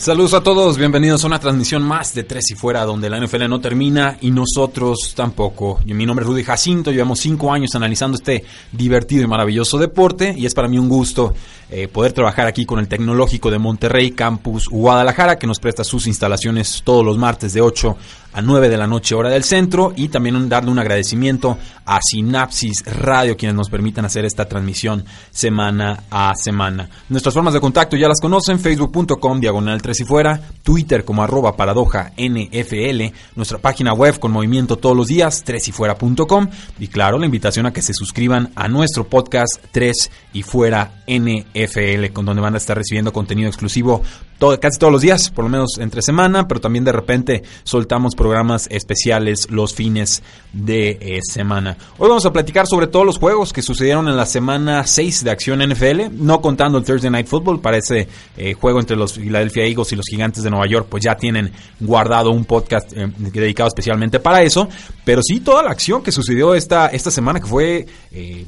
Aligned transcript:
Saludos 0.00 0.32
a 0.32 0.42
todos, 0.42 0.78
bienvenidos 0.78 1.22
a 1.22 1.26
una 1.26 1.38
transmisión 1.38 1.82
más 1.82 2.14
de 2.14 2.24
Tres 2.24 2.50
y 2.52 2.54
Fuera, 2.54 2.86
donde 2.86 3.10
la 3.10 3.20
NFL 3.20 3.46
no 3.50 3.60
termina 3.60 4.16
y 4.22 4.30
nosotros 4.30 5.12
tampoco. 5.14 5.78
mi 5.84 6.06
nombre 6.06 6.24
es 6.24 6.26
Rudy 6.26 6.42
Jacinto, 6.42 6.90
llevamos 6.90 7.20
cinco 7.20 7.52
años 7.52 7.74
analizando 7.74 8.16
este 8.16 8.42
divertido 8.72 9.24
y 9.24 9.26
maravilloso 9.26 9.76
deporte 9.76 10.32
y 10.34 10.46
es 10.46 10.54
para 10.54 10.68
mí 10.68 10.78
un 10.78 10.88
gusto 10.88 11.34
eh, 11.72 11.86
poder 11.86 12.12
trabajar 12.12 12.48
aquí 12.48 12.66
con 12.66 12.80
el 12.80 12.88
Tecnológico 12.88 13.48
de 13.48 13.60
Monterrey, 13.60 14.10
Campus 14.10 14.68
Guadalajara, 14.68 15.38
que 15.38 15.46
nos 15.46 15.60
presta 15.60 15.84
sus 15.84 16.08
instalaciones 16.08 16.82
todos 16.84 17.04
los 17.04 17.16
martes 17.16 17.52
de 17.52 17.60
8 17.60 17.96
a 18.32 18.42
9 18.42 18.68
de 18.68 18.76
la 18.76 18.88
noche 18.88 19.14
hora 19.14 19.30
del 19.30 19.44
centro. 19.44 19.92
Y 19.94 20.08
también 20.08 20.48
darle 20.48 20.72
un 20.72 20.80
agradecimiento 20.80 21.58
a 21.84 22.00
Sinapsis 22.02 22.84
Radio 22.86 23.36
quienes 23.36 23.54
nos 23.54 23.70
permitan 23.70 24.04
hacer 24.04 24.24
esta 24.24 24.46
transmisión 24.46 25.04
semana 25.30 26.04
a 26.10 26.32
semana. 26.34 26.88
Nuestras 27.08 27.34
formas 27.34 27.54
de 27.54 27.60
contacto 27.60 27.96
ya 27.96 28.08
las 28.08 28.20
conocen, 28.20 28.58
facebook.com 28.58 29.40
diagonal 29.40 29.80
3 29.80 30.00
y 30.00 30.04
fuera, 30.04 30.40
Twitter 30.64 31.04
como 31.04 31.22
arroba 31.22 31.56
paradoja 31.56 32.12
NFL, 32.16 33.14
nuestra 33.36 33.58
página 33.58 33.92
web 33.92 34.18
con 34.18 34.32
movimiento 34.32 34.76
todos 34.76 34.96
los 34.96 35.06
días, 35.06 35.42
3 35.44 35.68
y 35.68 35.72
fuera.com 35.72 36.48
y 36.78 36.88
claro, 36.88 37.18
la 37.18 37.26
invitación 37.26 37.66
a 37.66 37.72
que 37.72 37.82
se 37.82 37.94
suscriban 37.94 38.50
a 38.56 38.68
nuestro 38.68 39.08
podcast 39.08 39.52
3 39.72 40.10
y 40.32 40.42
fuera 40.42 41.02
NFL 41.06 41.59
con 42.12 42.24
donde 42.24 42.42
van 42.42 42.54
a 42.54 42.58
estar 42.58 42.76
recibiendo 42.76 43.12
contenido 43.12 43.48
exclusivo 43.48 44.02
casi 44.58 44.78
todos 44.78 44.92
los 44.92 45.02
días, 45.02 45.30
por 45.30 45.44
lo 45.44 45.50
menos 45.50 45.76
entre 45.78 46.00
semana, 46.00 46.48
pero 46.48 46.60
también 46.60 46.84
de 46.84 46.92
repente 46.92 47.42
soltamos 47.62 48.14
programas 48.14 48.68
especiales 48.70 49.50
los 49.50 49.74
fines 49.74 50.22
de 50.52 50.98
eh, 51.00 51.20
semana. 51.22 51.76
Hoy 51.98 52.08
vamos 52.08 52.24
a 52.24 52.32
platicar 52.32 52.66
sobre 52.66 52.86
todos 52.86 53.04
los 53.04 53.18
juegos 53.18 53.52
que 53.52 53.60
sucedieron 53.60 54.08
en 54.08 54.16
la 54.16 54.24
semana 54.24 54.86
6 54.86 55.24
de 55.24 55.30
Acción 55.30 55.60
NFL, 55.60 56.08
no 56.12 56.40
contando 56.40 56.78
el 56.78 56.84
Thursday 56.84 57.10
Night 57.10 57.26
Football, 57.26 57.60
para 57.60 57.76
ese 57.76 58.08
eh, 58.36 58.54
juego 58.54 58.80
entre 58.80 58.96
los 58.96 59.12
Philadelphia 59.12 59.66
Eagles 59.66 59.92
y 59.92 59.96
los 59.96 60.06
Gigantes 60.08 60.42
de 60.42 60.50
Nueva 60.50 60.66
York, 60.66 60.86
pues 60.88 61.04
ya 61.04 61.16
tienen 61.16 61.52
guardado 61.78 62.30
un 62.30 62.46
podcast 62.46 62.92
eh, 62.96 63.12
dedicado 63.18 63.68
especialmente 63.68 64.20
para 64.20 64.42
eso, 64.42 64.68
pero 65.04 65.20
sí 65.22 65.40
toda 65.40 65.62
la 65.62 65.70
acción 65.70 66.02
que 66.02 66.12
sucedió 66.12 66.54
esta, 66.54 66.86
esta 66.86 67.10
semana 67.10 67.40
que 67.40 67.46
fue 67.46 67.86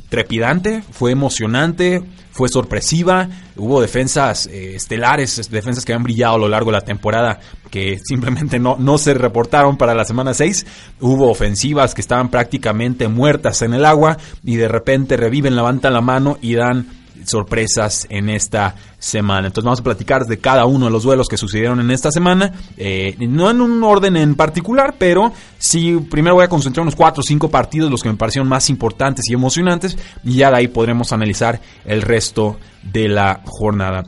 trepidante, 0.08 0.82
fue 0.90 1.12
emocionante, 1.12 2.02
fue 2.30 2.48
sorpresiva, 2.48 3.28
hubo 3.56 3.80
defensas 3.80 4.46
estelares, 4.46 5.50
defensas 5.50 5.81
que 5.84 5.92
han 5.92 6.02
brillado 6.02 6.34
a 6.34 6.38
lo 6.38 6.48
largo 6.48 6.70
de 6.70 6.78
la 6.78 6.84
temporada 6.84 7.41
que 7.70 7.98
simplemente 8.05 8.58
no, 8.58 8.77
no 8.78 8.98
se 8.98 9.14
reportaron 9.14 9.78
para 9.78 9.94
la 9.94 10.05
semana 10.05 10.34
6. 10.34 10.66
Hubo 11.00 11.30
ofensivas 11.30 11.94
que 11.94 12.02
estaban 12.02 12.28
prácticamente 12.28 13.08
muertas 13.08 13.62
en 13.62 13.72
el 13.72 13.86
agua 13.86 14.19
y 14.44 14.56
de 14.56 14.69
repente 14.69 15.16
reviven, 15.16 15.56
levantan 15.56 15.94
la 15.94 16.02
mano 16.02 16.39
y 16.42 16.55
dan 16.55 16.86
sorpresas 17.24 18.06
en 18.11 18.28
esta 18.28 18.74
semana. 18.98 19.47
Entonces 19.48 19.64
vamos 19.64 19.80
a 19.80 19.84
platicar 19.84 20.27
de 20.27 20.39
cada 20.39 20.66
uno 20.66 20.86
de 20.86 20.91
los 20.91 21.02
duelos 21.02 21.28
que 21.28 21.36
sucedieron 21.36 21.80
en 21.80 21.91
esta 21.91 22.11
semana, 22.11 22.52
eh, 22.77 23.17
no 23.20 23.51
en 23.51 23.61
un 23.61 23.83
orden 23.83 24.17
en 24.17 24.35
particular, 24.35 24.96
pero 24.98 25.33
sí, 25.58 25.96
primero 26.11 26.36
voy 26.36 26.45
a 26.45 26.48
concentrar 26.48 26.83
unos 26.83 26.96
4 26.96 27.20
o 27.20 27.24
5 27.24 27.51
partidos, 27.51 27.90
los 27.90 28.02
que 28.02 28.08
me 28.08 28.17
parecieron 28.17 28.48
más 28.48 28.70
importantes 28.70 29.29
y 29.29 29.35
emocionantes, 29.35 29.96
y 30.24 30.35
ya 30.35 30.51
de 30.51 30.58
ahí 30.58 30.68
podremos 30.68 31.12
analizar 31.12 31.61
el 31.85 32.02
resto 32.02 32.58
de 32.83 33.08
la 33.08 33.40
jornada. 33.45 34.05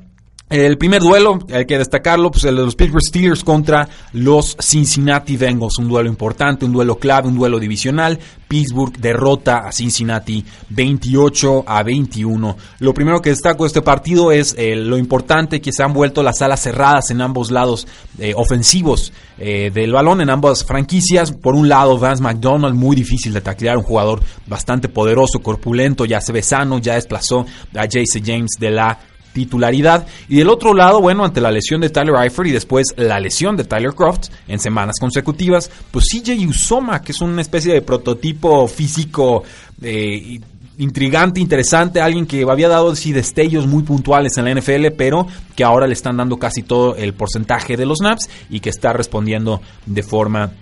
El 0.50 0.76
primer 0.76 1.00
duelo, 1.00 1.38
hay 1.50 1.64
que 1.64 1.78
destacarlo, 1.78 2.30
pues 2.30 2.44
el 2.44 2.56
de 2.56 2.62
los 2.62 2.76
Pittsburgh 2.76 3.02
Steelers 3.02 3.42
contra 3.42 3.88
los 4.12 4.54
Cincinnati 4.60 5.38
Bengals. 5.38 5.78
Un 5.78 5.88
duelo 5.88 6.06
importante, 6.06 6.66
un 6.66 6.72
duelo 6.72 6.96
clave, 6.96 7.28
un 7.28 7.34
duelo 7.34 7.58
divisional. 7.58 8.18
Pittsburgh 8.46 8.94
derrota 8.98 9.66
a 9.66 9.72
Cincinnati 9.72 10.44
28 10.68 11.64
a 11.66 11.82
21. 11.82 12.56
Lo 12.80 12.92
primero 12.92 13.22
que 13.22 13.30
destaco 13.30 13.64
de 13.64 13.68
este 13.68 13.80
partido 13.80 14.32
es 14.32 14.54
eh, 14.58 14.76
lo 14.76 14.98
importante 14.98 15.62
que 15.62 15.72
se 15.72 15.82
han 15.82 15.94
vuelto 15.94 16.22
las 16.22 16.42
alas 16.42 16.60
cerradas 16.60 17.10
en 17.10 17.22
ambos 17.22 17.50
lados 17.50 17.88
eh, 18.18 18.34
ofensivos 18.36 19.14
eh, 19.38 19.70
del 19.72 19.92
balón, 19.92 20.20
en 20.20 20.28
ambas 20.28 20.62
franquicias. 20.62 21.32
Por 21.32 21.54
un 21.54 21.70
lado, 21.70 21.98
Vance 21.98 22.22
McDonald, 22.22 22.76
muy 22.76 22.94
difícil 22.94 23.32
de 23.32 23.40
taclear, 23.40 23.78
un 23.78 23.82
jugador 23.82 24.20
bastante 24.46 24.90
poderoso, 24.90 25.40
corpulento, 25.40 26.04
ya 26.04 26.20
se 26.20 26.32
ve 26.32 26.42
sano, 26.42 26.78
ya 26.78 26.96
desplazó 26.96 27.46
a 27.74 27.84
Jace 27.84 28.22
James 28.22 28.52
de 28.60 28.70
la 28.70 28.98
titularidad. 29.34 30.06
Y 30.28 30.36
del 30.36 30.48
otro 30.48 30.72
lado, 30.72 31.02
bueno, 31.02 31.24
ante 31.24 31.42
la 31.42 31.50
lesión 31.50 31.82
de 31.82 31.90
Tyler 31.90 32.14
Eifert 32.22 32.48
y 32.48 32.52
después 32.52 32.86
la 32.96 33.20
lesión 33.20 33.56
de 33.56 33.64
Tyler 33.64 33.92
Croft 33.92 34.28
en 34.48 34.58
semanas 34.58 34.96
consecutivas, 34.98 35.70
pues 35.90 36.06
CJ 36.10 36.48
Usoma, 36.48 37.02
que 37.02 37.12
es 37.12 37.20
una 37.20 37.42
especie 37.42 37.74
de 37.74 37.82
prototipo 37.82 38.66
físico 38.68 39.42
eh, 39.82 40.40
intrigante, 40.78 41.40
interesante, 41.40 42.00
alguien 42.00 42.26
que 42.26 42.42
había 42.48 42.68
dado 42.68 42.94
sí, 42.96 43.12
destellos 43.12 43.66
muy 43.66 43.82
puntuales 43.82 44.36
en 44.38 44.44
la 44.44 44.54
NFL, 44.54 44.86
pero 44.96 45.26
que 45.54 45.64
ahora 45.64 45.86
le 45.86 45.92
están 45.92 46.16
dando 46.16 46.38
casi 46.38 46.62
todo 46.62 46.96
el 46.96 47.12
porcentaje 47.14 47.76
de 47.76 47.86
los 47.86 47.98
snaps 47.98 48.28
y 48.50 48.60
que 48.60 48.70
está 48.70 48.92
respondiendo 48.92 49.60
de 49.86 50.02
forma 50.02 50.52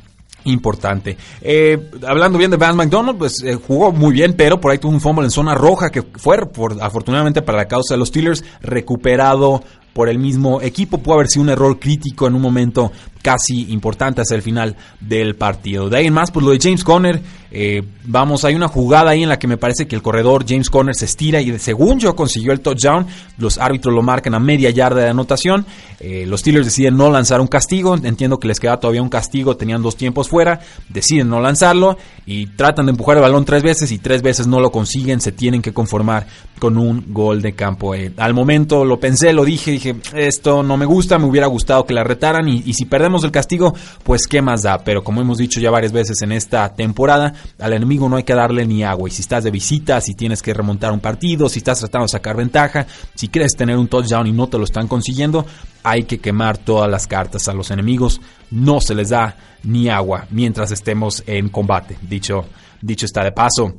importante. 0.44 1.16
Eh, 1.40 1.90
hablando 2.06 2.38
bien 2.38 2.50
de 2.50 2.56
Van 2.56 2.76
McDonald, 2.76 3.18
pues 3.18 3.42
eh, 3.44 3.54
jugó 3.54 3.92
muy 3.92 4.12
bien, 4.12 4.34
pero 4.36 4.60
por 4.60 4.70
ahí 4.70 4.78
tuvo 4.78 4.92
un 4.92 5.00
fumble 5.00 5.24
en 5.24 5.30
zona 5.30 5.54
roja 5.54 5.90
que 5.90 6.02
fue, 6.02 6.46
por, 6.46 6.82
afortunadamente 6.82 7.42
para 7.42 7.58
la 7.58 7.68
causa 7.68 7.94
de 7.94 7.98
los 7.98 8.08
Steelers, 8.08 8.44
recuperado 8.60 9.62
por 9.92 10.08
el 10.08 10.18
mismo 10.18 10.60
equipo. 10.60 10.98
Pudo 10.98 11.14
haber 11.14 11.28
sido 11.28 11.42
un 11.42 11.50
error 11.50 11.78
crítico 11.78 12.26
en 12.26 12.34
un 12.34 12.42
momento 12.42 12.92
casi 13.22 13.72
importante 13.72 14.20
hacia 14.20 14.34
el 14.34 14.42
final 14.42 14.76
del 15.00 15.36
partido. 15.36 15.88
De 15.88 15.98
ahí 15.98 16.06
en 16.06 16.12
más, 16.12 16.30
pues 16.30 16.44
lo 16.44 16.52
de 16.52 16.58
James 16.60 16.84
Conner, 16.84 17.22
eh, 17.54 17.82
vamos, 18.04 18.44
hay 18.44 18.54
una 18.54 18.66
jugada 18.66 19.10
ahí 19.10 19.22
en 19.22 19.28
la 19.28 19.38
que 19.38 19.46
me 19.46 19.58
parece 19.58 19.86
que 19.86 19.94
el 19.94 20.00
corredor 20.00 20.44
James 20.48 20.70
Conner 20.70 20.94
se 20.94 21.04
estira 21.04 21.40
y 21.40 21.58
según 21.58 21.98
yo 22.00 22.16
consiguió 22.16 22.52
el 22.52 22.60
touchdown, 22.60 23.06
los 23.36 23.58
árbitros 23.58 23.94
lo 23.94 24.02
marcan 24.02 24.34
a 24.34 24.40
media 24.40 24.70
yarda 24.70 25.02
de 25.02 25.10
anotación, 25.10 25.66
eh, 26.00 26.24
los 26.26 26.40
Steelers 26.40 26.64
deciden 26.64 26.96
no 26.96 27.10
lanzar 27.10 27.42
un 27.42 27.46
castigo, 27.46 27.94
entiendo 27.94 28.38
que 28.38 28.48
les 28.48 28.58
queda 28.58 28.80
todavía 28.80 29.02
un 29.02 29.10
castigo, 29.10 29.56
tenían 29.56 29.82
dos 29.82 29.96
tiempos 29.96 30.30
fuera, 30.30 30.60
deciden 30.88 31.28
no 31.28 31.40
lanzarlo 31.40 31.98
y 32.24 32.46
tratan 32.46 32.86
de 32.86 32.92
empujar 32.92 33.18
el 33.18 33.22
balón 33.22 33.44
tres 33.44 33.62
veces 33.62 33.92
y 33.92 33.98
tres 33.98 34.22
veces 34.22 34.46
no 34.46 34.58
lo 34.58 34.72
consiguen, 34.72 35.20
se 35.20 35.32
tienen 35.32 35.60
que 35.60 35.74
conformar 35.74 36.26
con 36.58 36.78
un 36.78 37.12
gol 37.12 37.42
de 37.42 37.52
campo. 37.52 37.94
Eh, 37.94 38.12
al 38.16 38.32
momento 38.32 38.86
lo 38.86 38.98
pensé, 38.98 39.34
lo 39.34 39.44
dije, 39.44 39.72
dije, 39.72 39.96
esto 40.14 40.62
no 40.62 40.78
me 40.78 40.86
gusta, 40.86 41.18
me 41.18 41.26
hubiera 41.26 41.48
gustado 41.48 41.84
que 41.84 41.92
la 41.92 42.02
retaran 42.02 42.48
y, 42.48 42.62
y 42.64 42.72
si 42.72 42.86
perdemos 42.86 43.11
el 43.24 43.30
castigo, 43.30 43.74
pues 44.02 44.26
qué 44.26 44.42
más 44.42 44.62
da. 44.62 44.78
Pero 44.78 45.04
como 45.04 45.20
hemos 45.20 45.38
dicho 45.38 45.60
ya 45.60 45.70
varias 45.70 45.92
veces 45.92 46.22
en 46.22 46.32
esta 46.32 46.74
temporada, 46.74 47.34
al 47.58 47.72
enemigo 47.72 48.08
no 48.08 48.16
hay 48.16 48.22
que 48.22 48.34
darle 48.34 48.66
ni 48.66 48.82
agua. 48.82 49.08
Y 49.08 49.12
si 49.12 49.22
estás 49.22 49.44
de 49.44 49.50
visita, 49.50 50.00
si 50.00 50.14
tienes 50.14 50.42
que 50.42 50.54
remontar 50.54 50.92
un 50.92 51.00
partido, 51.00 51.48
si 51.48 51.58
estás 51.58 51.80
tratando 51.80 52.06
de 52.06 52.12
sacar 52.12 52.36
ventaja, 52.36 52.86
si 53.14 53.28
quieres 53.28 53.54
tener 53.54 53.76
un 53.76 53.88
touchdown 53.88 54.26
y 54.26 54.32
no 54.32 54.48
te 54.48 54.58
lo 54.58 54.64
están 54.64 54.88
consiguiendo, 54.88 55.46
hay 55.82 56.04
que 56.04 56.18
quemar 56.18 56.58
todas 56.58 56.90
las 56.90 57.06
cartas 57.06 57.48
a 57.48 57.54
los 57.54 57.70
enemigos. 57.70 58.20
No 58.50 58.80
se 58.80 58.94
les 58.94 59.10
da 59.10 59.36
ni 59.62 59.88
agua 59.88 60.26
mientras 60.30 60.70
estemos 60.70 61.22
en 61.26 61.48
combate. 61.48 61.98
Dicho, 62.02 62.46
dicho 62.80 63.06
está 63.06 63.22
de 63.22 63.32
paso. 63.32 63.74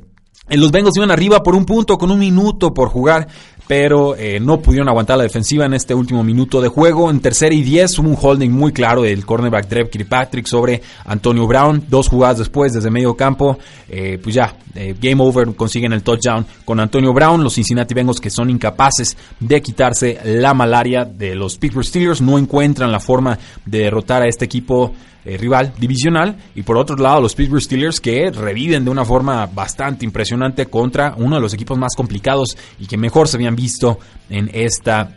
Los 0.50 0.72
Bengals 0.72 0.98
iban 0.98 1.10
arriba 1.10 1.42
por 1.42 1.56
un 1.56 1.66
punto 1.66 1.98
con 1.98 2.12
un 2.12 2.20
minuto 2.20 2.74
por 2.74 2.90
jugar 2.90 3.28
pero 3.68 4.16
eh, 4.16 4.40
no 4.40 4.60
pudieron 4.60 4.90
aguantar 4.90 5.18
la 5.18 5.24
defensiva 5.24 5.66
en 5.66 5.74
este 5.74 5.94
último 5.94 6.24
minuto 6.24 6.62
de 6.62 6.68
juego. 6.68 7.10
En 7.10 7.20
tercera 7.20 7.54
y 7.54 7.64
diez 7.64 7.98
hubo 8.00 8.10
un 8.10 8.18
holding 8.20 8.50
muy 8.50 8.72
claro 8.72 9.04
del 9.04 9.26
cornerback 9.26 9.68
Drev 9.68 9.90
Kirkpatrick 9.90 10.46
sobre 10.46 10.82
Antonio 11.06 11.48
Brown. 11.48 11.84
Dos 11.88 12.10
jugadas 12.10 12.40
después, 12.40 12.74
desde 12.74 12.92
medio 12.92 13.16
campo, 13.16 13.58
eh, 13.88 14.20
pues 14.22 14.36
ya, 14.36 14.56
eh, 14.76 14.96
game 15.00 15.22
over, 15.24 15.56
consiguen 15.56 15.94
el 15.94 16.04
touchdown 16.04 16.46
con 16.66 16.80
Antonio 16.80 17.14
Brown. 17.14 17.44
Los 17.44 17.54
Cincinnati 17.54 17.94
Bengals 17.94 18.20
que 18.20 18.30
son 18.30 18.50
incapaces 18.50 19.16
de 19.40 19.62
quitarse 19.62 20.20
la 20.26 20.54
malaria 20.54 21.06
de 21.06 21.36
los 21.36 21.58
Pittsburgh 21.58 21.86
Steelers 21.86 22.22
no 22.22 22.38
encuentran 22.38 22.92
la 22.92 23.00
forma 23.00 23.38
de 23.66 23.80
derrotar 23.80 24.24
a 24.24 24.28
este 24.28 24.46
equipo 24.46 24.94
eh, 25.26 25.38
rival 25.38 25.74
divisional. 25.80 26.36
Y 26.54 26.64
por 26.64 26.76
otro 26.76 26.98
lado, 26.98 27.22
los 27.22 27.34
Pittsburgh 27.34 27.62
Steelers 27.62 28.02
que 28.02 28.30
reviven 28.30 28.84
de 28.84 28.92
una 28.92 29.06
forma 29.06 29.46
bastante 29.46 30.04
impresionante 30.04 30.66
contra 30.66 31.16
uno 31.18 31.38
de 31.38 31.42
los 31.42 31.54
equipos 31.54 31.78
más 31.78 31.96
complicados 31.96 32.58
y 32.78 32.88
que 32.88 32.98
mejor 32.98 33.30
se 33.30 33.38
habían 33.38 33.53
visto 33.56 34.00
en 34.30 34.50
esta 34.54 35.16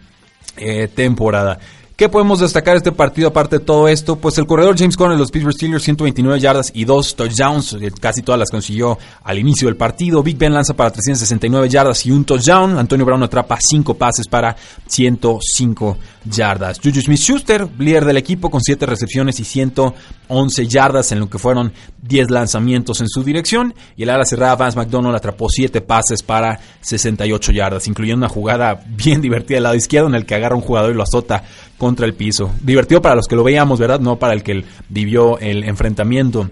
eh, 0.56 0.88
temporada. 0.88 1.58
¿Qué 1.96 2.10
podemos 2.10 2.40
destacar 2.40 2.74
de 2.74 2.78
este 2.80 2.92
partido 2.92 3.28
aparte 3.28 3.58
de 3.58 3.64
todo 3.64 3.88
esto? 3.88 4.16
Pues 4.16 4.36
el 4.36 4.46
corredor 4.46 4.76
James 4.76 4.98
Conner 4.98 5.18
los 5.18 5.30
Pittsburgh 5.30 5.54
Steelers, 5.54 5.82
129 5.82 6.38
yardas 6.38 6.70
y 6.74 6.84
dos 6.84 7.16
touchdowns, 7.16 7.74
casi 7.98 8.20
todas 8.20 8.38
las 8.38 8.50
consiguió 8.50 8.98
al 9.24 9.38
inicio 9.38 9.66
del 9.66 9.78
partido. 9.78 10.22
Big 10.22 10.36
Ben 10.36 10.52
lanza 10.52 10.74
para 10.74 10.90
369 10.90 11.70
yardas 11.70 12.04
y 12.04 12.10
un 12.10 12.26
touchdown. 12.26 12.76
Antonio 12.78 13.06
Brown 13.06 13.22
atrapa 13.22 13.56
5 13.58 13.94
pases 13.94 14.28
para 14.28 14.54
105 14.86 15.96
yardas. 16.26 16.80
Juju 16.84 17.00
Smith-Schuster, 17.00 17.66
líder 17.78 18.04
del 18.04 18.18
equipo 18.18 18.50
con 18.50 18.60
7 18.60 18.84
recepciones 18.84 19.40
y 19.40 19.44
111 19.44 20.66
yardas 20.66 21.12
en 21.12 21.20
lo 21.20 21.30
que 21.30 21.38
fueron 21.38 21.72
10 22.02 22.30
lanzamientos 22.30 23.00
en 23.00 23.08
su 23.08 23.24
dirección. 23.24 23.74
Y 23.96 24.02
el 24.02 24.10
ala 24.10 24.26
cerrada 24.26 24.54
Vance 24.54 24.76
McDonald 24.76 25.16
atrapó 25.16 25.48
7 25.48 25.80
pases 25.80 26.22
para 26.22 26.60
68 26.82 27.52
yardas, 27.52 27.88
incluyendo 27.88 28.26
una 28.26 28.28
jugada 28.28 28.84
bien 28.86 29.22
divertida 29.22 29.56
del 29.56 29.62
lado 29.62 29.76
izquierdo 29.76 30.08
en 30.08 30.14
el 30.14 30.26
que 30.26 30.34
agarra 30.34 30.56
un 30.56 30.60
jugador 30.60 30.90
y 30.90 30.94
lo 30.94 31.02
azota 31.02 31.42
contra 31.86 32.04
el 32.04 32.14
piso. 32.14 32.50
Divertido 32.60 33.00
para 33.00 33.14
los 33.14 33.26
que 33.26 33.36
lo 33.36 33.44
veíamos, 33.44 33.78
¿verdad? 33.78 34.00
No 34.00 34.16
para 34.16 34.32
el 34.32 34.42
que 34.42 34.64
vivió 34.88 35.38
el 35.38 35.62
enfrentamiento. 35.62 36.48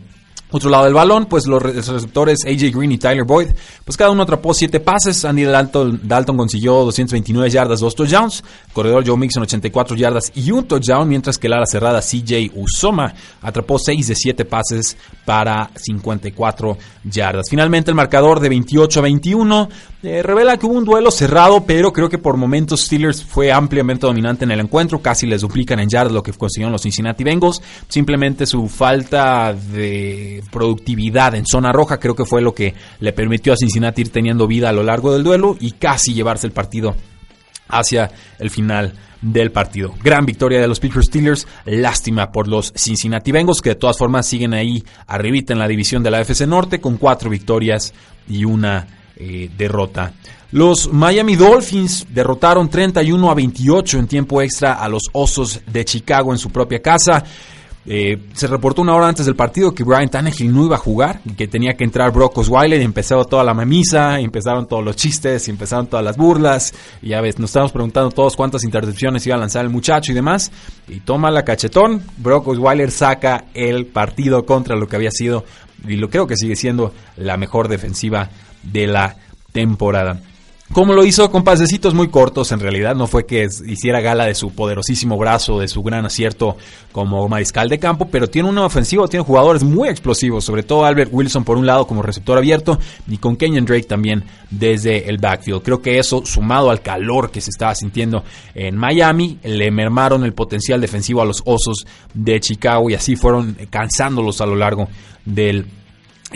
Otro 0.50 0.70
lado 0.70 0.84
del 0.84 0.94
balón, 0.94 1.26
pues 1.26 1.48
los 1.48 1.60
receptores 1.60 2.44
AJ 2.46 2.72
Green 2.72 2.92
y 2.92 2.98
Tyler 2.98 3.24
Boyd, 3.24 3.48
pues 3.84 3.96
cada 3.96 4.12
uno 4.12 4.22
atrapó 4.22 4.54
7 4.54 4.78
pases. 4.78 5.24
Andy 5.24 5.42
Dalton, 5.42 6.02
Dalton 6.04 6.36
consiguió 6.36 6.74
229 6.84 7.50
yardas, 7.50 7.80
2 7.80 7.94
touchdowns. 7.96 8.44
Corredor 8.72 9.04
Joe 9.04 9.16
Mixon 9.16 9.42
84 9.42 9.96
yardas 9.96 10.30
y 10.36 10.52
un 10.52 10.62
touchdown, 10.68 11.08
mientras 11.08 11.38
que 11.38 11.48
el 11.48 11.54
ala 11.54 11.66
cerrada 11.66 12.00
CJ 12.00 12.52
Usoma 12.54 13.12
atrapó 13.42 13.80
6 13.80 14.06
de 14.06 14.14
7 14.14 14.44
pases 14.44 14.96
para 15.24 15.70
54 15.74 16.78
yardas. 17.02 17.46
Finalmente 17.50 17.90
el 17.90 17.96
marcador 17.96 18.38
de 18.38 18.50
28 18.50 19.00
a 19.00 19.02
21 19.02 19.68
eh, 20.04 20.22
revela 20.22 20.56
que 20.56 20.66
hubo 20.66 20.74
un 20.74 20.84
duelo 20.84 21.10
cerrado, 21.10 21.64
pero 21.64 21.92
creo 21.92 22.08
que 22.08 22.18
por 22.18 22.36
momentos 22.36 22.82
Steelers 22.82 23.24
fue 23.24 23.50
ampliamente 23.50 24.06
dominante 24.06 24.44
en 24.44 24.50
el 24.50 24.60
encuentro. 24.60 25.00
Casi 25.00 25.26
les 25.26 25.40
duplican 25.40 25.80
en 25.80 25.88
yardas 25.88 26.12
lo 26.12 26.22
que 26.22 26.32
consiguieron 26.32 26.72
los 26.72 26.82
Cincinnati 26.82 27.24
Bengals. 27.24 27.62
Simplemente 27.88 28.46
su 28.46 28.68
falta 28.68 29.52
de 29.52 30.42
productividad 30.50 31.34
en 31.34 31.46
zona 31.46 31.72
roja 31.72 31.98
creo 31.98 32.14
que 32.14 32.24
fue 32.24 32.42
lo 32.42 32.54
que 32.54 32.74
le 33.00 33.12
permitió 33.12 33.52
a 33.52 33.56
Cincinnati 33.56 34.02
ir 34.02 34.10
teniendo 34.10 34.46
vida 34.46 34.68
a 34.68 34.72
lo 34.72 34.82
largo 34.82 35.12
del 35.12 35.24
duelo 35.24 35.56
y 35.58 35.72
casi 35.72 36.14
llevarse 36.14 36.46
el 36.46 36.52
partido 36.52 36.94
hacia 37.68 38.10
el 38.38 38.50
final 38.50 38.92
del 39.22 39.52
partido. 39.52 39.94
Gran 40.02 40.26
victoria 40.26 40.60
de 40.60 40.68
los 40.68 40.80
Pittsburgh 40.80 41.06
Steelers, 41.06 41.46
lástima 41.64 42.30
por 42.30 42.46
los 42.46 42.72
Cincinnati 42.76 43.32
Bengals 43.32 43.62
que 43.62 43.70
de 43.70 43.76
todas 43.76 43.96
formas 43.96 44.26
siguen 44.26 44.52
ahí 44.52 44.84
arribita 45.06 45.54
en 45.54 45.58
la 45.58 45.68
división 45.68 46.02
de 46.02 46.10
la 46.10 46.20
FC 46.20 46.46
Norte 46.46 46.80
con 46.80 46.98
cuatro 46.98 47.30
victorias 47.30 47.94
y 48.28 48.44
una 48.44 48.86
eh, 49.16 49.50
derrota. 49.56 50.12
Los 50.52 50.92
Miami 50.92 51.34
Dolphins 51.34 52.06
derrotaron 52.10 52.68
31 52.68 53.30
a 53.30 53.34
28 53.34 53.98
en 53.98 54.06
tiempo 54.06 54.40
extra 54.40 54.74
a 54.74 54.88
los 54.88 55.02
Osos 55.12 55.60
de 55.66 55.84
Chicago 55.84 56.32
en 56.32 56.38
su 56.38 56.50
propia 56.50 56.80
casa. 56.80 57.24
Eh, 57.86 58.18
se 58.32 58.46
reportó 58.46 58.80
una 58.80 58.94
hora 58.94 59.08
antes 59.08 59.26
del 59.26 59.36
partido 59.36 59.74
que 59.74 59.84
Brian 59.84 60.08
Tannehill 60.08 60.54
no 60.54 60.64
iba 60.64 60.76
a 60.76 60.78
jugar 60.78 61.20
y 61.24 61.34
que 61.34 61.48
tenía 61.48 61.74
que 61.74 61.84
entrar 61.84 62.12
Brock 62.12 62.38
Osweiler 62.38 62.80
y 62.80 62.84
empezó 62.84 63.22
toda 63.26 63.44
la 63.44 63.52
mamisa, 63.52 64.18
empezaron 64.20 64.66
todos 64.66 64.82
los 64.82 64.96
chistes, 64.96 65.48
empezaron 65.48 65.86
todas 65.86 66.04
las 66.04 66.16
burlas. 66.16 66.72
Y 67.02 67.08
ya 67.08 67.20
ves, 67.20 67.38
nos 67.38 67.50
estábamos 67.50 67.72
preguntando 67.72 68.10
todos 68.10 68.36
cuántas 68.36 68.64
intercepciones 68.64 69.26
iba 69.26 69.36
a 69.36 69.40
lanzar 69.40 69.64
el 69.64 69.70
muchacho 69.70 70.12
y 70.12 70.14
demás. 70.14 70.50
Y 70.88 71.00
toma 71.00 71.30
la 71.30 71.44
cachetón, 71.44 72.02
Brock 72.16 72.48
Osweiler 72.48 72.90
saca 72.90 73.46
el 73.54 73.86
partido 73.86 74.46
contra 74.46 74.76
lo 74.76 74.86
que 74.86 74.96
había 74.96 75.10
sido, 75.10 75.44
y 75.86 75.96
lo 75.96 76.08
creo 76.08 76.26
que 76.26 76.36
sigue 76.36 76.56
siendo 76.56 76.94
la 77.16 77.36
mejor 77.36 77.68
defensiva 77.68 78.30
de 78.72 78.86
la 78.86 79.16
temporada. 79.52 80.20
Como 80.72 80.94
lo 80.94 81.04
hizo 81.04 81.30
con 81.30 81.44
pasecitos 81.44 81.94
muy 81.94 82.08
cortos, 82.08 82.50
en 82.50 82.58
realidad 82.58 82.96
no 82.96 83.06
fue 83.06 83.26
que 83.26 83.46
hiciera 83.66 84.00
gala 84.00 84.24
de 84.24 84.34
su 84.34 84.50
poderosísimo 84.50 85.18
brazo, 85.18 85.60
de 85.60 85.68
su 85.68 85.82
gran 85.82 86.06
acierto 86.06 86.56
como 86.90 87.28
mariscal 87.28 87.68
de 87.68 87.78
campo, 87.78 88.08
pero 88.10 88.28
tiene 88.28 88.48
una 88.48 88.64
ofensiva, 88.64 89.06
tiene 89.06 89.24
jugadores 89.24 89.62
muy 89.62 89.88
explosivos, 89.88 90.42
sobre 90.42 90.62
todo 90.62 90.84
Albert 90.84 91.10
Wilson 91.12 91.44
por 91.44 91.58
un 91.58 91.66
lado 91.66 91.86
como 91.86 92.02
receptor 92.02 92.38
abierto 92.38 92.78
y 93.06 93.18
con 93.18 93.36
Kenyon 93.36 93.66
Drake 93.66 93.84
también 93.84 94.24
desde 94.50 95.08
el 95.08 95.18
backfield. 95.18 95.62
Creo 95.62 95.82
que 95.82 95.98
eso, 95.98 96.24
sumado 96.24 96.70
al 96.70 96.80
calor 96.80 97.30
que 97.30 97.42
se 97.42 97.50
estaba 97.50 97.74
sintiendo 97.74 98.24
en 98.54 98.76
Miami, 98.76 99.38
le 99.44 99.70
mermaron 99.70 100.24
el 100.24 100.32
potencial 100.32 100.80
defensivo 100.80 101.20
a 101.20 101.26
los 101.26 101.42
Osos 101.44 101.86
de 102.14 102.40
Chicago 102.40 102.88
y 102.88 102.94
así 102.94 103.16
fueron 103.16 103.56
cansándolos 103.68 104.40
a 104.40 104.46
lo 104.46 104.56
largo 104.56 104.88
del 105.24 105.66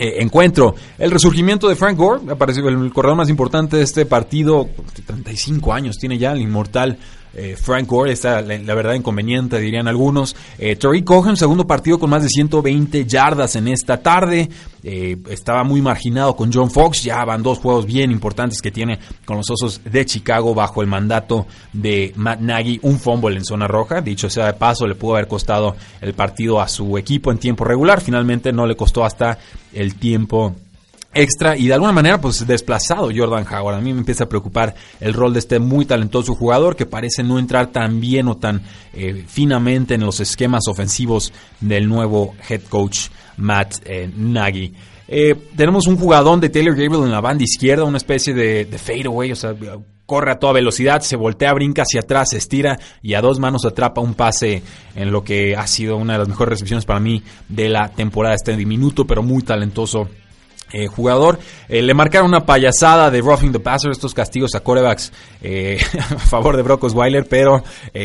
eh, 0.01 0.21
encuentro. 0.21 0.75
El 0.97 1.11
resurgimiento 1.11 1.67
de 1.67 1.75
Frank 1.75 1.97
Gore, 1.97 2.31
apareció 2.31 2.65
el 2.69 2.93
corredor 2.93 3.17
más 3.17 3.29
importante 3.29 3.75
de 3.75 3.83
este 3.83 4.05
partido, 4.05 4.69
35 5.05 5.73
años 5.73 5.97
tiene 5.97 6.17
ya 6.17 6.31
el 6.31 6.39
inmortal 6.39 6.97
eh, 7.33 7.55
Frank 7.55 7.87
Gore, 7.87 8.11
está 8.11 8.41
la, 8.41 8.73
verdad 8.73 8.93
inconveniente, 8.93 9.59
dirían 9.59 9.87
algunos. 9.87 10.35
Eh, 10.57 10.75
Terry 10.75 11.03
Cohen, 11.03 11.37
segundo 11.37 11.67
partido 11.67 11.99
con 11.99 12.09
más 12.09 12.23
de 12.23 12.29
120 12.29 13.05
yardas 13.05 13.55
en 13.55 13.67
esta 13.67 14.01
tarde. 14.01 14.49
Eh, 14.81 15.17
estaba 15.29 15.63
muy 15.63 15.81
marginado 15.81 16.35
con 16.35 16.51
John 16.51 16.71
Fox. 16.71 17.03
Ya 17.03 17.23
van 17.25 17.43
dos 17.43 17.59
juegos 17.59 17.85
bien 17.85 18.11
importantes 18.11 18.61
que 18.61 18.71
tiene 18.71 18.97
con 19.25 19.37
los 19.37 19.49
Osos 19.49 19.81
de 19.83 20.05
Chicago 20.05 20.55
bajo 20.55 20.81
el 20.81 20.87
mandato 20.87 21.45
de 21.71 22.13
Matt 22.15 22.39
Nagy. 22.39 22.79
Un 22.81 22.99
fumble 22.99 23.37
en 23.37 23.45
zona 23.45 23.67
roja. 23.67 24.01
Dicho 24.01 24.29
sea 24.29 24.47
de 24.47 24.53
paso, 24.53 24.87
le 24.87 24.95
pudo 24.95 25.15
haber 25.15 25.27
costado 25.27 25.75
el 26.01 26.13
partido 26.13 26.59
a 26.59 26.67
su 26.67 26.97
equipo 26.97 27.31
en 27.31 27.37
tiempo 27.37 27.63
regular. 27.63 28.01
Finalmente 28.01 28.51
no 28.51 28.65
le 28.65 28.75
costó 28.75 29.05
hasta 29.05 29.37
el 29.73 29.95
tiempo 29.95 30.55
extra 31.13 31.57
y 31.57 31.67
de 31.67 31.73
alguna 31.73 31.91
manera 31.91 32.21
pues 32.21 32.45
desplazado 32.45 33.09
Jordan 33.15 33.45
Howard. 33.51 33.75
A 33.75 33.81
mí 33.81 33.93
me 33.93 33.99
empieza 33.99 34.25
a 34.25 34.29
preocupar 34.29 34.75
el 34.99 35.13
rol 35.13 35.33
de 35.33 35.39
este 35.39 35.59
muy 35.59 35.85
talentoso 35.85 36.35
jugador 36.35 36.75
que 36.75 36.85
parece 36.85 37.23
no 37.23 37.39
entrar 37.39 37.67
tan 37.67 37.99
bien 37.99 38.27
o 38.27 38.37
tan 38.37 38.61
eh, 38.93 39.25
finamente 39.27 39.95
en 39.95 40.01
los 40.01 40.19
esquemas 40.19 40.67
ofensivos 40.67 41.33
del 41.59 41.87
nuevo 41.87 42.35
head 42.47 42.61
coach 42.69 43.07
Matt 43.37 43.77
eh, 43.85 44.09
Nagy. 44.15 44.73
Eh, 45.07 45.35
tenemos 45.55 45.87
un 45.87 45.97
jugador 45.97 46.39
de 46.39 46.49
Taylor 46.49 46.75
Gabriel 46.75 47.05
en 47.05 47.11
la 47.11 47.21
banda 47.21 47.43
izquierda, 47.43 47.83
una 47.83 47.97
especie 47.97 48.33
de, 48.33 48.65
de 48.65 48.77
fadeaway, 48.77 49.31
o 49.31 49.35
sea, 49.35 49.55
corre 50.05 50.31
a 50.31 50.39
toda 50.39 50.53
velocidad, 50.53 51.01
se 51.01 51.15
voltea, 51.15 51.53
brinca 51.53 51.81
hacia 51.81 52.01
atrás, 52.01 52.29
se 52.31 52.37
estira 52.37 52.77
y 53.01 53.15
a 53.15 53.21
dos 53.21 53.39
manos 53.39 53.65
atrapa 53.65 54.01
un 54.01 54.13
pase 54.13 54.61
en 54.95 55.11
lo 55.11 55.23
que 55.23 55.55
ha 55.55 55.65
sido 55.65 55.97
una 55.97 56.13
de 56.13 56.19
las 56.19 56.27
mejores 56.27 56.51
recepciones 56.51 56.85
para 56.85 56.99
mí 56.99 57.23
de 57.47 57.69
la 57.69 57.89
temporada. 57.89 58.35
Este 58.35 58.55
diminuto 58.55 59.05
pero 59.05 59.23
muy 59.23 59.41
talentoso 59.41 60.09
eh, 60.71 60.85
jugador. 60.87 61.39
Eh, 61.67 61.81
le 61.81 61.95
marcaron 61.95 62.27
una 62.27 62.45
payasada 62.45 63.09
de 63.09 63.21
roughing 63.21 63.51
the 63.51 63.59
passer, 63.59 63.89
estos 63.89 64.13
castigos 64.13 64.53
a 64.53 64.59
corebacks 64.59 65.11
eh, 65.41 65.79
a 65.99 66.19
favor 66.19 66.55
de 66.55 66.61
Brock 66.61 66.83
Osweiler, 66.83 67.25
pero 67.27 67.63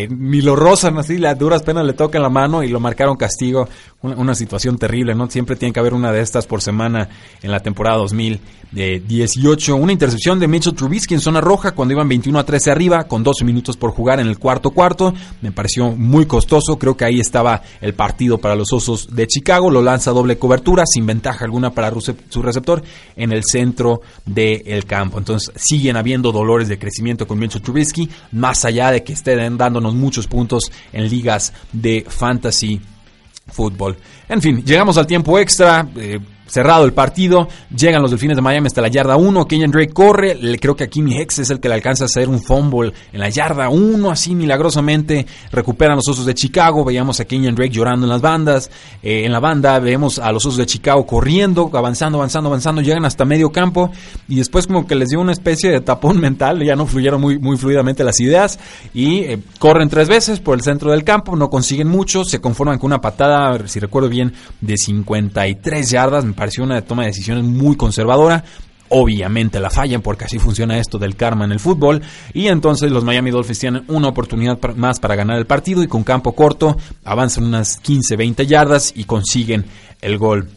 ni 0.09 0.41
lo 0.41 0.57
rozan 0.57 0.99
así, 0.99 1.19
las 1.19 1.39
duras 1.39 1.63
penas 1.63 1.85
le 1.85 1.93
tocan 1.93 2.23
la 2.23 2.31
mano 2.31 2.63
y 2.63 2.69
lo 2.69 2.81
marcaron 2.81 3.17
castigo. 3.17 3.69
Una, 4.01 4.35
situación 4.35 4.77
terrible, 4.77 5.15
¿no? 5.15 5.31
Siempre 5.31 5.57
tiene 5.57 5.73
que 5.73 5.81
haber 5.81 5.95
una 5.95 6.13
de 6.13 6.21
estas 6.21 6.47
por 6.47 6.61
semana 6.61 7.09
en 7.43 7.51
la 7.51 7.61
temporada 7.61 7.97
2018. 7.97 9.77
Una 9.77 9.93
intercepción 9.93 10.39
de 10.39 10.47
Mitchell 10.47 10.75
Trubisky 10.75 11.15
en 11.15 11.21
zona 11.21 11.41
roja 11.41 11.71
cuando 11.71 11.94
iban 11.94 12.06
21 12.06 12.39
a 12.39 12.44
13 12.44 12.71
arriba, 12.71 13.05
con 13.05 13.23
12 13.23 13.47
minutos 13.47 13.79
por 13.79 13.93
jugar 13.93 14.21
en 14.21 14.27
el 14.27 14.39
cuarto 14.39 14.73
cuarto. 14.73 15.15
Me 15.41 15.53
pareció 15.53 15.93
muy 15.93 16.27
costoso, 16.27 16.79
creo 16.79 16.99
que 16.99 17.06
ahí 17.06 17.19
estaba 17.19 17.63
el 17.81 17.94
partido 17.94 18.37
para 18.37 18.56
los 18.56 18.75
Osos 18.75 19.15
de 19.15 19.27
Chicago. 19.27 19.71
Lo 19.71 19.81
lanza 19.81 20.11
doble 20.11 20.39
cobertura, 20.39 20.85
sin 20.85 21.06
ventaja 21.06 21.47
alguna 21.47 21.71
para 21.71 21.91
su 22.29 22.43
receptor 22.43 22.54
en 23.17 23.32
el 23.32 23.43
centro 23.44 24.03
del 24.25 24.84
campo. 24.84 25.19
Entonces 25.19 25.53
siguen 25.56 25.96
habiendo 25.96 26.32
dolores 26.32 26.69
de 26.69 26.79
crecimiento 26.79 27.27
con 27.27 27.39
Mitchell 27.39 27.63
Trubisky, 27.63 28.08
más 28.32 28.65
allá 28.65 28.91
de 28.91 29.03
que 29.03 29.13
estén 29.13 29.56
dándonos 29.56 29.94
muchos 29.94 30.27
puntos 30.27 30.70
en 30.93 31.08
ligas 31.08 31.53
de 31.73 32.05
fantasy 32.06 32.81
fútbol. 33.53 33.96
En 34.29 34.41
fin, 34.41 34.65
llegamos 34.65 34.96
al 34.96 35.06
tiempo 35.06 35.39
extra. 35.39 35.87
Eh, 35.96 36.19
cerrado 36.46 36.84
el 36.84 36.93
partido, 36.93 37.48
llegan 37.74 38.03
los 38.03 38.10
Delfines 38.10 38.36
de 38.36 38.43
Miami 38.43 38.67
hasta 38.67 38.82
la 38.82 38.89
yarda 38.89 39.17
1, 39.17 39.46
Kenyan 39.46 39.70
Drake 39.70 39.93
corre, 39.93 40.34
le, 40.34 40.58
creo 40.58 40.77
que 40.77 40.84
aquí 40.84 41.03
mi 41.03 41.19
ex 41.19 41.39
es 41.39 41.51
el 41.51 41.60
que 41.60 41.69
le 41.69 41.74
alcanza 41.74 42.05
a 42.05 42.06
hacer 42.06 42.29
un 42.29 42.43
fumble 42.43 42.93
en 43.13 43.20
la 43.20 43.29
yarda 43.29 43.69
1, 43.69 44.10
así 44.10 44.34
milagrosamente 44.34 45.27
recuperan 45.51 45.96
los 45.96 46.08
Osos 46.08 46.27
de 46.27 46.34
Chicago, 46.34 46.84
veíamos 46.84 47.20
a 47.20 47.24
Kenyan 47.24 47.55
Drake 47.55 47.72
llorando 47.72 48.06
en 48.06 48.10
las 48.10 48.20
bandas, 48.20 48.70
eh, 49.03 49.24
en 49.24 49.32
la 49.32 49.41
banda 49.41 49.79
vemos 49.79 50.19
a 50.19 50.32
los 50.32 50.44
Osos 50.46 50.58
de 50.58 50.67
Chicago 50.67 51.06
corriendo, 51.06 51.70
avanzando, 51.72 52.19
avanzando, 52.19 52.48
avanzando, 52.48 52.82
llegan 52.82 53.05
hasta 53.05 53.24
medio 53.24 53.51
campo 53.51 53.91
y 54.29 54.36
después 54.36 54.67
como 54.67 54.86
que 54.86 54.94
les 54.94 55.08
dio 55.08 55.20
una 55.20 55.32
especie 55.32 55.70
de 55.70 55.81
tapón 55.81 56.20
mental, 56.20 56.63
ya 56.65 56.77
no 56.77 56.86
fluyeron 56.86 57.20
muy, 57.20 57.39
muy 57.39 57.56
fluidamente 57.56 58.05
las 58.05 58.20
ideas 58.20 58.58
y 58.93 59.19
eh, 59.20 59.39
corren 59.58 59.89
tres 59.89 60.08
veces 60.08 60.41
por 60.41 60.56
el 60.56 60.63
centro 60.63 60.91
del 60.91 61.05
campo, 61.05 61.36
no 61.36 61.51
consiguen 61.51 61.89
mucho, 61.89 62.24
se 62.24 62.41
conforman 62.41 62.79
con 62.79 62.89
una 62.89 63.01
patada, 63.01 63.67
si 63.67 63.81
recuerdo 63.81 64.08
bien, 64.08 64.32
de 64.60 64.77
53 64.77 65.91
yardas, 65.91 66.24
pareció 66.34 66.64
una 66.64 66.82
toma 66.82 67.03
de 67.03 67.08
decisiones 67.08 67.44
muy 67.44 67.76
conservadora. 67.76 68.44
Obviamente 68.91 69.60
la 69.60 69.70
fallan 69.70 70.03
porque 70.03 70.24
así 70.24 70.38
funciona 70.38 70.79
esto 70.79 70.98
del 70.98 71.17
karma 71.17 71.44
en 71.44 71.53
el 71.53 71.60
fútbol. 71.60 72.03
Y 72.32 72.48
entonces 72.48 72.91
los 72.91 73.05
Miami 73.05 73.31
Dolphins 73.31 73.58
tienen 73.58 73.84
una 73.88 74.08
oportunidad 74.08 74.60
más 74.76 75.00
para 75.00 75.17
ganar 75.17 75.38
el 75.38 75.46
partido 75.46 75.82
y 75.82 75.88
con 75.88 76.05
campo 76.05 76.34
corto 76.34 76.76
avanzan 77.05 77.44
unas 77.44 77.82
15-20 77.82 78.46
yardas 78.46 78.93
y 78.94 79.05
consiguen 79.05 79.64
el 80.00 80.19
gol 80.19 80.48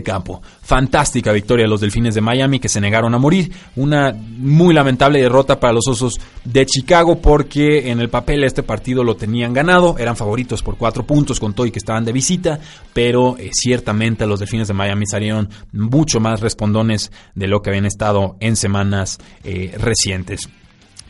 campo. 0.00 0.40
Fantástica 0.62 1.32
victoria 1.32 1.64
de 1.64 1.70
los 1.70 1.80
Delfines 1.80 2.14
de 2.14 2.20
Miami 2.20 2.60
que 2.60 2.68
se 2.68 2.80
negaron 2.80 3.12
a 3.16 3.18
morir. 3.18 3.50
Una 3.74 4.12
muy 4.12 4.72
lamentable 4.72 5.20
derrota 5.20 5.58
para 5.58 5.72
los 5.72 5.88
Osos 5.88 6.20
de 6.44 6.64
Chicago 6.66 7.20
porque 7.20 7.90
en 7.90 7.98
el 7.98 8.08
papel 8.08 8.44
este 8.44 8.62
partido 8.62 9.02
lo 9.02 9.16
tenían 9.16 9.52
ganado. 9.52 9.96
Eran 9.98 10.16
favoritos 10.16 10.62
por 10.62 10.76
cuatro 10.76 11.04
puntos 11.04 11.40
con 11.40 11.52
todo 11.52 11.66
y 11.66 11.72
que 11.72 11.80
estaban 11.80 12.04
de 12.04 12.12
visita. 12.12 12.60
Pero 12.92 13.36
eh, 13.38 13.50
ciertamente 13.52 14.24
los 14.24 14.38
Delfines 14.38 14.68
de 14.68 14.74
Miami 14.74 15.06
salieron 15.06 15.48
mucho 15.72 16.20
más 16.20 16.40
respondones 16.40 17.10
de 17.34 17.48
lo 17.48 17.60
que 17.60 17.70
habían 17.70 17.86
estado 17.86 18.36
en 18.38 18.54
semanas 18.54 19.18
eh, 19.42 19.74
recientes. 19.78 20.48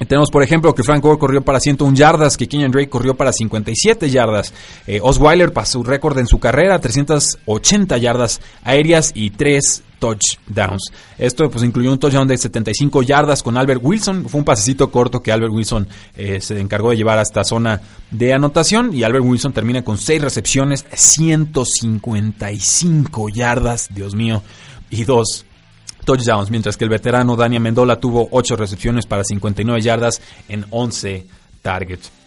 Tenemos, 0.07 0.31
por 0.31 0.43
ejemplo, 0.43 0.75
que 0.75 0.83
Frank 0.83 1.03
Gore 1.03 1.19
corrió 1.19 1.43
para 1.43 1.61
101 1.61 1.97
yardas, 1.97 2.37
que 2.37 2.49
Kenyon 2.49 2.71
Drake 2.71 2.89
corrió 2.89 3.15
para 3.15 3.33
57 3.33 4.11
yardas. 4.11 4.53
Eh, 4.87 5.01
Osweiler 5.03 5.53
pasó 5.53 5.73
su 5.73 5.85
récord 5.85 6.19
en 6.19 6.27
su 6.27 6.39
carrera, 6.39 6.79
380 6.79 7.97
yardas 7.97 8.43
aéreas 8.63 9.13
y 9.15 9.31
3 9.31 9.83
touchdowns. 9.99 10.93
Esto 11.17 11.49
pues 11.49 11.65
incluyó 11.65 11.91
un 11.93 11.99
touchdown 11.99 12.29
de 12.29 12.37
75 12.37 13.03
yardas 13.03 13.43
con 13.43 13.57
Albert 13.57 13.81
Wilson. 13.83 14.29
Fue 14.29 14.41
un 14.41 14.45
pasecito 14.45 14.91
corto 14.91 15.23
que 15.23 15.33
Albert 15.33 15.53
Wilson 15.53 15.89
eh, 16.17 16.41
se 16.41 16.61
encargó 16.61 16.91
de 16.91 16.97
llevar 16.97 17.19
a 17.19 17.23
esta 17.23 17.45
zona 17.45 17.81
de 18.11 18.35
anotación. 18.35 18.93
Y 18.93 19.05
Albert 19.05 19.25
Wilson 19.25 19.53
termina 19.53 19.83
con 19.83 19.99
6 19.99 20.21
recepciones, 20.21 20.85
155 20.93 23.29
yardas, 23.29 23.89
Dios 23.95 24.15
mío, 24.15 24.43
y 24.91 25.05
2 25.05 25.47
touchdowns, 26.05 26.51
mientras 26.51 26.77
que 26.77 26.85
el 26.85 26.91
veterano 26.91 27.37
Dani 27.37 27.59
Mendola 27.59 28.01
tuvo 28.01 28.29
8 28.31 28.57
recepciones 28.57 29.07
para 29.07 29.25
59 29.25 29.81
yardas 29.81 30.21
en 30.49 30.65
11 30.71 31.27
targets. 31.63 32.22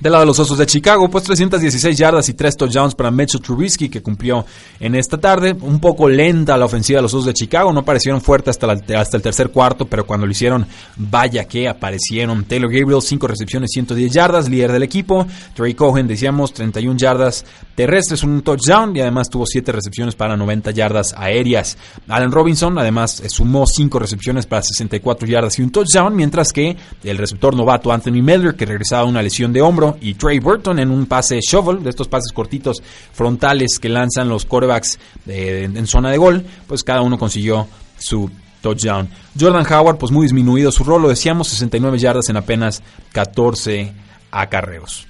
Del 0.00 0.12
lado 0.12 0.22
de 0.22 0.26
los 0.28 0.38
Osos 0.38 0.56
de 0.56 0.64
Chicago, 0.64 1.10
pues 1.10 1.24
316 1.24 1.98
yardas 1.98 2.28
y 2.30 2.34
3 2.34 2.56
touchdowns 2.56 2.94
para 2.94 3.10
Mitchell 3.10 3.42
Trubisky, 3.42 3.90
que 3.90 4.02
cumplió 4.02 4.46
en 4.78 4.94
esta 4.94 5.18
tarde. 5.18 5.54
Un 5.60 5.78
poco 5.78 6.08
lenta 6.08 6.56
la 6.56 6.64
ofensiva 6.64 6.98
de 6.98 7.02
los 7.02 7.12
Osos 7.12 7.26
de 7.26 7.34
Chicago, 7.34 7.70
no 7.70 7.84
parecieron 7.84 8.22
fuertes 8.22 8.56
hasta, 8.56 8.98
hasta 8.98 9.16
el 9.18 9.22
tercer 9.22 9.50
cuarto, 9.50 9.84
pero 9.84 10.06
cuando 10.06 10.24
lo 10.24 10.32
hicieron, 10.32 10.66
vaya 10.96 11.44
que 11.44 11.68
aparecieron. 11.68 12.44
Taylor 12.44 12.72
Gabriel, 12.72 13.02
5 13.02 13.26
recepciones, 13.26 13.70
110 13.74 14.10
yardas, 14.10 14.48
líder 14.48 14.72
del 14.72 14.84
equipo. 14.84 15.26
Trey 15.54 15.74
Cohen, 15.74 16.08
decíamos, 16.08 16.54
31 16.54 16.96
yardas 16.96 17.44
terrestres, 17.74 18.22
un 18.22 18.42
touchdown 18.42 18.96
y 18.96 19.00
además 19.00 19.28
tuvo 19.28 19.46
7 19.46 19.72
recepciones 19.72 20.14
para 20.14 20.36
90 20.36 20.70
yardas 20.70 21.14
aéreas. 21.16 21.76
Allen 22.08 22.32
Robinson, 22.32 22.78
además, 22.78 23.22
sumó 23.28 23.66
5 23.66 23.98
recepciones 23.98 24.46
para 24.46 24.62
64 24.62 25.28
yardas 25.28 25.58
y 25.58 25.62
un 25.62 25.70
touchdown, 25.70 26.14
mientras 26.16 26.52
que 26.52 26.76
el 27.04 27.18
receptor 27.18 27.54
novato 27.54 27.92
Anthony 27.92 28.22
Miller, 28.22 28.54
que 28.54 28.66
regresaba 28.66 29.02
a 29.02 29.06
una 29.06 29.22
lesión 29.22 29.52
de 29.52 29.60
hombro, 29.62 29.89
y 30.00 30.14
Trey 30.14 30.38
Burton 30.38 30.78
en 30.78 30.90
un 30.90 31.06
pase 31.06 31.40
shovel, 31.40 31.82
de 31.82 31.90
estos 31.90 32.08
pases 32.08 32.32
cortitos 32.32 32.82
frontales 33.12 33.78
que 33.78 33.88
lanzan 33.88 34.28
los 34.28 34.44
quarterbacks 34.44 34.98
en 35.26 35.86
zona 35.86 36.10
de 36.10 36.18
gol, 36.18 36.44
pues 36.66 36.84
cada 36.84 37.02
uno 37.02 37.18
consiguió 37.18 37.66
su 37.98 38.30
touchdown. 38.60 39.08
Jordan 39.38 39.66
Howard, 39.72 39.98
pues 39.98 40.12
muy 40.12 40.24
disminuido 40.24 40.70
su 40.72 40.84
rol, 40.84 41.02
lo 41.02 41.08
decíamos, 41.08 41.48
69 41.48 41.98
yardas 41.98 42.28
en 42.28 42.36
apenas 42.36 42.82
14 43.12 43.92
acarreos. 44.30 45.06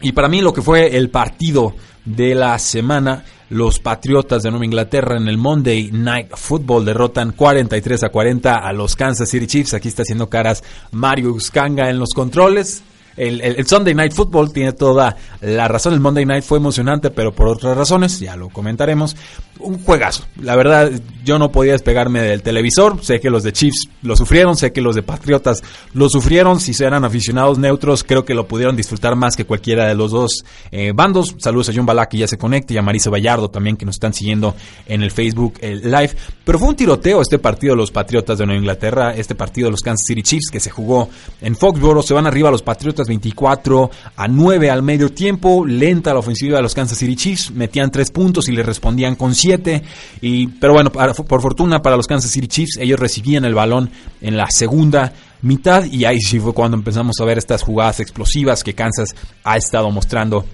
Y 0.00 0.12
para 0.12 0.28
mí 0.28 0.40
lo 0.40 0.52
que 0.52 0.62
fue 0.62 0.96
el 0.96 1.10
partido 1.10 1.74
de 2.04 2.34
la 2.34 2.58
semana, 2.58 3.24
los 3.50 3.78
Patriotas 3.78 4.42
de 4.42 4.50
Nueva 4.50 4.64
Inglaterra 4.64 5.16
en 5.16 5.28
el 5.28 5.38
Monday 5.38 5.90
Night 5.92 6.28
Football 6.34 6.84
derrotan 6.84 7.32
43 7.32 8.04
a 8.04 8.08
40 8.08 8.56
a 8.56 8.72
los 8.72 8.96
Kansas 8.96 9.28
City 9.28 9.46
Chiefs. 9.46 9.74
Aquí 9.74 9.88
está 9.88 10.02
haciendo 10.02 10.28
caras 10.28 10.64
Mario 10.90 11.32
Uscanga 11.32 11.88
en 11.88 11.98
los 11.98 12.10
controles. 12.14 12.82
El, 13.16 13.66
Sunday 13.66 13.94
Night 13.94 14.12
Football 14.12 14.52
tiene 14.52 14.72
toda 14.72 15.16
la 15.40 15.68
razón. 15.68 15.94
El 15.94 16.00
Monday 16.00 16.24
Night 16.24 16.44
fue 16.44 16.58
emocionante, 16.58 17.10
pero 17.10 17.32
por 17.32 17.48
otras 17.48 17.76
razones, 17.76 18.18
ya 18.20 18.36
lo 18.36 18.48
comentaremos. 18.48 19.16
Un 19.60 19.78
juegazo. 19.78 20.24
La 20.40 20.56
verdad, 20.56 20.90
yo 21.24 21.38
no 21.38 21.52
podía 21.52 21.72
despegarme 21.72 22.20
del 22.20 22.42
televisor. 22.42 23.02
Sé 23.04 23.20
que 23.20 23.30
los 23.30 23.42
de 23.42 23.52
Chiefs 23.52 23.88
lo 24.02 24.16
sufrieron, 24.16 24.56
sé 24.56 24.72
que 24.72 24.80
los 24.80 24.94
de 24.94 25.02
Patriotas 25.02 25.62
lo 25.94 26.08
sufrieron. 26.08 26.58
Si 26.58 26.72
eran 26.82 27.04
aficionados 27.04 27.58
neutros, 27.58 28.02
creo 28.02 28.24
que 28.24 28.34
lo 28.34 28.48
pudieron 28.48 28.76
disfrutar 28.76 29.14
más 29.14 29.36
que 29.36 29.44
cualquiera 29.44 29.86
de 29.86 29.94
los 29.94 30.10
dos 30.10 30.44
eh, 30.70 30.92
bandos. 30.94 31.36
Saludos 31.38 31.68
a 31.68 31.72
John 31.74 31.86
Balak 31.86 32.10
que 32.10 32.18
ya 32.18 32.26
se 32.26 32.38
conecta 32.38 32.74
y 32.74 32.78
a 32.78 32.82
Marisa 32.82 33.10
Vallardo 33.10 33.50
también 33.50 33.76
que 33.76 33.86
nos 33.86 33.96
están 33.96 34.14
siguiendo 34.14 34.54
en 34.86 35.02
el 35.02 35.10
Facebook 35.10 35.54
Live. 35.60 36.10
Pero 36.44 36.58
fue 36.58 36.68
un 36.68 36.76
tiroteo 36.76 37.22
este 37.22 37.38
partido 37.38 37.74
de 37.74 37.78
los 37.78 37.90
Patriotas 37.90 38.38
de 38.38 38.46
Nueva 38.46 38.58
Inglaterra, 38.58 39.14
este 39.14 39.34
partido 39.34 39.66
de 39.66 39.72
los 39.72 39.80
Kansas 39.80 40.06
City 40.06 40.22
Chiefs 40.22 40.50
que 40.50 40.60
se 40.60 40.70
jugó 40.70 41.08
en 41.40 41.54
Foxborough. 41.56 42.02
Se 42.02 42.14
van 42.14 42.26
arriba 42.26 42.50
los 42.50 42.62
Patriotas 42.62 43.01
24 43.06 43.90
a 44.16 44.28
9 44.28 44.70
al 44.70 44.82
medio 44.82 45.10
tiempo. 45.10 45.64
Lenta 45.66 46.12
la 46.12 46.20
ofensiva 46.20 46.56
de 46.56 46.62
los 46.62 46.74
Kansas 46.74 46.98
City 46.98 47.16
Chiefs. 47.16 47.50
Metían 47.50 47.90
3 47.90 48.10
puntos 48.10 48.48
y 48.48 48.52
le 48.52 48.62
respondían 48.62 49.16
con 49.16 49.34
7. 49.34 49.82
Y, 50.20 50.46
pero 50.48 50.74
bueno, 50.74 50.90
por 50.90 51.40
fortuna 51.40 51.82
para 51.82 51.96
los 51.96 52.06
Kansas 52.06 52.30
City 52.30 52.48
Chiefs, 52.48 52.78
ellos 52.80 52.98
recibían 52.98 53.44
el 53.44 53.54
balón 53.54 53.90
en 54.20 54.36
la 54.36 54.50
segunda 54.50 55.12
mitad. 55.42 55.84
Y 55.84 56.04
ahí 56.04 56.20
sí 56.20 56.40
fue 56.40 56.52
cuando 56.52 56.76
empezamos 56.76 57.16
a 57.20 57.24
ver 57.24 57.38
estas 57.38 57.62
jugadas 57.62 58.00
explosivas 58.00 58.64
que 58.64 58.74
Kansas 58.74 59.08
ha 59.44 59.56
estado 59.56 59.90
mostrando 59.90 60.44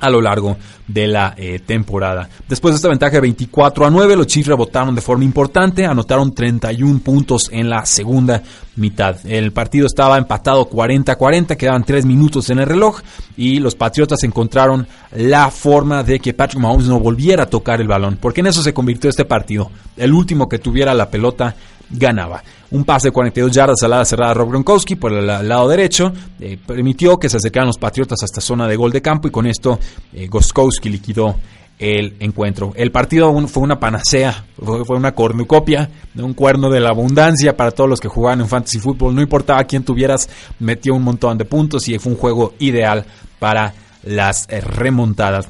a 0.00 0.10
lo 0.10 0.20
largo 0.20 0.56
de 0.86 1.06
la 1.06 1.34
eh, 1.36 1.60
temporada. 1.64 2.28
Después 2.48 2.72
de 2.72 2.76
esta 2.76 2.88
ventaja 2.88 3.12
de 3.12 3.20
24 3.20 3.86
a 3.86 3.90
9, 3.90 4.16
los 4.16 4.26
Chiefs 4.26 4.48
rebotaron 4.48 4.94
de 4.94 5.00
forma 5.00 5.24
importante, 5.24 5.86
anotaron 5.86 6.34
31 6.34 7.00
puntos 7.00 7.48
en 7.52 7.70
la 7.70 7.86
segunda 7.86 8.42
mitad. 8.76 9.16
El 9.24 9.52
partido 9.52 9.86
estaba 9.86 10.18
empatado 10.18 10.66
40 10.66 11.12
a 11.12 11.16
40, 11.16 11.56
quedaban 11.56 11.84
3 11.84 12.04
minutos 12.04 12.50
en 12.50 12.58
el 12.58 12.66
reloj 12.66 13.00
y 13.36 13.60
los 13.60 13.74
Patriotas 13.74 14.22
encontraron 14.24 14.86
la 15.12 15.50
forma 15.50 16.02
de 16.02 16.18
que 16.20 16.34
Patrick 16.34 16.60
Mahomes 16.60 16.88
no 16.88 17.00
volviera 17.00 17.44
a 17.44 17.50
tocar 17.50 17.80
el 17.80 17.88
balón, 17.88 18.18
porque 18.20 18.40
en 18.40 18.48
eso 18.48 18.62
se 18.62 18.74
convirtió 18.74 19.08
este 19.08 19.24
partido. 19.24 19.70
El 19.96 20.12
último 20.12 20.48
que 20.48 20.58
tuviera 20.58 20.92
la 20.92 21.08
pelota 21.08 21.54
ganaba. 21.90 22.42
Un 22.70 22.84
pase 22.84 23.08
de 23.08 23.12
42 23.12 23.52
yardas 23.52 23.82
a 23.82 23.88
la 23.88 24.04
cerrada 24.04 24.34
Rob 24.34 24.50
Gronkowski 24.50 24.96
por 24.96 25.12
el 25.12 25.26
lado 25.26 25.68
derecho 25.68 26.12
eh, 26.40 26.58
permitió 26.64 27.18
que 27.18 27.28
se 27.28 27.36
acercaran 27.36 27.68
los 27.68 27.78
Patriotas 27.78 28.22
hasta 28.22 28.40
zona 28.40 28.66
de 28.66 28.76
gol 28.76 28.90
de 28.90 29.02
campo 29.02 29.28
y 29.28 29.30
con 29.30 29.46
esto 29.46 29.78
eh, 30.12 30.26
Goskowski 30.26 30.88
liquidó 30.88 31.36
el 31.78 32.16
encuentro. 32.20 32.72
El 32.76 32.92
partido 32.92 33.34
fue 33.48 33.62
una 33.62 33.80
panacea, 33.80 34.44
fue 34.56 34.96
una 34.96 35.14
cornucopia, 35.14 35.90
un 36.16 36.34
cuerno 36.34 36.70
de 36.70 36.80
la 36.80 36.90
abundancia 36.90 37.56
para 37.56 37.72
todos 37.72 37.90
los 37.90 38.00
que 38.00 38.08
jugaban 38.08 38.40
en 38.40 38.48
fantasy 38.48 38.78
football. 38.78 39.14
No 39.14 39.22
importaba 39.22 39.64
quién 39.64 39.84
tuvieras, 39.84 40.28
metió 40.60 40.94
un 40.94 41.02
montón 41.02 41.36
de 41.36 41.44
puntos 41.44 41.88
y 41.88 41.98
fue 41.98 42.12
un 42.12 42.18
juego 42.18 42.54
ideal 42.58 43.04
para 43.38 43.74
las 44.02 44.46
eh, 44.48 44.60
remontadas. 44.60 45.48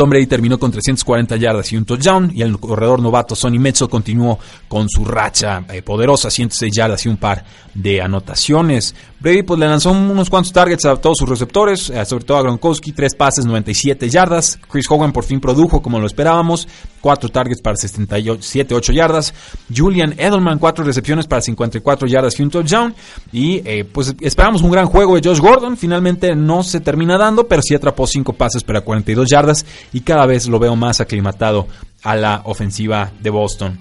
Tom 0.00 0.08
Brady 0.08 0.26
terminó 0.26 0.58
con 0.58 0.70
340 0.70 1.36
yardas 1.36 1.70
y 1.74 1.76
un 1.76 1.84
touchdown 1.84 2.32
y 2.34 2.40
el 2.40 2.58
corredor 2.58 3.02
novato 3.02 3.36
Sonny 3.36 3.58
Mezzo 3.58 3.86
continuó 3.86 4.38
con 4.66 4.88
su 4.88 5.04
racha 5.04 5.62
eh, 5.68 5.82
poderosa, 5.82 6.30
106 6.30 6.74
yardas 6.74 7.04
y 7.04 7.10
un 7.10 7.18
par 7.18 7.44
de 7.74 8.00
anotaciones. 8.00 8.94
Brady 9.20 9.42
pues, 9.42 9.60
le 9.60 9.68
lanzó 9.68 9.90
unos 9.90 10.30
cuantos 10.30 10.52
targets 10.52 10.86
a 10.86 10.96
todos 10.96 11.18
sus 11.18 11.28
receptores, 11.28 11.90
eh, 11.90 12.04
sobre 12.06 12.24
todo 12.24 12.38
a 12.38 12.42
Gronkowski, 12.42 12.92
tres 12.92 13.14
pases, 13.14 13.44
97 13.44 14.08
yardas. 14.08 14.58
Chris 14.70 14.86
Hogan 14.88 15.12
por 15.12 15.24
fin 15.24 15.40
produjo 15.40 15.82
como 15.82 16.00
lo 16.00 16.06
esperábamos, 16.06 16.66
cuatro 17.02 17.28
targets 17.28 17.60
para 17.60 17.76
77, 17.76 18.74
8 18.74 18.92
yardas. 18.92 19.34
Julian 19.74 20.14
Edelman, 20.16 20.58
cuatro 20.58 20.84
recepciones 20.84 21.26
para 21.26 21.42
54 21.42 22.08
yardas 22.08 22.40
y 22.40 22.42
un 22.42 22.50
touchdown. 22.50 22.94
Y 23.30 23.60
eh, 23.66 23.84
pues 23.84 24.14
esperamos 24.20 24.62
un 24.62 24.70
gran 24.70 24.86
juego 24.86 25.16
de 25.16 25.28
Josh 25.28 25.40
Gordon, 25.40 25.76
finalmente 25.76 26.34
no 26.34 26.62
se 26.62 26.80
termina 26.80 27.18
dando, 27.18 27.46
pero 27.46 27.60
sí 27.60 27.74
atrapó 27.74 28.06
cinco 28.06 28.32
pases 28.32 28.64
para 28.64 28.80
42 28.80 29.28
yardas 29.28 29.66
y 29.92 30.00
cada 30.00 30.26
vez 30.26 30.46
lo 30.48 30.58
veo 30.58 30.76
más 30.76 31.00
aclimatado 31.00 31.68
a 32.02 32.16
la 32.16 32.42
ofensiva 32.44 33.10
de 33.20 33.30
Boston. 33.30 33.78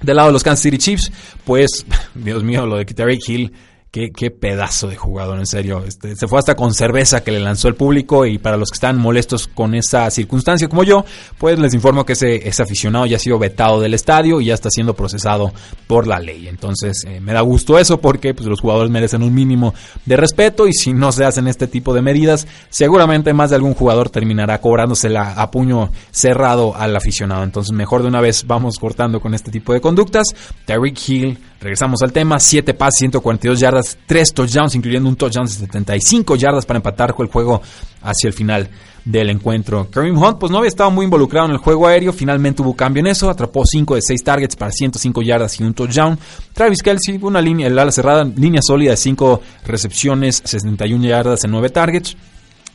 Del 0.00 0.16
lado 0.16 0.28
de 0.28 0.32
los 0.32 0.42
Kansas 0.42 0.62
City 0.62 0.78
Chiefs, 0.78 1.12
pues, 1.44 1.86
Dios 2.14 2.42
mío, 2.42 2.66
lo 2.66 2.76
de 2.76 2.84
Tyreek 2.84 3.28
Hill 3.28 3.52
Qué, 3.92 4.30
pedazo 4.30 4.86
de 4.86 4.94
jugador, 4.94 5.40
en 5.40 5.46
serio. 5.46 5.82
Este, 5.84 6.14
se 6.14 6.28
fue 6.28 6.38
hasta 6.38 6.54
con 6.54 6.72
cerveza 6.74 7.24
que 7.24 7.32
le 7.32 7.40
lanzó 7.40 7.66
el 7.66 7.74
público 7.74 8.24
y 8.24 8.38
para 8.38 8.56
los 8.56 8.70
que 8.70 8.76
están 8.76 8.96
molestos 8.96 9.48
con 9.48 9.74
esa 9.74 10.08
circunstancia 10.12 10.68
como 10.68 10.84
yo, 10.84 11.04
pues 11.38 11.58
les 11.58 11.74
informo 11.74 12.06
que 12.06 12.12
ese, 12.12 12.62
aficionado 12.62 13.06
ya 13.06 13.16
ha 13.16 13.18
sido 13.18 13.40
vetado 13.40 13.80
del 13.80 13.94
estadio 13.94 14.40
y 14.40 14.44
ya 14.44 14.54
está 14.54 14.70
siendo 14.70 14.94
procesado 14.94 15.52
por 15.88 16.06
la 16.06 16.20
ley. 16.20 16.46
Entonces 16.46 17.04
eh, 17.04 17.18
me 17.18 17.32
da 17.32 17.40
gusto 17.40 17.80
eso 17.80 18.00
porque 18.00 18.32
pues, 18.32 18.46
los 18.46 18.60
jugadores 18.60 18.92
merecen 18.92 19.24
un 19.24 19.34
mínimo 19.34 19.74
de 20.06 20.16
respeto 20.16 20.68
y 20.68 20.72
si 20.72 20.92
no 20.92 21.10
se 21.10 21.24
hacen 21.24 21.48
este 21.48 21.66
tipo 21.66 21.92
de 21.92 22.00
medidas, 22.00 22.46
seguramente 22.68 23.32
más 23.32 23.50
de 23.50 23.56
algún 23.56 23.74
jugador 23.74 24.08
terminará 24.08 24.60
cobrándosela 24.60 25.32
a 25.32 25.50
puño 25.50 25.90
cerrado 26.12 26.76
al 26.76 26.94
aficionado. 26.94 27.42
Entonces 27.42 27.72
mejor 27.72 28.02
de 28.02 28.08
una 28.08 28.20
vez 28.20 28.46
vamos 28.46 28.78
cortando 28.78 29.20
con 29.20 29.34
este 29.34 29.50
tipo 29.50 29.72
de 29.72 29.80
conductas. 29.80 30.28
Tyreek 30.64 31.08
Hill 31.08 31.38
Regresamos 31.60 32.00
al 32.02 32.12
tema, 32.12 32.40
7 32.40 32.72
pases, 32.72 33.00
142 33.00 33.60
yardas, 33.60 33.98
3 34.06 34.32
touchdowns, 34.32 34.74
incluyendo 34.74 35.10
un 35.10 35.16
touchdown 35.16 35.46
de 35.46 35.52
75 35.52 36.36
yardas 36.36 36.64
para 36.64 36.78
empatar 36.78 37.14
el 37.18 37.26
juego 37.26 37.60
hacia 38.02 38.28
el 38.28 38.32
final 38.32 38.70
del 39.04 39.28
encuentro. 39.28 39.88
Kareem 39.90 40.16
Hunt 40.16 40.38
pues 40.38 40.50
no 40.50 40.58
había 40.58 40.68
estado 40.68 40.90
muy 40.90 41.04
involucrado 41.04 41.46
en 41.46 41.52
el 41.52 41.58
juego 41.58 41.86
aéreo, 41.86 42.14
finalmente 42.14 42.62
hubo 42.62 42.74
cambio 42.74 43.00
en 43.00 43.08
eso, 43.08 43.28
atrapó 43.28 43.64
5 43.66 43.94
de 43.94 44.00
6 44.02 44.24
targets 44.24 44.56
para 44.56 44.72
105 44.72 45.20
yardas 45.20 45.60
y 45.60 45.64
un 45.64 45.74
touchdown. 45.74 46.18
Travis 46.54 46.82
Kelsey, 46.82 47.18
una 47.20 47.42
línea, 47.42 47.66
el 47.66 47.78
ala 47.78 47.92
cerrada, 47.92 48.24
línea 48.24 48.62
sólida 48.62 48.92
de 48.92 48.96
5 48.96 49.42
recepciones, 49.66 50.42
61 50.44 51.04
yardas 51.04 51.44
en 51.44 51.50
9 51.50 51.68
targets. 51.68 52.16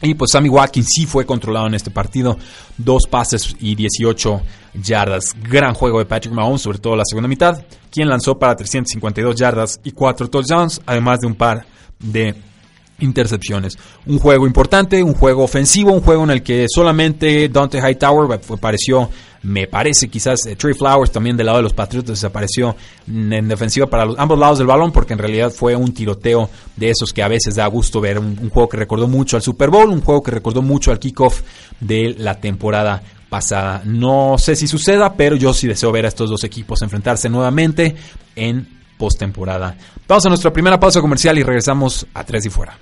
Y 0.06 0.14
pues 0.14 0.32
Sammy 0.32 0.50
Watkins 0.50 0.88
sí 0.96 1.08
fue 1.08 1.26
controlado 1.26 1.66
en 1.66 1.74
este 1.74 1.90
partido. 1.90 2.38
Dos 2.78 3.08
pases 3.10 3.56
y 3.60 3.74
18 3.74 4.40
yardas. 4.84 5.32
Gran 5.42 5.74
juego 5.74 5.98
de 5.98 6.06
Patrick 6.06 6.32
Mahomes, 6.32 6.62
sobre 6.62 6.78
todo 6.78 6.96
la 6.96 7.06
segunda 7.06 7.28
mitad, 7.28 7.66
quien 7.90 8.08
lanzó 8.08 8.38
para 8.38 8.56
352 8.56 9.36
yardas 9.36 9.80
y 9.84 9.92
4 9.92 10.30
touchdowns, 10.30 10.80
además 10.86 11.22
de 11.22 11.28
un 11.28 11.34
par 11.34 11.66
de 11.98 12.36
intercepciones. 13.00 13.78
Un 14.06 14.20
juego 14.20 14.48
importante, 14.48 15.04
un 15.04 15.14
juego 15.14 15.44
ofensivo, 15.44 15.92
un 15.92 16.02
juego 16.02 16.24
en 16.24 16.32
el 16.32 16.44
que 16.44 16.68
solamente 16.70 17.50
Dante 17.50 17.80
Hightower 17.80 18.40
apareció, 18.54 19.10
me 19.44 19.68
parece 19.68 20.08
quizás 20.08 20.46
eh, 20.48 20.56
Trey 20.56 20.74
Flowers 20.74 21.12
también 21.12 21.38
del 21.38 21.46
lado 21.46 21.60
de 21.60 21.64
los 21.64 21.74
Patriotas 21.74 22.12
desapareció 22.12 22.76
en 23.08 23.48
defensiva 23.48 23.86
para 23.86 24.08
ambos 24.18 24.40
lados 24.40 24.58
del 24.58 24.66
balón 24.66 24.92
porque 24.92 25.14
en 25.14 25.20
realidad 25.20 25.52
fue 25.52 25.76
un 25.76 25.94
tiroteo 25.94 26.50
de 26.76 26.90
esos 26.90 27.14
que 27.14 27.22
a 27.22 27.28
veces 27.28 27.56
da 27.56 27.68
gusto 27.68 28.02
ver, 28.02 28.18
un, 28.18 28.38
un 28.42 28.50
juego 28.50 28.68
que 28.70 28.78
recordó 28.78 29.08
mucho 29.08 29.36
al 29.36 29.44
Super 29.44 29.70
Bowl, 29.70 29.90
un 29.90 30.02
juego 30.02 30.24
que 30.24 30.32
recordó 30.32 30.64
mucho 30.64 30.92
al 30.92 31.00
kickoff 31.00 31.42
de 31.80 32.16
la 32.18 32.40
temporada 32.40 33.04
pasada. 33.30 33.82
No 33.86 34.38
sé 34.38 34.56
si 34.56 34.68
suceda, 34.68 35.14
pero 35.14 35.36
yo 35.36 35.54
sí 35.54 35.68
deseo 35.68 35.92
ver 35.92 36.06
a 36.06 36.08
estos 36.08 36.30
dos 36.30 36.44
equipos 36.44 36.82
enfrentarse 36.82 37.30
nuevamente 37.30 37.96
en 38.36 38.75
postemporada. 38.98 39.78
Vamos 40.08 40.26
a 40.26 40.30
nuestra 40.30 40.52
primera 40.52 40.80
pausa 40.80 41.02
comercial 41.02 41.38
y 41.38 41.44
regresamos 41.44 42.06
a 42.14 42.24
Tres 42.24 42.46
y 42.46 42.50
Fuera. 42.50 42.78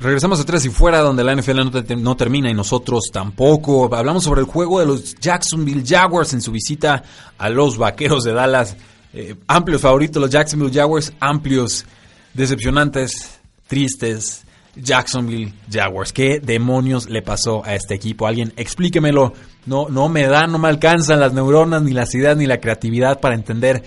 Regresamos 0.00 0.40
a 0.40 0.44
Tres 0.46 0.64
y 0.64 0.70
Fuera, 0.70 1.00
donde 1.00 1.22
la 1.22 1.34
NFL 1.34 1.60
no, 1.98 2.16
termina 2.16 2.50
y 2.50 2.54
nosotros 2.54 3.10
tampoco. 3.12 3.94
Hablamos 3.94 4.24
sobre 4.24 4.40
el 4.40 4.46
juego 4.46 4.80
de 4.80 4.86
los 4.86 5.14
Jacksonville 5.16 5.84
Jaguars 5.86 6.32
en 6.32 6.40
su 6.40 6.52
visita 6.52 7.02
a 7.36 7.50
los 7.50 7.76
Vaqueros 7.76 8.24
de 8.24 8.32
Dallas. 8.32 8.76
Eh, 9.12 9.36
amplios 9.46 9.82
favoritos 9.82 10.22
los 10.22 10.30
Jacksonville 10.30 10.72
Jaguars, 10.72 11.12
amplios, 11.20 11.84
decepcionantes, 12.32 13.40
tristes. 13.66 14.46
Jacksonville 14.76 15.52
Jaguars. 15.70 16.12
¿Qué 16.12 16.40
demonios 16.40 17.08
le 17.08 17.22
pasó 17.22 17.64
a 17.64 17.74
este 17.74 17.94
equipo? 17.94 18.26
Alguien 18.26 18.52
explíquemelo. 18.56 19.32
No, 19.66 19.88
no 19.88 20.08
me 20.08 20.26
dan, 20.26 20.52
no 20.52 20.58
me 20.58 20.68
alcanzan 20.68 21.20
las 21.20 21.32
neuronas, 21.32 21.82
ni 21.82 21.92
las 21.92 22.14
ideas, 22.14 22.36
ni 22.36 22.46
la 22.46 22.60
creatividad 22.60 23.20
para 23.20 23.34
entender 23.34 23.82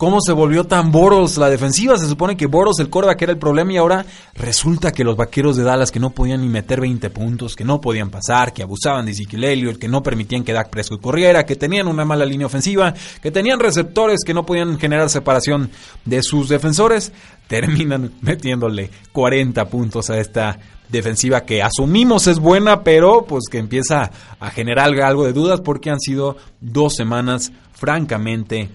cómo 0.00 0.22
se 0.22 0.32
volvió 0.32 0.64
tan 0.64 0.90
Boros 0.90 1.36
la 1.36 1.50
defensiva. 1.50 1.98
Se 1.98 2.08
supone 2.08 2.34
que 2.34 2.46
Boros, 2.46 2.80
el 2.80 2.88
coreback, 2.88 3.20
era 3.20 3.32
el 3.32 3.38
problema 3.38 3.74
y 3.74 3.76
ahora 3.76 4.06
resulta 4.34 4.92
que 4.92 5.04
los 5.04 5.14
vaqueros 5.14 5.58
de 5.58 5.62
Dallas 5.62 5.90
que 5.90 6.00
no 6.00 6.08
podían 6.08 6.40
ni 6.40 6.48
meter 6.48 6.80
20 6.80 7.10
puntos, 7.10 7.54
que 7.54 7.66
no 7.66 7.82
podían 7.82 8.08
pasar, 8.08 8.54
que 8.54 8.62
abusaban 8.62 9.04
de 9.04 9.12
Ezekiel 9.12 9.44
Elliott, 9.44 9.76
que 9.76 9.88
no 9.88 10.02
permitían 10.02 10.42
que 10.42 10.54
Dak 10.54 10.70
Prescott 10.70 11.02
corriera, 11.02 11.44
que 11.44 11.54
tenían 11.54 11.86
una 11.86 12.06
mala 12.06 12.24
línea 12.24 12.46
ofensiva, 12.46 12.94
que 13.20 13.30
tenían 13.30 13.60
receptores 13.60 14.24
que 14.24 14.32
no 14.32 14.46
podían 14.46 14.78
generar 14.78 15.10
separación 15.10 15.70
de 16.06 16.22
sus 16.22 16.48
defensores, 16.48 17.12
terminan 17.50 18.12
metiéndole 18.22 18.88
40 19.10 19.68
puntos 19.68 20.08
a 20.08 20.18
esta 20.18 20.56
defensiva 20.88 21.40
que 21.44 21.62
asumimos 21.62 22.28
es 22.28 22.38
buena, 22.38 22.84
pero 22.84 23.24
pues 23.26 23.44
que 23.50 23.58
empieza 23.58 24.10
a 24.38 24.50
generar 24.50 24.88
algo 25.00 25.26
de 25.26 25.32
dudas 25.32 25.60
porque 25.60 25.90
han 25.90 26.00
sido 26.00 26.36
dos 26.60 26.94
semanas 26.94 27.50
francamente 27.72 28.70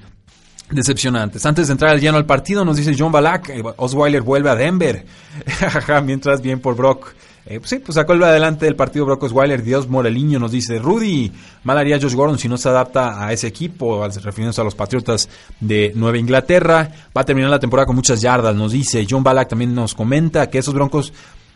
decepcionantes. 0.69 1.45
Antes 1.45 1.67
de 1.67 1.73
entrar 1.73 1.91
al 1.91 2.01
llano 2.01 2.17
al 2.17 2.25
partido, 2.25 2.65
nos 2.65 2.75
dice 2.75 2.95
John 2.97 3.13
Balak, 3.13 3.49
eh, 3.49 3.63
Osweiler 3.77 4.21
vuelve 4.21 4.49
a 4.49 4.55
Denver. 4.55 5.05
Mientras 6.03 6.41
bien 6.41 6.59
por 6.59 6.75
Brock. 6.75 7.13
Eh, 7.47 7.61
sí, 7.63 7.77
pues 7.77 7.93
sacó 7.93 8.13
el 8.13 8.23
adelante 8.23 8.65
del 8.65 8.75
partido 8.75 9.05
Brock 9.05 9.23
Osweiler. 9.23 9.61
Dios 9.61 9.87
Moreliño 9.87 10.39
nos 10.39 10.51
dice, 10.51 10.79
Rudy, 10.79 11.31
mal 11.63 11.77
haría 11.77 11.99
Josh 12.01 12.15
Gordon 12.15 12.39
si 12.39 12.49
no 12.49 12.57
se 12.57 12.69
adapta 12.69 13.23
a 13.23 13.31
ese 13.31 13.47
equipo, 13.47 14.03
refiriéndose 14.07 14.61
a 14.61 14.63
los 14.63 14.73
Patriotas 14.73 15.29
de 15.59 15.91
Nueva 15.95 16.17
Inglaterra. 16.17 16.91
Va 17.15 17.21
a 17.21 17.25
terminar 17.25 17.51
la 17.51 17.59
temporada 17.59 17.85
con 17.85 17.95
muchas 17.95 18.19
yardas, 18.19 18.55
nos 18.55 18.71
dice. 18.71 19.05
John 19.07 19.23
Balak 19.23 19.49
también 19.49 19.75
nos 19.75 19.93
comenta 19.93 20.49
que 20.49 20.57
esos 20.57 20.73
Broncos 20.73 21.13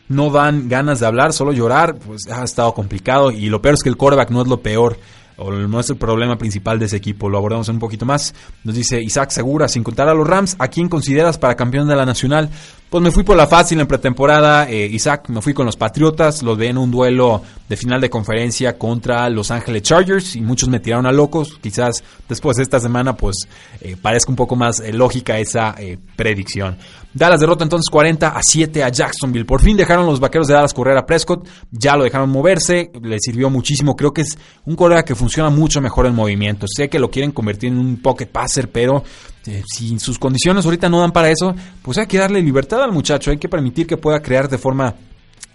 no 0.10 0.30
dan 0.30 0.70
ganas 0.70 1.00
de 1.00 1.08
hablar, 1.08 1.34
solo 1.34 1.54
llorar, 1.54 1.98
pues 1.98 2.28
ha 2.30 2.44
estado 2.44 2.72
complicado. 2.76 3.32
Y 3.32 3.50
lo 3.50 3.60
peor 3.60 3.74
es 3.74 3.82
que 3.82 3.90
el 3.90 3.98
quarterback 3.98 4.30
no 4.30 4.44
es 4.44 4.48
lo 4.48 4.62
peor 4.62 4.98
o 5.38 5.52
no 5.52 5.80
es 5.80 5.90
el 5.90 5.98
problema 5.98 6.38
principal 6.38 6.78
de 6.78 6.86
ese 6.86 6.98
equipo. 6.98 7.30
Lo 7.30 7.38
abordamos 7.38 7.70
un 7.70 7.80
poquito 7.80 8.06
más. 8.06 8.36
Nos 8.64 8.76
dice 8.76 9.02
Isaac 9.02 9.32
Segura, 9.32 9.68
sin 9.68 9.84
contar 9.84 10.08
a 10.10 10.14
los 10.14 10.28
Rams, 10.28 10.56
¿a 10.60 10.68
quién 10.68 10.90
consideras 10.90 11.38
para 11.38 11.56
campeón 11.56 11.88
de 11.88 11.96
la 11.96 12.06
Nacional? 12.06 12.50
Pues 12.90 13.04
me 13.04 13.12
fui 13.12 13.24
por 13.24 13.38
la 13.38 13.46
fácil 13.46 13.80
en 13.80 13.86
pretemporada, 13.86 14.68
eh, 14.68 14.88
Isaac, 14.88 15.30
me 15.30 15.44
fui 15.44 15.54
con 15.54 15.68
los 15.68 15.78
Patriotas, 15.78 16.42
los 16.42 16.58
ve 16.58 16.70
en 16.70 16.78
un 16.80 16.90
duelo 16.90 17.44
de 17.68 17.78
final 17.78 18.02
de 18.02 18.10
conferencia 18.10 18.80
contra 18.80 19.30
Los 19.30 19.52
Ángeles 19.52 19.84
Chargers 19.84 20.36
y 20.36 20.42
muchos 20.42 20.70
me 20.70 20.80
tiraron 20.80 21.06
a 21.06 21.12
locos. 21.12 21.60
Quizás 21.62 22.04
después 22.28 22.58
de 22.58 22.64
esta 22.64 22.80
semana 22.80 23.16
pues 23.16 23.48
eh, 23.82 23.96
parezca 24.02 24.32
un 24.32 24.36
poco 24.36 24.56
más 24.56 24.80
eh, 24.80 24.92
lógica 24.92 25.38
esa 25.38 25.76
predicción. 26.16 26.80
Dallas 27.14 27.40
derrota 27.40 27.64
entonces 27.64 27.92
40 27.92 28.28
a 28.28 28.40
7 28.42 28.84
a 28.84 28.90
Jacksonville. 28.90 29.46
Por 29.46 29.62
fin 29.62 29.78
dejaron 29.78 30.08
los 30.08 30.20
vaqueros 30.20 30.48
de 30.48 30.56
Dallas 30.56 30.74
correr 30.74 30.98
a 30.98 31.06
Prescott. 31.06 31.48
Ya 31.72 31.96
lo 31.96 32.04
dejaron 32.04 32.30
moverse. 32.30 32.92
Le 33.02 33.20
sirvió 33.20 33.50
muchísimo. 33.50 33.96
Creo 33.96 34.14
que 34.14 34.22
es 34.22 34.38
un 34.66 34.76
correa 34.76 35.04
que 35.04 35.16
funciona 35.16 35.52
mucho 35.52 35.80
mejor 35.82 36.08
en 36.08 36.16
movimiento. 36.16 36.66
Sé 36.68 36.90
que 36.90 37.00
lo 37.00 37.12
quieren 37.12 37.32
convertir 37.32 37.72
en 37.72 37.80
un 37.80 37.98
pocket 37.98 38.28
passer, 38.28 38.72
pero 38.72 39.04
eh, 39.50 39.64
si 39.66 39.98
sus 40.00 40.20
condiciones 40.20 40.66
ahorita 40.66 40.90
no 40.90 41.02
dan 41.02 41.12
para 41.12 41.30
eso, 41.30 41.56
pues 41.82 41.98
hay 41.98 42.08
que 42.08 42.18
darle 42.18 42.42
libertad 42.42 42.84
al 42.84 42.92
muchacho. 42.92 43.32
Hay 43.32 43.38
que 43.38 43.50
permitir 43.50 43.88
que 43.88 43.98
pueda 43.98 44.22
crear 44.22 44.48
de 44.48 44.58
forma 44.58 44.96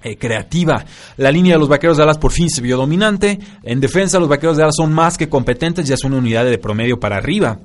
eh, 0.02 0.18
creativa. 0.18 0.84
La 1.16 1.30
línea 1.30 1.54
de 1.54 1.60
los 1.60 1.68
vaqueros 1.68 1.96
de 1.96 2.02
Dallas 2.02 2.18
por 2.18 2.32
fin 2.32 2.50
se 2.50 2.60
vio 2.60 2.76
dominante. 2.76 3.38
En 3.62 3.80
defensa, 3.80 4.18
los 4.18 4.28
vaqueros 4.28 4.56
de 4.56 4.62
Dallas 4.62 4.76
son 4.76 4.92
más 4.92 5.16
que 5.16 5.28
competentes, 5.28 5.86
ya 5.86 5.94
es 5.94 6.04
una 6.04 6.16
unidad 6.16 6.44
de 6.44 6.58
promedio 6.58 6.98
para 6.98 7.16
arriba 7.16 7.60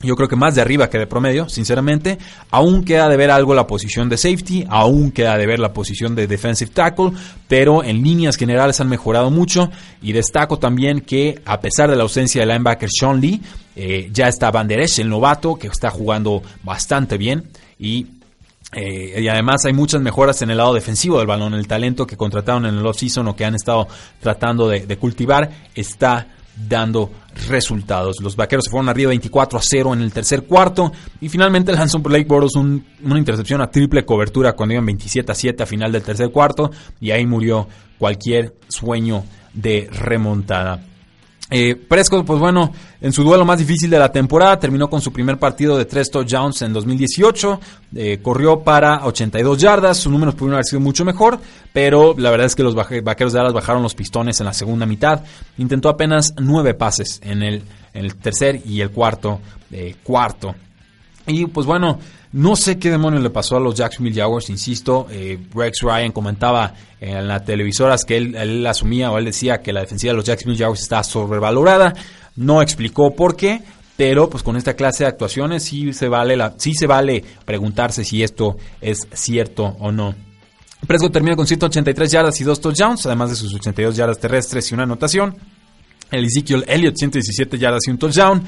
yo 0.00 0.16
creo 0.16 0.28
que 0.28 0.36
más 0.36 0.54
de 0.54 0.60
arriba 0.60 0.90
que 0.90 0.98
de 0.98 1.06
promedio, 1.06 1.48
sinceramente. 1.48 2.18
Aún 2.50 2.84
queda 2.84 3.08
de 3.08 3.16
ver 3.16 3.30
algo 3.30 3.54
la 3.54 3.66
posición 3.66 4.08
de 4.08 4.16
safety, 4.16 4.66
aún 4.68 5.12
queda 5.12 5.38
de 5.38 5.46
ver 5.46 5.58
la 5.58 5.72
posición 5.72 6.14
de 6.14 6.26
defensive 6.26 6.70
tackle, 6.72 7.12
pero 7.48 7.82
en 7.82 8.02
líneas 8.02 8.36
generales 8.36 8.80
han 8.80 8.88
mejorado 8.88 9.30
mucho. 9.30 9.70
Y 10.02 10.12
destaco 10.12 10.58
también 10.58 11.00
que, 11.00 11.40
a 11.44 11.60
pesar 11.60 11.90
de 11.90 11.96
la 11.96 12.02
ausencia 12.02 12.40
del 12.40 12.50
linebacker 12.50 12.88
Sean 12.90 13.20
Lee, 13.20 13.40
eh, 13.76 14.10
ya 14.12 14.28
está 14.28 14.50
Van 14.50 14.68
Der 14.68 14.80
Esch, 14.80 14.98
el 14.98 15.08
novato, 15.08 15.56
que 15.56 15.68
está 15.68 15.90
jugando 15.90 16.42
bastante 16.62 17.16
bien. 17.16 17.44
Y 17.78 18.06
eh, 18.76 19.20
y 19.22 19.28
además 19.28 19.64
hay 19.66 19.72
muchas 19.72 20.00
mejoras 20.00 20.42
en 20.42 20.50
el 20.50 20.58
lado 20.58 20.74
defensivo 20.74 21.18
del 21.18 21.28
balón. 21.28 21.54
El 21.54 21.68
talento 21.68 22.06
que 22.06 22.16
contrataron 22.16 22.66
en 22.66 22.76
el 22.76 22.84
off-season 22.84 23.28
o 23.28 23.36
que 23.36 23.44
han 23.44 23.54
estado 23.54 23.86
tratando 24.20 24.68
de, 24.68 24.86
de 24.86 24.96
cultivar 24.96 25.48
está 25.74 26.26
dando 26.56 27.10
resultados. 27.48 28.16
Los 28.20 28.36
vaqueros 28.36 28.64
se 28.64 28.70
fueron 28.70 28.88
arriba 28.88 29.08
24 29.08 29.58
a 29.58 29.62
0 29.62 29.94
en 29.94 30.02
el 30.02 30.12
tercer 30.12 30.44
cuarto 30.44 30.92
y 31.20 31.28
finalmente 31.28 31.72
lanzó 31.76 31.98
Blake 31.98 32.26
Boros 32.26 32.54
una 32.56 33.18
intercepción 33.18 33.60
a 33.60 33.70
triple 33.70 34.04
cobertura 34.04 34.52
cuando 34.52 34.74
iban 34.74 34.86
27 34.86 35.32
a 35.32 35.34
7 35.34 35.62
a 35.62 35.66
final 35.66 35.92
del 35.92 36.02
tercer 36.02 36.30
cuarto 36.30 36.70
y 37.00 37.10
ahí 37.10 37.26
murió 37.26 37.68
cualquier 37.98 38.54
sueño 38.68 39.24
de 39.52 39.88
remontada. 39.90 40.93
Eh, 41.50 41.76
Prescott, 41.76 42.24
pues 42.24 42.40
bueno, 42.40 42.72
en 43.00 43.12
su 43.12 43.22
duelo 43.22 43.44
más 43.44 43.58
difícil 43.58 43.90
de 43.90 43.98
la 43.98 44.10
temporada, 44.10 44.58
terminó 44.58 44.88
con 44.88 45.02
su 45.02 45.12
primer 45.12 45.38
partido 45.38 45.76
de 45.76 45.84
tres 45.84 46.10
touchdowns 46.10 46.62
en 46.62 46.72
2018, 46.72 47.60
eh, 47.96 48.18
corrió 48.22 48.60
para 48.60 49.04
82 49.04 49.58
yardas, 49.58 49.98
sus 49.98 50.10
números 50.10 50.34
pudieron 50.34 50.54
haber 50.54 50.64
sido 50.64 50.80
mucho 50.80 51.04
mejor, 51.04 51.38
pero 51.72 52.14
la 52.16 52.30
verdad 52.30 52.46
es 52.46 52.54
que 52.54 52.62
los 52.62 52.74
vaqueros 52.74 53.32
de 53.32 53.38
Dallas 53.38 53.52
bajaron 53.52 53.82
los 53.82 53.94
pistones 53.94 54.40
en 54.40 54.46
la 54.46 54.54
segunda 54.54 54.86
mitad, 54.86 55.22
intentó 55.58 55.90
apenas 55.90 56.34
nueve 56.38 56.72
pases 56.72 57.20
en 57.22 57.42
el, 57.42 57.62
tercer 58.16 58.62
y 58.64 58.80
el 58.80 58.90
cuarto 58.90 59.40
eh, 59.70 59.96
cuarto. 60.02 60.54
Y 61.26 61.46
pues 61.46 61.66
bueno, 61.66 61.98
no 62.34 62.56
sé 62.56 62.80
qué 62.80 62.90
demonio 62.90 63.20
le 63.20 63.30
pasó 63.30 63.56
a 63.56 63.60
los 63.60 63.76
Jacksonville 63.76 64.20
Jaguars, 64.20 64.50
insisto. 64.50 65.06
Eh, 65.08 65.38
Rex 65.54 65.82
Ryan 65.82 66.10
comentaba 66.10 66.74
en 67.00 67.28
las 67.28 67.44
televisoras 67.44 68.04
que 68.04 68.16
él, 68.16 68.66
asumía 68.66 69.12
o 69.12 69.18
él 69.18 69.26
decía 69.26 69.62
que 69.62 69.72
la 69.72 69.82
defensiva 69.82 70.12
de 70.12 70.16
los 70.16 70.24
Jacksonville 70.24 70.58
Jaguars 70.58 70.82
estaba 70.82 71.04
sobrevalorada. 71.04 71.94
No 72.34 72.60
explicó 72.60 73.14
por 73.14 73.36
qué, 73.36 73.62
pero 73.96 74.28
pues 74.28 74.42
con 74.42 74.56
esta 74.56 74.74
clase 74.74 75.04
de 75.04 75.10
actuaciones 75.10 75.62
sí 75.62 75.92
se 75.92 76.08
vale, 76.08 76.36
la, 76.36 76.54
sí 76.56 76.74
se 76.74 76.88
vale 76.88 77.22
preguntarse 77.44 78.04
si 78.04 78.24
esto 78.24 78.56
es 78.80 79.06
cierto 79.12 79.76
o 79.78 79.92
no. 79.92 80.16
Prescott 80.88 81.12
termina 81.12 81.36
con 81.36 81.46
183 81.46 82.10
yardas 82.10 82.40
y 82.40 82.42
2 82.42 82.60
touchdowns, 82.60 83.06
además 83.06 83.30
de 83.30 83.36
sus 83.36 83.54
82 83.54 83.94
yardas 83.94 84.18
terrestres 84.18 84.68
y 84.72 84.74
una 84.74 84.82
anotación. 84.82 85.36
El 86.10 86.24
Ezekiel 86.24 86.64
Elliott, 86.66 86.96
117 86.96 87.58
yardas 87.58 87.86
y 87.86 87.92
un 87.92 87.98
touchdown. 87.98 88.42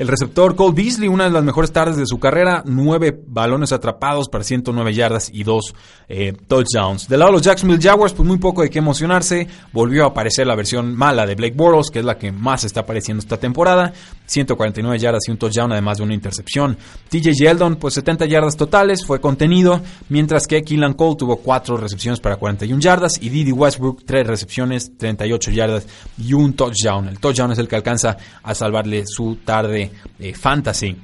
El 0.00 0.08
receptor 0.08 0.56
Cole 0.56 0.72
Beasley, 0.74 1.08
una 1.08 1.24
de 1.24 1.30
las 1.30 1.44
mejores 1.44 1.72
tardes 1.72 1.98
de 1.98 2.06
su 2.06 2.18
carrera, 2.18 2.62
nueve 2.64 3.14
balones 3.26 3.70
atrapados 3.70 4.30
para 4.30 4.42
109 4.42 4.94
yardas 4.94 5.28
y 5.30 5.44
dos 5.44 5.74
eh, 6.08 6.32
touchdowns. 6.48 7.06
Del 7.06 7.18
lado 7.18 7.32
de 7.32 7.36
los 7.36 7.42
Jacksonville 7.42 7.82
Jaguars, 7.82 8.14
pues 8.14 8.26
muy 8.26 8.38
poco 8.38 8.62
de 8.62 8.70
qué 8.70 8.78
emocionarse. 8.78 9.46
Volvió 9.74 10.04
a 10.04 10.06
aparecer 10.06 10.46
la 10.46 10.54
versión 10.54 10.96
mala 10.96 11.26
de 11.26 11.34
Blake 11.34 11.54
Bortles, 11.54 11.90
que 11.90 11.98
es 11.98 12.04
la 12.06 12.16
que 12.16 12.32
más 12.32 12.64
está 12.64 12.80
apareciendo 12.80 13.20
esta 13.20 13.36
temporada. 13.36 13.92
149 14.24 14.98
yardas 14.98 15.28
y 15.28 15.32
un 15.32 15.36
touchdown, 15.36 15.72
además 15.72 15.98
de 15.98 16.04
una 16.04 16.14
intercepción. 16.14 16.78
TJ 17.10 17.34
Yeldon, 17.34 17.76
pues 17.76 17.92
70 17.92 18.24
yardas 18.24 18.56
totales, 18.56 19.04
fue 19.04 19.20
contenido, 19.20 19.82
mientras 20.08 20.46
que 20.46 20.62
Keelan 20.62 20.94
Cole 20.94 21.16
tuvo 21.16 21.36
4 21.36 21.76
recepciones 21.76 22.20
para 22.20 22.36
41 22.36 22.80
yardas 22.80 23.20
y 23.20 23.28
Didi 23.28 23.52
Westbrook 23.52 24.04
3 24.06 24.26
recepciones, 24.26 24.96
38 24.96 25.50
yardas 25.50 25.86
y 26.16 26.32
un 26.32 26.54
touchdown. 26.54 27.08
El 27.08 27.18
touchdown 27.18 27.52
es 27.52 27.58
el 27.58 27.68
que 27.68 27.76
alcanza 27.76 28.16
a 28.42 28.54
salvarle 28.54 29.04
su 29.06 29.36
tarde 29.44 29.89
eh, 30.18 30.34
fantasy. 30.34 30.96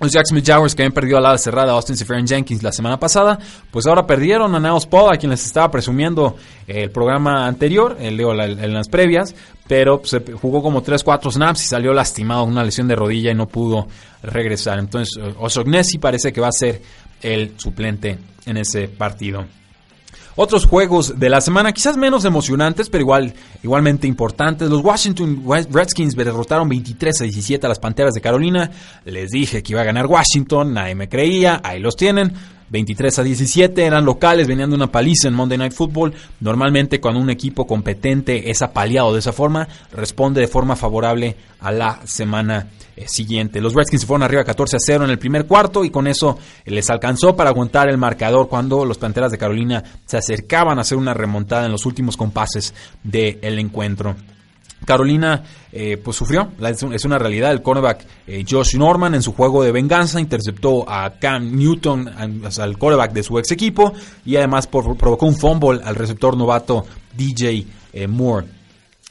Los 0.00 0.12
Jacksonville 0.12 0.44
Jaguars 0.44 0.74
que 0.74 0.82
habían 0.82 0.92
perdido 0.92 1.18
a 1.18 1.20
la 1.20 1.38
cerrada 1.38 1.72
a 1.72 1.76
Austin 1.76 1.96
Seferian 1.96 2.26
Jenkins 2.26 2.62
la 2.62 2.72
semana 2.72 2.98
pasada, 2.98 3.38
pues 3.70 3.86
ahora 3.86 4.06
perdieron 4.06 4.54
a 4.54 4.60
Niles 4.60 4.86
Paul, 4.86 5.14
a 5.14 5.16
quien 5.16 5.30
les 5.30 5.46
estaba 5.46 5.70
presumiendo 5.70 6.36
el 6.66 6.90
programa 6.90 7.46
anterior, 7.46 7.96
el, 8.00 8.16
leo 8.16 8.32
en 8.32 8.74
las 8.74 8.88
previas, 8.88 9.34
pero 9.68 10.02
se 10.04 10.20
jugó 10.32 10.62
como 10.62 10.82
3-4 10.82 11.30
snaps 11.30 11.62
y 11.62 11.66
salió 11.68 11.92
lastimado, 11.92 12.42
una 12.44 12.64
lesión 12.64 12.88
de 12.88 12.96
rodilla 12.96 13.30
y 13.30 13.34
no 13.34 13.46
pudo 13.46 13.86
regresar. 14.22 14.80
Entonces, 14.80 15.16
Osognesi 15.38 15.98
parece 15.98 16.32
que 16.32 16.40
va 16.40 16.48
a 16.48 16.52
ser 16.52 16.82
el 17.22 17.54
suplente 17.58 18.18
en 18.46 18.56
ese 18.56 18.88
partido. 18.88 19.44
Otros 20.36 20.66
juegos 20.66 21.18
de 21.18 21.28
la 21.28 21.40
semana, 21.40 21.72
quizás 21.72 21.96
menos 21.96 22.24
emocionantes, 22.24 22.90
pero 22.90 23.02
igual, 23.02 23.34
igualmente 23.62 24.08
importantes. 24.08 24.68
Los 24.68 24.82
Washington 24.82 25.44
Redskins 25.70 26.16
derrotaron 26.16 26.68
23 26.68 27.20
a 27.20 27.24
17 27.24 27.64
a 27.64 27.68
las 27.68 27.78
Panteras 27.78 28.14
de 28.14 28.20
Carolina. 28.20 28.70
Les 29.04 29.30
dije 29.30 29.62
que 29.62 29.72
iba 29.72 29.82
a 29.82 29.84
ganar 29.84 30.06
Washington, 30.06 30.74
nadie 30.74 30.96
me 30.96 31.08
creía, 31.08 31.60
ahí 31.62 31.78
los 31.78 31.94
tienen. 31.94 32.32
23 32.70 33.18
a 33.18 33.22
17 33.22 33.84
eran 33.84 34.04
locales, 34.04 34.48
venían 34.48 34.70
de 34.70 34.76
una 34.76 34.90
paliza 34.90 35.28
en 35.28 35.34
Monday 35.34 35.58
Night 35.58 35.72
Football. 35.72 36.14
Normalmente 36.40 37.00
cuando 37.00 37.20
un 37.20 37.30
equipo 37.30 37.66
competente 37.66 38.50
es 38.50 38.62
apaleado 38.62 39.12
de 39.12 39.20
esa 39.20 39.32
forma, 39.32 39.68
responde 39.92 40.40
de 40.40 40.48
forma 40.48 40.76
favorable 40.76 41.36
a 41.60 41.72
la 41.72 42.00
semana 42.04 42.68
eh, 42.96 43.06
siguiente. 43.08 43.60
Los 43.60 43.74
Redskins 43.74 44.02
se 44.02 44.06
fueron 44.06 44.22
arriba 44.22 44.44
14 44.44 44.76
a 44.76 44.80
0 44.80 45.04
en 45.04 45.10
el 45.10 45.18
primer 45.18 45.46
cuarto 45.46 45.84
y 45.84 45.90
con 45.90 46.06
eso 46.06 46.38
les 46.64 46.88
alcanzó 46.90 47.34
para 47.36 47.50
aguantar 47.50 47.88
el 47.88 47.98
marcador 47.98 48.48
cuando 48.48 48.84
los 48.84 48.98
Panteras 48.98 49.32
de 49.32 49.38
Carolina 49.38 49.82
se 50.06 50.16
acercaban 50.16 50.78
a 50.78 50.82
hacer 50.82 50.98
una 50.98 51.14
remontada 51.14 51.66
en 51.66 51.72
los 51.72 51.86
últimos 51.86 52.16
compases 52.16 52.74
del 53.02 53.58
encuentro. 53.58 54.16
Carolina 54.84 55.42
eh, 55.72 55.96
pues 56.02 56.16
sufrió, 56.16 56.48
es 56.92 57.04
una 57.04 57.18
realidad. 57.18 57.52
El 57.52 57.62
cornerback 57.62 58.06
eh, 58.26 58.44
Josh 58.48 58.76
Norman 58.76 59.14
en 59.14 59.22
su 59.22 59.32
juego 59.32 59.62
de 59.62 59.72
venganza 59.72 60.20
interceptó 60.20 60.88
a 60.88 61.10
Cam 61.18 61.56
Newton, 61.56 62.08
al 62.08 62.78
cornerback 62.78 63.12
de 63.12 63.22
su 63.22 63.38
ex 63.38 63.50
equipo, 63.50 63.92
y 64.24 64.36
además 64.36 64.66
provocó 64.66 65.26
un 65.26 65.36
fumble 65.36 65.80
al 65.84 65.94
receptor 65.94 66.36
novato 66.36 66.84
DJ 67.16 67.66
Moore. 68.08 68.63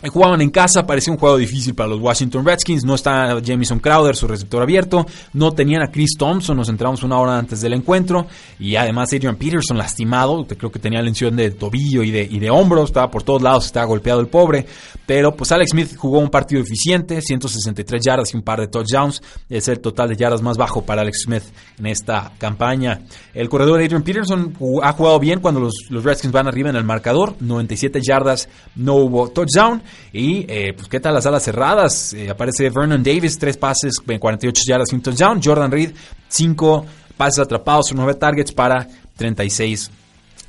Jugaban 0.10 0.42
en 0.42 0.50
casa, 0.50 0.86
parecía 0.86 1.14
un 1.14 1.20
juego 1.20 1.38
difícil 1.38 1.74
para 1.74 1.90
los 1.90 2.00
Washington 2.00 2.46
Redskins. 2.46 2.84
No 2.84 2.96
está 2.96 3.40
Jamison 3.44 3.80
Crowder, 3.80 4.16
su 4.16 4.28
receptor 4.28 4.62
abierto. 4.62 5.06
No 5.32 5.54
tenían 5.54 5.82
a 5.82 5.92
Chris 5.92 6.18
Thompson, 6.18 6.58
nos 6.58 6.68
entramos 6.68 7.04
una 7.04 7.18
hora 7.18 7.38
antes 7.38 7.62
del 7.62 7.74
encuentro. 7.74 8.28
Y 8.60 8.76
además 8.76 9.14
Adrian 9.14 9.38
Peterson 9.38 9.78
lastimado, 9.78 10.46
creo 10.46 10.72
que 10.72 10.80
tenía 10.80 11.02
lesión 11.02 11.36
de 11.38 11.52
tobillo 11.52 12.04
y 12.04 12.12
de, 12.12 12.28
y 12.30 12.40
de 12.40 12.50
hombro. 12.50 12.84
Estaba 12.84 13.10
por 13.10 13.24
todos 13.24 13.42
lados, 13.42 13.66
estaba 13.66 13.86
golpeado 13.86 14.20
el 14.20 14.28
pobre. 14.28 14.66
Pero 15.06 15.36
pues 15.36 15.52
Alex 15.52 15.72
Smith 15.72 15.96
jugó 15.96 16.20
un 16.20 16.30
partido 16.30 16.62
eficiente, 16.62 17.22
163 17.22 18.04
yardas 18.04 18.34
y 18.34 18.38
un 18.38 18.44
par 18.44 18.60
de 18.60 18.68
touchdowns. 18.68 19.22
Es 19.50 19.70
el 19.70 19.80
total 19.80 20.10
de 20.10 20.18
yardas 20.18 20.42
más 20.42 20.58
bajo 20.58 20.84
para 20.84 21.02
Alex 21.02 21.24
Smith 21.26 21.44
en 21.80 21.88
esta 21.88 22.34
campaña. 22.38 23.02
El 23.34 23.48
corredor 23.48 23.82
Adrian 23.82 24.04
Peterson 24.04 24.54
ha 24.82 24.92
jugado 24.92 25.20
bien 25.20 25.40
cuando 25.40 25.62
los 25.62 26.04
Redskins 26.04 26.34
van 26.34 26.48
arriba 26.48 26.70
en 26.70 26.76
el 26.76 26.84
marcador. 26.84 27.36
97 27.40 28.02
yardas, 28.02 28.50
no 28.76 28.96
hubo 28.96 29.30
touchdown. 29.30 29.82
Y 30.12 30.46
eh, 30.48 30.74
pues 30.76 30.88
qué 30.88 31.00
tal 31.00 31.14
las 31.14 31.26
alas 31.26 31.44
cerradas. 31.44 32.14
Eh, 32.14 32.30
aparece 32.30 32.70
Vernon 32.70 33.04
Davis, 33.04 33.38
tres 33.38 33.58
pases, 33.58 34.00
48 34.00 34.64
yardas 34.66 34.92
y 34.92 34.96
un. 34.96 35.42
Jordan 35.44 35.72
Reed, 35.72 35.92
cinco 36.28 36.86
pases 37.18 37.40
atrapados, 37.40 37.92
nueve 37.94 38.16
targets 38.16 38.52
para 38.52 38.88
36 39.18 39.92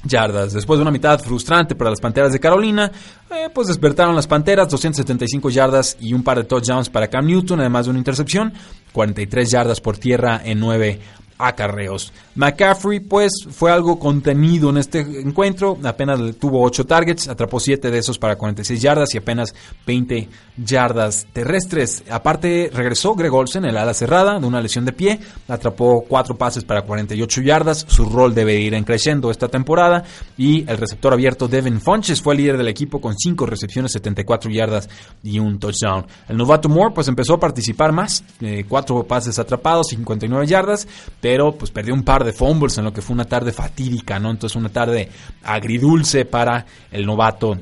yardas. 0.05 0.53
Después 0.53 0.79
de 0.79 0.83
una 0.83 0.91
mitad 0.91 1.21
frustrante 1.21 1.75
para 1.75 1.91
las 1.91 2.01
Panteras 2.01 2.33
de 2.33 2.41
Carolina, 2.41 2.91
eh, 3.31 3.49
pues 3.53 3.69
despertaron 3.69 4.15
las 4.15 4.27
Panteras, 4.27 4.69
275 4.69 5.51
yardas 5.51 5.97
y 6.01 6.13
un 6.13 6.23
par 6.23 6.39
de 6.39 6.45
touchdowns 6.45 6.89
para 6.89 7.09
Cam 7.09 7.27
Newton, 7.27 7.61
además 7.61 7.87
de 7.87 7.91
una 7.91 7.99
intercepción, 7.99 8.53
43 8.93 9.51
yardas 9.51 9.81
por 9.81 9.99
tierra 9.99 10.41
en 10.45 10.61
9 10.61 11.01
acarreos. 11.39 12.13
McCaffrey 12.35 13.01
pues 13.01 13.33
fue 13.51 13.71
algo 13.71 13.99
contenido 13.99 14.71
en 14.71 14.79
este 14.79 15.01
encuentro, 15.01 15.79
apenas 15.85 16.19
tuvo 16.37 16.63
8 16.63 16.85
targets, 16.87 17.29
atrapó 17.29 17.61
7 17.61 17.91
de 17.91 17.99
esos 17.99 18.19
para 18.19 18.37
46 18.37 18.81
yardas 18.81 19.15
y 19.15 19.19
apenas 19.19 19.55
20 19.87 20.29
yardas 20.57 21.27
terrestres. 21.33 22.05
Aparte 22.11 22.71
regresó 22.73 23.15
Greg 23.15 23.33
Olsen, 23.33 23.65
el 23.65 23.77
ala 23.77 23.95
cerrada, 23.95 24.39
de 24.39 24.47
una 24.47 24.61
lesión 24.61 24.85
de 24.85 24.93
pie, 24.93 25.21
atrapó 25.49 26.05
4 26.09 26.37
pases 26.37 26.65
para 26.65 26.83
48 26.83 27.41
yardas, 27.43 27.85
su 27.89 28.05
rol 28.07 28.35
debe 28.35 28.57
ir 28.61 28.75
en 28.75 28.85
creciendo 28.85 29.31
esta 29.31 29.49
temporada 29.49 30.05
y 30.37 30.69
el 30.69 30.79
receptor 30.79 31.13
abierto 31.13 31.49
Devin 31.49 31.81
Funches 31.81 32.21
fue 32.21 32.35
el 32.35 32.41
líder 32.41 32.59
del 32.59 32.69
equipo 32.69 33.01
con 33.01 33.17
5 33.17 33.47
recepciones, 33.47 33.93
74 33.93 34.51
yardas 34.51 34.89
y 35.23 35.39
un 35.39 35.59
touchdown. 35.59 36.07
El 36.29 36.37
novato 36.37 36.69
Moore 36.69 36.95
pues 36.95 37.09
empezó 37.09 37.35
a 37.35 37.41
participar 37.41 37.93
más, 37.93 38.25
4 38.69 39.01
eh, 39.01 39.05
pases 39.05 39.39
atrapados, 39.39 39.89
59 39.89 40.47
yardas, 40.47 40.87
pero 41.25 41.53
pues 41.53 41.71
perdió 41.71 41.95
un 41.95 42.03
par 42.03 42.23
de 42.23 42.35
fumbles 42.35 42.77
en 42.77 42.85
lo 42.85 42.93
que 42.93 43.01
fue 43.01 43.15
una 43.15 43.25
tarde 43.25 43.51
fatídica, 43.51 44.19
¿no? 44.19 44.31
Entonces 44.31 44.57
una 44.57 44.69
tarde 44.69 45.09
agridulce 45.43 46.27
para 46.27 46.67
el 46.93 47.07
novato 47.07 47.57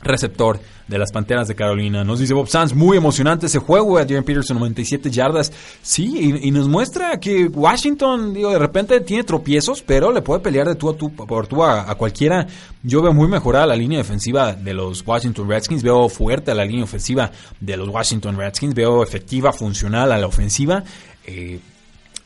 receptor 0.00 0.60
de 0.86 0.96
las 0.96 1.10
Panteras 1.10 1.48
de 1.48 1.56
Carolina. 1.56 2.04
Nos 2.04 2.20
dice 2.20 2.34
Bob 2.34 2.46
Sanz, 2.46 2.72
muy 2.72 2.96
emocionante 2.96 3.46
ese 3.46 3.58
juego, 3.58 3.98
Adrian 3.98 4.22
Peterson 4.22 4.58
97 4.58 5.10
yardas. 5.10 5.52
Sí, 5.82 6.38
y, 6.40 6.50
nos 6.52 6.68
muestra 6.68 7.18
que 7.18 7.46
Washington, 7.46 8.32
digo, 8.32 8.50
de 8.52 8.60
repente 8.60 9.00
tiene 9.00 9.24
tropiezos, 9.24 9.82
pero 9.82 10.12
le 10.12 10.22
puede 10.22 10.38
pelear 10.38 10.68
de 10.68 10.76
tú 10.76 10.88
a 10.88 10.96
tú, 10.96 11.12
por 11.12 11.48
tú 11.48 11.64
a, 11.64 11.92
cualquiera. 11.96 12.46
Yo 12.84 13.02
veo 13.02 13.12
muy 13.12 13.26
mejorada 13.26 13.66
la 13.66 13.74
línea 13.74 13.98
defensiva 13.98 14.52
de 14.52 14.72
los 14.72 15.04
Washington 15.04 15.48
Redskins, 15.48 15.82
veo 15.82 16.08
fuerte 16.08 16.52
a 16.52 16.54
la 16.54 16.64
línea 16.64 16.84
ofensiva 16.84 17.32
de 17.58 17.76
los 17.76 17.88
Washington 17.88 18.36
Redskins, 18.36 18.72
veo 18.72 19.02
efectiva, 19.02 19.52
funcional 19.52 20.12
a 20.12 20.18
la 20.18 20.28
ofensiva. 20.28 20.84
Eh, 21.26 21.58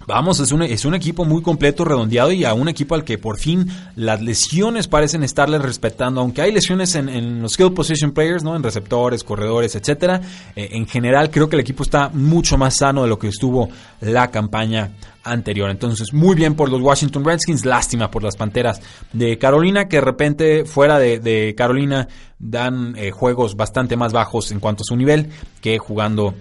Vamos, 0.07 0.38
es 0.40 0.53
un, 0.53 0.62
es 0.62 0.85
un 0.85 0.95
equipo 0.95 1.25
muy 1.25 1.40
completo, 1.43 1.85
redondeado 1.85 2.31
y 2.33 2.45
a 2.45 2.53
un 2.53 2.69
equipo 2.69 2.95
al 2.95 3.05
que 3.05 3.17
por 3.17 3.38
fin 3.38 3.67
las 3.97 4.21
lesiones 4.21 4.87
parecen 4.87 5.23
estarle 5.23 5.59
respetando, 5.59 6.21
aunque 6.21 6.43
hay 6.43 6.53
lesiones 6.53 6.95
en, 6.95 7.40
los 7.40 7.53
skill 7.53 7.73
position 7.73 8.12
players, 8.12 8.43
¿no? 8.43 8.55
En 8.55 8.62
receptores, 8.62 9.25
corredores, 9.25 9.75
etcétera. 9.75 10.21
Eh, 10.57 10.71
en 10.73 10.87
general 10.87 11.31
creo 11.31 11.49
que 11.49 11.57
el 11.57 11.61
equipo 11.61 11.83
está 11.83 12.11
mucho 12.11 12.59
más 12.59 12.77
sano 12.77 13.03
de 13.03 13.09
lo 13.09 13.19
que 13.19 13.29
estuvo 13.29 13.69
la 14.01 14.31
campaña 14.31 14.90
anterior. 15.25 15.71
Entonces, 15.71 16.12
muy 16.12 16.35
bien 16.35 16.55
por 16.55 16.71
los 16.71 16.83
Washington 16.83 17.25
Redskins, 17.25 17.64
lástima 17.64 18.11
por 18.11 18.23
las 18.23 18.37
Panteras 18.37 18.81
de 19.12 19.38
Carolina, 19.38 19.88
que 19.88 19.97
de 19.97 20.03
repente 20.03 20.64
fuera 20.67 20.99
de, 20.99 21.55
Carolina 21.57 22.09
dan 22.38 22.95
eh, 22.97 23.11
juegos 23.11 23.57
bastante 23.57 23.97
más 23.97 24.12
bajos 24.12 24.53
en 24.53 24.61
cuanto 24.61 24.83
a 24.83 24.85
su 24.85 24.97
nivel 24.97 25.31
que 25.61 25.79
jugando 25.79 26.35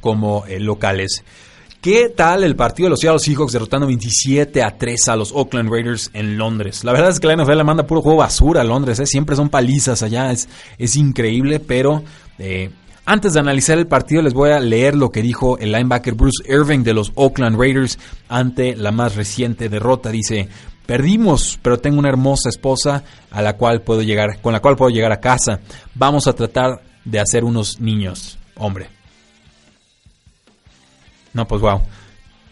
como 0.00 0.44
eh, 0.46 0.58
locales. 0.58 1.22
¿Qué 1.84 2.08
tal 2.08 2.44
el 2.44 2.56
partido 2.56 2.86
de 2.86 2.90
los 2.92 3.00
Seattle 3.00 3.18
Seahawks 3.18 3.52
derrotando 3.52 3.86
27 3.86 4.62
a 4.62 4.78
3 4.78 5.08
a 5.08 5.16
los 5.16 5.32
Oakland 5.32 5.70
Raiders 5.70 6.10
en 6.14 6.38
Londres? 6.38 6.82
La 6.82 6.92
verdad 6.92 7.10
es 7.10 7.20
que 7.20 7.26
la 7.26 7.36
NFL 7.36 7.58
le 7.58 7.62
manda 7.62 7.86
puro 7.86 8.00
juego 8.00 8.20
basura 8.20 8.62
a 8.62 8.64
Londres, 8.64 9.00
¿eh? 9.00 9.06
siempre 9.06 9.36
son 9.36 9.50
palizas 9.50 10.02
allá, 10.02 10.32
es, 10.32 10.48
es 10.78 10.96
increíble, 10.96 11.60
pero 11.60 12.02
eh, 12.38 12.70
antes 13.04 13.34
de 13.34 13.40
analizar 13.40 13.76
el 13.76 13.86
partido 13.86 14.22
les 14.22 14.32
voy 14.32 14.52
a 14.52 14.60
leer 14.60 14.94
lo 14.94 15.10
que 15.10 15.20
dijo 15.20 15.58
el 15.58 15.72
linebacker 15.72 16.14
Bruce 16.14 16.42
Irving 16.50 16.84
de 16.84 16.94
los 16.94 17.12
Oakland 17.16 17.60
Raiders 17.60 17.98
ante 18.30 18.76
la 18.76 18.90
más 18.90 19.14
reciente 19.14 19.68
derrota. 19.68 20.08
Dice, 20.08 20.48
Perdimos, 20.86 21.58
pero 21.60 21.80
tengo 21.80 21.98
una 21.98 22.08
hermosa 22.08 22.48
esposa 22.48 23.04
a 23.30 23.42
la 23.42 23.58
cual 23.58 23.82
puedo 23.82 24.00
llegar, 24.00 24.40
con 24.40 24.54
la 24.54 24.60
cual 24.60 24.76
puedo 24.76 24.90
llegar 24.90 25.12
a 25.12 25.20
casa. 25.20 25.60
Vamos 25.94 26.28
a 26.28 26.32
tratar 26.32 26.80
de 27.04 27.20
hacer 27.20 27.44
unos 27.44 27.78
niños, 27.78 28.38
hombre. 28.56 28.93
No, 31.34 31.46
pues 31.46 31.60
wow. 31.60 31.82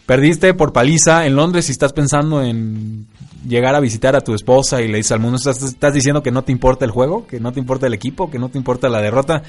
Perdiste 0.05 0.53
por 0.53 0.73
paliza 0.73 1.25
en 1.25 1.35
Londres 1.35 1.69
y 1.69 1.71
estás 1.71 1.93
pensando 1.93 2.43
en 2.43 3.07
llegar 3.47 3.73
a 3.75 3.79
visitar 3.79 4.15
a 4.15 4.21
tu 4.21 4.33
esposa 4.33 4.81
y 4.81 4.87
le 4.87 4.97
dices 4.97 5.13
al 5.13 5.19
mundo, 5.19 5.37
estás, 5.37 5.61
estás 5.63 5.93
diciendo 5.93 6.21
que 6.21 6.31
no 6.31 6.43
te 6.43 6.51
importa 6.51 6.85
el 6.85 6.91
juego, 6.91 7.25
que 7.25 7.39
no 7.39 7.51
te 7.51 7.59
importa 7.59 7.87
el 7.87 7.93
equipo, 7.93 8.29
que 8.29 8.39
no 8.39 8.49
te 8.49 8.57
importa 8.57 8.89
la 8.89 9.01
derrota. 9.01 9.43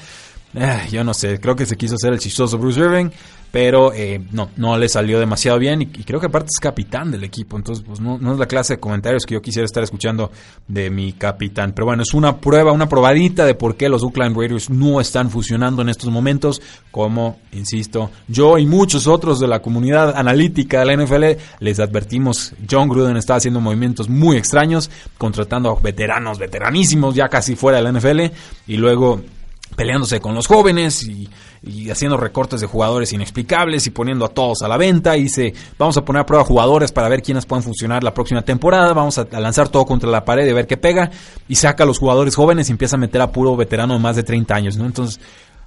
Eh, 0.55 0.87
yo 0.91 1.03
no 1.03 1.13
sé, 1.13 1.39
creo 1.39 1.55
que 1.55 1.65
se 1.65 1.75
quiso 1.75 1.95
hacer 1.95 2.13
el 2.13 2.19
chistoso 2.19 2.57
Bruce 2.57 2.79
Irving, 2.79 3.09
pero 3.51 3.93
eh, 3.93 4.21
no, 4.31 4.49
no 4.57 4.77
le 4.77 4.89
salió 4.89 5.19
demasiado 5.19 5.59
bien 5.59 5.81
y, 5.81 5.85
creo 5.87 6.19
que 6.19 6.25
aparte 6.25 6.49
es 6.53 6.59
capitán 6.59 7.11
del 7.11 7.23
equipo, 7.23 7.57
entonces 7.57 7.85
pues 7.87 7.99
no, 7.99 8.17
no, 8.17 8.33
es 8.33 8.39
la 8.39 8.47
clase 8.47 8.73
de 8.73 8.79
comentarios 8.79 9.25
que 9.25 9.33
yo 9.33 9.41
quisiera 9.41 9.65
estar 9.65 9.83
escuchando 9.83 10.31
de 10.67 10.89
mi 10.89 11.13
capitán. 11.13 11.73
Pero 11.73 11.85
bueno, 11.85 12.03
es 12.03 12.13
una 12.13 12.37
prueba, 12.37 12.71
una 12.71 12.89
probadita 12.89 13.45
de 13.45 13.55
por 13.55 13.75
qué 13.75 13.89
los 13.89 14.03
Oakland 14.03 14.37
Raiders 14.37 14.69
no 14.69 14.99
están 14.99 15.29
fusionando 15.29 15.81
en 15.81 15.89
estos 15.89 16.09
momentos, 16.09 16.61
como, 16.91 17.39
insisto, 17.51 18.11
yo 18.27 18.57
y 18.57 18.65
muchos 18.65 19.07
otros 19.07 19.39
de 19.39 19.47
la 19.47 19.61
comunidad 19.61 20.17
analítica 20.17 20.79
de 20.79 20.85
la 20.85 21.03
NFL 21.03 21.41
les 21.59 21.79
advertimos, 21.79 22.53
John 22.69 22.89
Gruden 22.89 23.17
está 23.17 23.35
haciendo 23.35 23.59
movimientos 23.59 24.09
muy 24.09 24.37
extraños, 24.37 24.89
contratando 25.17 25.69
a 25.69 25.79
veteranos, 25.81 26.39
veteranísimos, 26.39 27.15
ya 27.15 27.27
casi 27.27 27.55
fuera 27.55 27.81
de 27.81 27.83
la 27.83 27.97
NFL, 27.97 28.33
y 28.67 28.77
luego 28.77 29.21
peleándose 29.75 30.19
con 30.19 30.35
los 30.35 30.47
jóvenes 30.47 31.03
y, 31.03 31.29
haciendo 31.89 32.15
recortes 32.15 32.61
de 32.61 32.67
jugadores 32.67 33.11
inexplicables 33.11 33.87
y 33.87 33.89
poniendo 33.89 34.25
a 34.25 34.29
todos 34.29 34.61
a 34.61 34.67
la 34.67 34.77
venta. 34.77 35.17
Y 35.17 35.23
dice 35.23 35.53
vamos 35.79 35.97
a 35.97 36.05
poner 36.05 36.21
a 36.21 36.25
prueba 36.25 36.43
jugadores 36.43 36.91
para 36.91 37.09
ver 37.09 37.23
quiénes 37.23 37.47
pueden 37.47 37.63
funcionar 37.63 38.03
la 38.03 38.13
próxima 38.13 38.43
temporada, 38.43 38.93
vamos 38.93 39.17
a, 39.17 39.27
lanzar 39.39 39.69
todo 39.69 39.85
contra 39.85 40.09
la 40.09 40.23
pared 40.23 40.47
y 40.47 40.53
ver 40.53 40.67
qué 40.67 40.77
pega. 40.77 41.09
Y 41.47 41.55
saca 41.55 41.83
a 41.83 41.87
los 41.87 41.97
jugadores 41.97 42.35
jóvenes 42.35 42.69
y 42.69 42.71
empieza 42.71 42.97
a 42.97 42.99
meter 42.99 43.21
a 43.21 43.31
puro 43.31 43.55
veterano 43.55 43.95
de 43.95 43.99
más 43.99 44.15
de 44.15 44.23
30 44.23 44.55
años, 44.55 44.77
¿no? 44.77 44.85
Entonces 44.85 45.19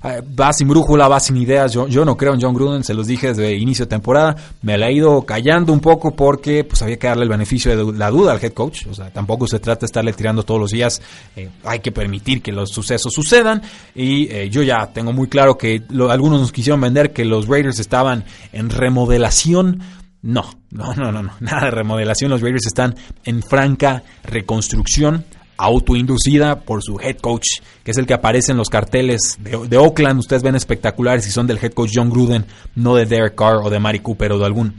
va 0.03 0.53
sin 0.53 0.69
brújula, 0.69 1.09
va 1.09 1.21
sin 1.21 1.37
ideas. 1.37 1.73
Yo, 1.73 1.89
yo 1.89 2.05
no 2.05 2.17
creo 2.17 2.35
en 2.35 2.41
John 2.41 2.55
Gruden, 2.55 2.85
se 2.85 2.95
los 2.95 3.07
dije 3.07 3.29
desde 3.29 3.55
inicio 3.57 3.85
de 3.85 3.91
temporada. 3.91 4.37
Me 4.63 4.79
la 4.79 4.89
he 4.89 4.95
ido 4.95 5.23
callando 5.23 5.73
un 5.73 5.81
poco 5.81 6.13
porque 6.15 6.65
pues 6.65 6.83
había 6.83 6.99
que 6.99 7.09
darle 7.09 7.25
el 7.25 7.29
beneficio 7.29 7.77
de 7.77 7.99
la 7.99 8.11
duda 8.11 8.33
al 8.33 8.43
head 8.43 8.53
coach. 8.53 8.87
O 8.87 8.95
sea, 8.95 9.11
tampoco 9.13 9.47
se 9.47 9.59
trata 9.59 9.81
de 9.81 9.87
estarle 9.87 10.13
tirando 10.13 10.43
todos 10.43 10.61
los 10.61 10.71
días. 10.71 11.03
Eh, 11.37 11.49
hay 11.65 11.81
que 11.81 11.93
permitir 11.93 12.43
que 12.43 12.53
los 12.53 12.71
sucesos 12.71 13.13
sucedan. 13.13 13.63
Y 13.95 14.31
eh, 14.31 14.49
yo 14.51 14.63
ya 14.63 14.91
tengo 14.93 15.13
muy 15.13 15.29
claro 15.29 15.59
que 15.59 15.83
algunos 16.09 16.41
nos 16.41 16.53
quisieron 16.53 16.81
vender 16.81 17.13
que 17.13 17.25
los 17.25 17.49
Raiders 17.49 17.79
estaban 17.81 18.25
en 18.53 18.71
remodelación. 18.71 19.81
No, 20.21 20.45
no, 20.71 20.95
no, 20.95 21.11
no, 21.11 21.31
nada 21.41 21.67
de 21.67 21.71
remodelación. 21.71 22.31
Los 22.31 22.41
Raiders 22.41 22.67
están 22.67 22.95
en 23.25 23.43
franca 23.43 24.03
reconstrucción 24.25 25.25
autoinducida 25.59 26.61
por 26.61 26.83
su 26.83 26.99
head 27.01 27.19
coach, 27.19 27.47
que 27.85 27.91
es 27.91 27.99
el 27.99 28.07
que 28.07 28.15
aparece 28.15 28.53
en 28.53 28.59
los 28.59 28.71
carteles 28.71 29.39
de, 29.41 29.77
Oakland. 29.77 30.21
Ustedes 30.21 30.43
ven 30.43 30.55
espectaculares 30.55 31.25
si 31.25 31.31
son 31.31 31.47
del 31.47 31.59
head 31.59 31.73
coach 31.73 31.91
John 31.95 32.09
Gruden, 32.09 32.47
no 32.77 32.95
de 32.95 33.05
Derek 33.05 33.35
Carr 33.35 33.61
o 33.63 33.69
de 33.69 33.79
Mari 33.79 33.99
Cooper 33.99 34.33
o 34.33 34.39
de 34.39 34.47
algún 34.47 34.75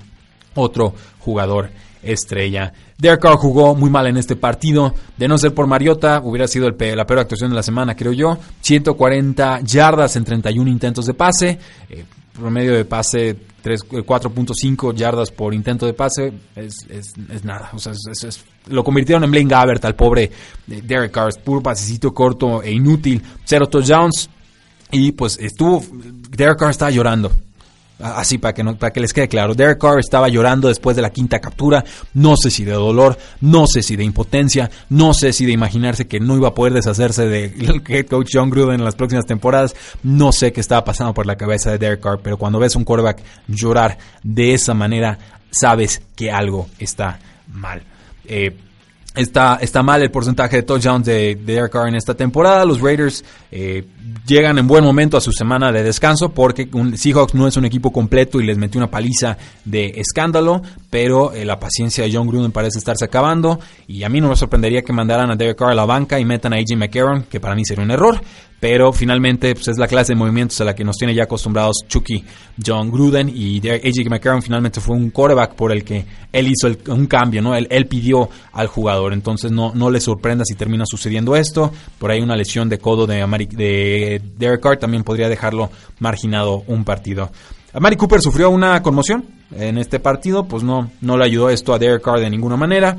otro 0.56 0.96
jugador 1.20 1.70
estrella. 2.02 2.74
Derek 2.98 3.22
Carr 3.22 3.36
jugó 3.36 3.76
muy 3.76 3.90
mal 3.90 4.08
en 4.08 4.18
este 4.18 4.36
partido. 4.36 4.96
De 5.18 5.28
no 5.28 5.38
ser 5.38 5.54
por 5.54 5.68
Mariota, 5.68 6.22
hubiera 6.24 6.48
sido 6.48 6.70
la 6.70 7.06
peor 7.06 7.20
actuación 7.20 7.50
de 7.50 7.56
la 7.56 7.64
semana, 7.64 7.96
creo 7.96 8.14
yo. 8.14 8.38
140 8.62 9.62
yardas 9.62 10.16
en 10.16 10.24
31 10.24 10.70
intentos 10.70 11.06
de 11.06 11.14
pase. 11.14 11.60
Eh, 11.90 12.06
promedio 12.40 12.74
de 12.74 12.86
pase 12.86 13.36
4.5 13.64 14.94
yardas 14.96 15.32
por 15.32 15.54
intento 15.54 15.86
de 15.86 15.94
pase 15.94 16.34
es, 16.56 17.14
nada. 17.44 17.70
O 17.74 17.80
sea, 17.80 17.94
lo 18.68 18.84
convirtieron 18.84 19.24
en 19.24 19.32
Blaine 19.32 19.50
Gabbert 19.50 19.84
al 19.86 19.96
pobre 19.96 20.32
Derek 20.66 21.12
Carr. 21.12 21.34
Puro 21.44 21.62
pasecito 21.62 22.14
corto 22.14 22.64
e 22.64 22.72
inútil. 22.72 23.22
Cero 23.44 23.68
touchdowns. 23.68 24.30
Y 24.92 25.12
pues 25.12 25.38
estuvo. 25.40 25.84
Derek 26.32 26.58
Carr 26.58 26.72
estaba 26.72 26.92
llorando. 26.92 27.32
Así 28.00 28.38
para 28.38 28.54
que, 28.54 28.64
no, 28.64 28.78
para 28.78 28.94
que 28.94 29.02
les 29.02 29.14
quede 29.14 29.28
claro, 29.28 29.54
Derek 29.54 29.80
Carr 29.80 30.00
estaba 30.00 30.30
llorando 30.30 30.70
después 30.70 30.96
de 30.96 31.02
la 31.02 31.10
quinta 31.10 31.40
captura, 31.40 31.84
no 32.14 32.38
sé 32.38 32.50
si 32.50 32.64
de 32.64 32.72
dolor, 32.72 33.18
no 33.42 33.68
sé 33.68 33.84
si 33.84 33.98
de 33.98 34.06
impotencia, 34.06 34.72
no 34.90 35.14
sé 35.14 35.34
si 35.34 35.46
de 35.46 35.52
imaginarse 35.52 36.08
que 36.08 36.22
no 36.22 36.38
iba 36.38 36.48
a 36.48 36.54
poder 36.54 36.74
deshacerse 36.74 37.28
del 37.28 37.82
head 37.88 38.06
coach 38.06 38.30
John 38.34 38.50
Gruden 38.50 38.76
en 38.76 38.86
las 38.86 38.96
próximas 38.96 39.26
temporadas, 39.26 39.76
no 40.02 40.32
sé 40.32 40.54
qué 40.54 40.62
estaba 40.62 40.86
pasando 40.86 41.14
por 41.14 41.26
la 41.26 41.36
cabeza 41.36 41.72
de 41.72 41.78
Derek 41.78 42.00
Carr, 42.00 42.20
pero 42.24 42.38
cuando 42.38 42.60
ves 42.60 42.78
un 42.78 42.86
quarterback 42.86 43.22
llorar 43.48 43.98
de 44.24 44.54
esa 44.54 44.74
manera, 44.74 45.20
sabes 45.52 46.02
que 46.16 46.32
algo 46.32 46.70
está 46.80 47.20
mal. 47.48 47.84
Eh, 48.26 48.56
Está, 49.16 49.58
está 49.60 49.82
mal 49.82 50.04
el 50.04 50.12
porcentaje 50.12 50.58
de 50.58 50.64
touchdowns 50.64 51.06
de, 51.06 51.36
de 51.36 51.54
Derek 51.54 51.72
Carr 51.72 51.88
en 51.88 51.96
esta 51.96 52.14
temporada. 52.14 52.64
Los 52.64 52.80
Raiders 52.80 53.26
eh, 53.52 53.84
llegan 54.28 54.60
en 54.60 54.68
buen 54.68 54.84
momento 54.84 55.18
a 55.18 55.22
su 55.22 55.32
semana 55.32 55.72
de 55.72 55.82
descanso 55.82 56.30
porque 56.30 56.70
un, 56.74 56.96
Seahawks 56.96 57.34
no 57.34 57.48
es 57.48 57.58
un 57.58 57.66
equipo 57.66 57.92
completo 57.92 58.40
y 58.40 58.46
les 58.46 58.58
metió 58.58 58.80
una 58.80 58.92
paliza 58.92 59.38
de 59.66 59.94
escándalo, 59.98 60.62
pero 60.92 61.34
eh, 61.34 61.44
la 61.44 61.60
paciencia 61.60 62.04
de 62.04 62.14
John 62.14 62.28
Gruden 62.28 62.52
parece 62.52 62.78
estarse 62.78 63.06
acabando 63.06 63.60
y 63.88 64.04
a 64.04 64.10
mí 64.10 64.22
no 64.22 64.30
me 64.30 64.36
sorprendería 64.36 64.84
que 64.84 64.94
mandaran 64.94 65.32
a 65.32 65.36
Derek 65.36 65.58
Carr 65.58 65.72
a 65.72 65.76
la 65.76 65.86
banca 65.86 66.20
y 66.20 66.26
metan 66.26 66.54
a 66.54 66.58
AJ 66.58 66.78
McCarron, 66.78 67.24
que 67.24 67.40
para 67.40 67.56
mí 67.56 67.66
sería 67.66 67.84
un 67.84 67.92
error, 67.92 68.22
pero 68.60 68.92
finalmente 68.92 69.54
pues, 69.54 69.68
es 69.70 69.78
la 69.78 69.88
clase 69.88 70.14
de 70.14 70.18
movimientos 70.18 70.60
a 70.62 70.66
la 70.66 70.76
que 70.76 70.84
nos 70.84 70.98
tiene 70.98 71.14
ya 71.14 71.24
acostumbrados 71.24 71.86
Chucky, 71.88 72.24
John 72.64 72.92
Gruden 72.92 73.32
y 73.34 73.58
AJ 73.68 74.10
McCarron 74.10 74.42
finalmente 74.42 74.82
fue 74.82 74.96
un 74.96 75.12
quarterback 75.12 75.56
por 75.56 75.72
el 75.72 75.84
que 75.84 76.06
él 76.32 76.48
hizo 76.48 76.70
un 76.92 77.08
cambio, 77.08 77.42
¿no? 77.42 77.56
Él, 77.56 77.68
él, 77.70 77.88
pidió 77.88 78.30
al 78.54 78.68
jugador, 78.68 79.14
entonces 79.14 79.52
no, 79.52 79.74
no 79.74 79.90
le 79.90 80.00
sorprenda 80.00 80.44
si 80.46 80.56
termina 80.56 80.84
sucediendo 80.86 81.36
esto, 81.36 81.72
por 81.98 82.12
ahí 82.12 82.22
una 82.22 82.36
lesión 82.36 82.70
de 82.70 82.78
codo 82.78 83.08
de, 83.08 83.26
de 83.52 84.22
Derek 84.38 84.62
Carr 84.62 84.78
también 84.78 85.04
podría 85.04 85.30
dejarlo 85.30 85.72
marginado 86.00 86.64
un 86.68 86.84
partido. 86.84 87.32
Mari 87.80 87.96
Cooper 87.96 88.22
sufrió 88.22 88.50
una 88.50 88.82
conmoción 88.82 89.26
en 89.56 89.78
este 89.78 90.00
partido, 90.00 90.48
pues 90.48 90.64
no, 90.64 90.92
no 91.02 91.18
le 91.18 91.26
ayudó 91.26 91.50
esto 91.50 91.74
a 91.74 91.80
Derek 91.80 92.02
Carr 92.02 92.20
de 92.20 92.30
ninguna 92.30 92.58
manera 92.58 92.98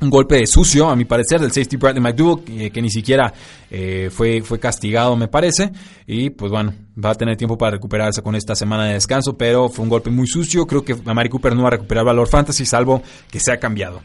un 0.00 0.10
golpe 0.10 0.46
sucio, 0.46 0.88
a 0.88 0.96
mi 0.96 1.04
parecer, 1.04 1.40
del 1.40 1.50
safety 1.50 1.76
Bradley 1.76 2.02
McDougall, 2.02 2.44
que, 2.44 2.70
que 2.70 2.82
ni 2.82 2.90
siquiera 2.90 3.32
eh, 3.70 4.10
fue, 4.12 4.42
fue 4.42 4.58
castigado, 4.60 5.16
me 5.16 5.28
parece. 5.28 5.72
Y 6.06 6.30
pues 6.30 6.50
bueno, 6.50 6.72
va 7.02 7.10
a 7.10 7.14
tener 7.14 7.36
tiempo 7.36 7.58
para 7.58 7.72
recuperarse 7.72 8.22
con 8.22 8.34
esta 8.34 8.54
semana 8.54 8.86
de 8.86 8.94
descanso, 8.94 9.36
pero 9.36 9.68
fue 9.68 9.82
un 9.82 9.88
golpe 9.88 10.10
muy 10.10 10.26
sucio. 10.26 10.66
Creo 10.66 10.84
que 10.84 10.96
Amari 11.04 11.28
Cooper 11.28 11.54
no 11.54 11.62
va 11.62 11.68
a 11.68 11.72
recuperar 11.72 12.04
valor 12.04 12.28
fantasy, 12.28 12.64
salvo 12.64 13.02
que 13.30 13.40
se 13.40 13.52
ha 13.52 13.58
cambiado 13.58 14.02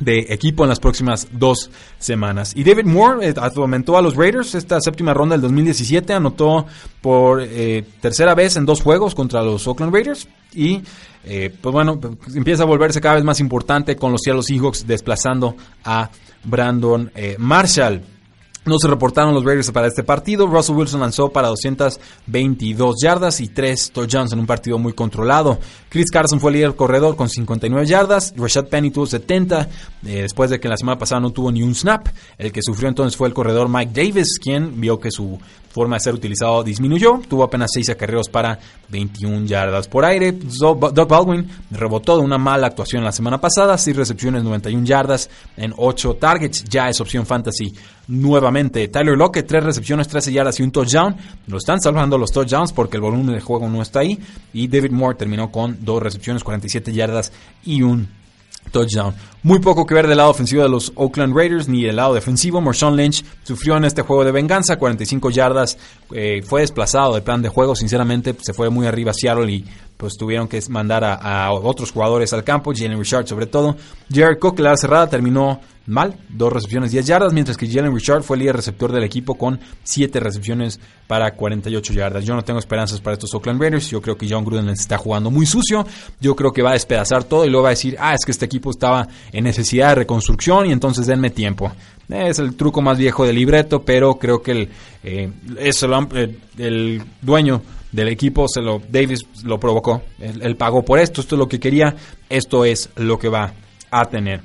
de 0.00 0.26
equipo 0.30 0.64
en 0.64 0.70
las 0.70 0.80
próximas 0.80 1.28
dos 1.32 1.70
semanas. 1.98 2.52
Y 2.56 2.64
David 2.64 2.86
Moore 2.86 3.28
eh, 3.28 3.34
aumentó 3.56 3.96
a 3.96 4.02
los 4.02 4.16
Raiders 4.16 4.54
esta 4.54 4.80
séptima 4.80 5.14
ronda 5.14 5.34
del 5.34 5.42
2017, 5.42 6.12
anotó 6.12 6.66
por 7.00 7.42
eh, 7.42 7.84
tercera 8.00 8.34
vez 8.34 8.56
en 8.56 8.66
dos 8.66 8.82
juegos 8.82 9.14
contra 9.14 9.42
los 9.42 9.66
Oakland 9.66 9.92
Raiders 9.92 10.28
y 10.52 10.82
eh, 11.24 11.54
pues 11.60 11.72
bueno, 11.72 12.00
empieza 12.34 12.64
a 12.64 12.66
volverse 12.66 13.00
cada 13.00 13.14
vez 13.14 13.24
más 13.24 13.40
importante 13.40 13.96
con 13.96 14.12
los 14.12 14.20
Seattle 14.22 14.42
Seahawks 14.42 14.86
desplazando 14.86 15.56
a 15.84 16.10
Brandon 16.44 17.10
Marshall. 17.38 18.02
No 18.66 18.78
se 18.78 18.88
reportaron 18.88 19.34
los 19.34 19.44
Raiders 19.44 19.70
para 19.72 19.88
este 19.88 20.02
partido. 20.02 20.46
Russell 20.46 20.74
Wilson 20.74 21.00
lanzó 21.00 21.28
para 21.28 21.48
222 21.48 22.96
yardas 23.02 23.40
y 23.40 23.48
3 23.48 23.90
touchdowns 23.92 24.32
en 24.32 24.38
un 24.38 24.46
partido 24.46 24.78
muy 24.78 24.94
controlado. 24.94 25.58
Chris 25.90 26.10
Carson 26.10 26.40
fue 26.40 26.50
el 26.50 26.56
líder 26.56 26.74
corredor 26.74 27.14
con 27.14 27.28
59 27.28 27.86
yardas. 27.86 28.32
Rashad 28.36 28.68
Penny 28.68 28.90
tuvo 28.90 29.06
70 29.06 29.68
eh, 30.06 30.22
después 30.22 30.48
de 30.48 30.58
que 30.60 30.68
la 30.68 30.78
semana 30.78 30.98
pasada 30.98 31.20
no 31.20 31.30
tuvo 31.30 31.52
ni 31.52 31.62
un 31.62 31.74
snap. 31.74 32.08
El 32.38 32.52
que 32.52 32.62
sufrió 32.62 32.88
entonces 32.88 33.16
fue 33.18 33.28
el 33.28 33.34
corredor 33.34 33.68
Mike 33.68 33.92
Davis, 33.92 34.38
quien 34.38 34.80
vio 34.80 34.98
que 34.98 35.10
su 35.10 35.38
forma 35.68 35.96
de 35.96 36.00
ser 36.00 36.14
utilizado 36.14 36.62
disminuyó. 36.62 37.20
Tuvo 37.28 37.44
apenas 37.44 37.70
6 37.74 37.90
acarreos 37.90 38.28
para 38.30 38.58
21 38.88 39.44
yardas 39.44 39.88
por 39.88 40.06
aire. 40.06 40.32
Doug 40.32 41.08
Baldwin 41.08 41.48
rebotó 41.70 42.16
de 42.16 42.22
una 42.22 42.38
mala 42.38 42.68
actuación 42.68 43.04
la 43.04 43.12
semana 43.12 43.40
pasada. 43.40 43.76
6 43.76 43.94
recepciones, 43.94 44.42
91 44.42 44.86
yardas 44.86 45.28
en 45.56 45.74
8 45.76 46.14
targets. 46.14 46.64
Ya 46.64 46.88
es 46.88 47.00
opción 47.00 47.26
fantasy 47.26 47.74
nuevamente. 48.08 48.88
Tyler 48.88 49.16
Lockett, 49.16 49.46
3 49.46 49.64
recepciones, 49.64 50.08
13 50.08 50.32
yardas 50.32 50.60
y 50.60 50.62
un 50.62 50.70
touchdown. 50.70 51.16
Lo 51.46 51.58
están 51.58 51.80
salvando 51.80 52.18
los 52.18 52.30
touchdowns 52.30 52.72
porque 52.72 52.96
el 52.96 53.02
volumen 53.02 53.34
de 53.34 53.40
juego 53.40 53.68
no 53.68 53.82
está 53.82 54.00
ahí. 54.00 54.18
Y 54.52 54.68
David 54.68 54.90
Moore 54.90 55.16
terminó 55.16 55.50
con 55.50 55.78
2 55.84 56.02
recepciones, 56.02 56.44
47 56.44 56.92
yardas 56.92 57.32
y 57.64 57.82
un 57.82 58.08
touchdown. 58.70 59.14
Muy 59.42 59.58
poco 59.58 59.84
que 59.84 59.94
ver 59.94 60.06
del 60.08 60.16
lado 60.18 60.30
ofensivo 60.30 60.62
de 60.62 60.68
los 60.68 60.92
Oakland 60.94 61.36
Raiders 61.36 61.68
ni 61.68 61.84
del 61.84 61.96
lado 61.96 62.14
defensivo. 62.14 62.60
Marshawn 62.60 62.96
Lynch 62.96 63.24
sufrió 63.42 63.76
en 63.76 63.84
este 63.84 64.02
juego 64.02 64.24
de 64.24 64.32
venganza, 64.32 64.78
45 64.78 65.30
yardas, 65.30 65.78
eh, 66.12 66.42
fue 66.42 66.62
desplazado 66.62 67.14
de 67.14 67.20
plan 67.20 67.42
de 67.42 67.48
juego, 67.48 67.76
sinceramente 67.76 68.34
se 68.40 68.54
fue 68.54 68.70
muy 68.70 68.86
arriba 68.86 69.12
Seattle 69.12 69.50
y 69.50 69.64
pues 70.04 70.18
tuvieron 70.18 70.48
que 70.48 70.60
mandar 70.68 71.02
a, 71.02 71.50
otros 71.50 71.90
jugadores 71.90 72.30
al 72.34 72.44
campo, 72.44 72.74
Jalen 72.76 72.98
Richard 72.98 73.26
sobre 73.26 73.46
todo. 73.46 73.74
Jared 74.12 74.38
Cook, 74.38 74.58
la 74.58 74.76
cerrada, 74.76 75.08
terminó 75.08 75.62
mal, 75.86 76.18
dos 76.28 76.52
recepciones, 76.52 76.90
10 76.90 77.06
yardas, 77.06 77.32
mientras 77.32 77.56
que 77.56 77.66
Jalen 77.66 77.94
Richard 77.94 78.22
fue 78.22 78.36
el 78.36 78.40
líder 78.40 78.56
receptor 78.56 78.92
del 78.92 79.02
equipo 79.02 79.36
con 79.36 79.58
7 79.82 80.20
recepciones 80.20 80.78
para 81.06 81.34
48 81.34 81.94
yardas. 81.94 82.22
Yo 82.22 82.34
no 82.34 82.44
tengo 82.44 82.58
esperanzas 82.58 83.00
para 83.00 83.14
estos 83.14 83.32
Oakland 83.32 83.58
Raiders, 83.58 83.88
yo 83.88 84.02
creo 84.02 84.18
que 84.18 84.28
John 84.28 84.44
Gruden 84.44 84.66
les 84.66 84.80
está 84.80 84.98
jugando 84.98 85.30
muy 85.30 85.46
sucio, 85.46 85.86
yo 86.20 86.36
creo 86.36 86.52
que 86.52 86.60
va 86.60 86.70
a 86.70 86.74
despedazar 86.74 87.24
todo 87.24 87.46
y 87.46 87.48
luego 87.48 87.62
va 87.62 87.70
a 87.70 87.70
decir, 87.70 87.96
ah, 87.98 88.12
es 88.12 88.26
que 88.26 88.32
este 88.32 88.44
equipo 88.44 88.72
estaba 88.72 89.08
en 89.32 89.44
necesidad 89.44 89.88
de 89.88 89.94
reconstrucción 89.94 90.66
y 90.66 90.72
entonces 90.72 91.06
denme 91.06 91.30
tiempo. 91.30 91.72
Es 92.10 92.38
el 92.40 92.56
truco 92.56 92.82
más 92.82 92.98
viejo 92.98 93.24
del 93.24 93.36
libreto, 93.36 93.82
pero 93.82 94.18
creo 94.18 94.42
que 94.42 94.68
eh, 95.02 95.32
eh, 95.56 96.38
el 96.58 97.02
dueño 97.22 97.62
del 97.94 98.08
equipo, 98.08 98.48
se 98.48 98.60
lo, 98.60 98.82
Davis 98.90 99.20
lo 99.44 99.58
provocó. 99.58 100.02
Él, 100.18 100.56
pagó 100.56 100.84
por 100.84 100.98
esto, 100.98 101.20
esto 101.20 101.36
es 101.36 101.38
lo 101.38 101.48
que 101.48 101.60
quería, 101.60 101.94
esto 102.28 102.64
es 102.64 102.90
lo 102.96 103.18
que 103.18 103.28
va 103.28 103.54
a 103.90 104.04
tener. 104.06 104.42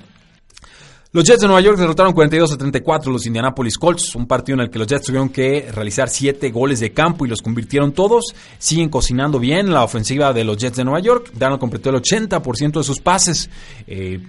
Los 1.11 1.23
Jets 1.23 1.41
de 1.41 1.47
Nueva 1.47 1.61
York 1.61 1.79
derrotaron 1.79 2.13
42 2.13 2.51
a 2.51 2.57
34 2.57 3.09
a 3.09 3.13
los 3.13 3.25
Indianapolis 3.25 3.79
Colts, 3.79 4.13
un 4.13 4.27
partido 4.27 4.57
en 4.57 4.65
el 4.65 4.69
que 4.69 4.77
los 4.77 4.87
Jets 4.87 5.07
tuvieron 5.07 5.29
que 5.29 5.67
realizar 5.73 6.07
7 6.07 6.51
goles 6.51 6.79
de 6.79 6.93
campo 6.93 7.25
y 7.25 7.29
los 7.29 7.41
convirtieron 7.41 7.93
todos. 7.93 8.35
Siguen 8.59 8.89
cocinando 8.89 9.39
bien 9.39 9.73
la 9.73 9.83
ofensiva 9.83 10.31
de 10.33 10.43
los 10.43 10.57
Jets 10.57 10.77
de 10.77 10.83
Nueva 10.83 10.99
York. 10.99 11.31
Darnold 11.33 11.59
completó 11.59 11.89
el 11.89 11.95
80% 11.95 12.77
de 12.77 12.83
sus 12.83 12.99
pases. 12.99 13.49
Eh, 13.87 14.19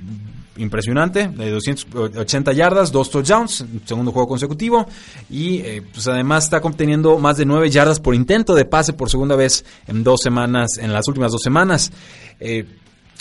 impresionante, 0.60 1.28
de 1.28 1.50
280 1.50 2.52
yardas, 2.52 2.92
dos 2.92 3.10
touchdowns, 3.10 3.64
segundo 3.84 4.12
juego 4.12 4.28
consecutivo 4.28 4.86
y 5.28 5.58
eh, 5.58 5.82
pues 5.92 6.06
además 6.08 6.44
está 6.44 6.58
obteniendo 6.58 7.18
más 7.18 7.36
de 7.36 7.44
9 7.46 7.70
yardas 7.70 8.00
por 8.00 8.14
intento 8.14 8.54
de 8.54 8.64
pase 8.64 8.92
por 8.92 9.10
segunda 9.10 9.36
vez 9.36 9.64
en 9.86 10.04
dos 10.04 10.20
semanas, 10.22 10.78
en 10.78 10.92
las 10.92 11.08
últimas 11.08 11.32
dos 11.32 11.42
semanas. 11.42 11.90
Eh, 12.38 12.64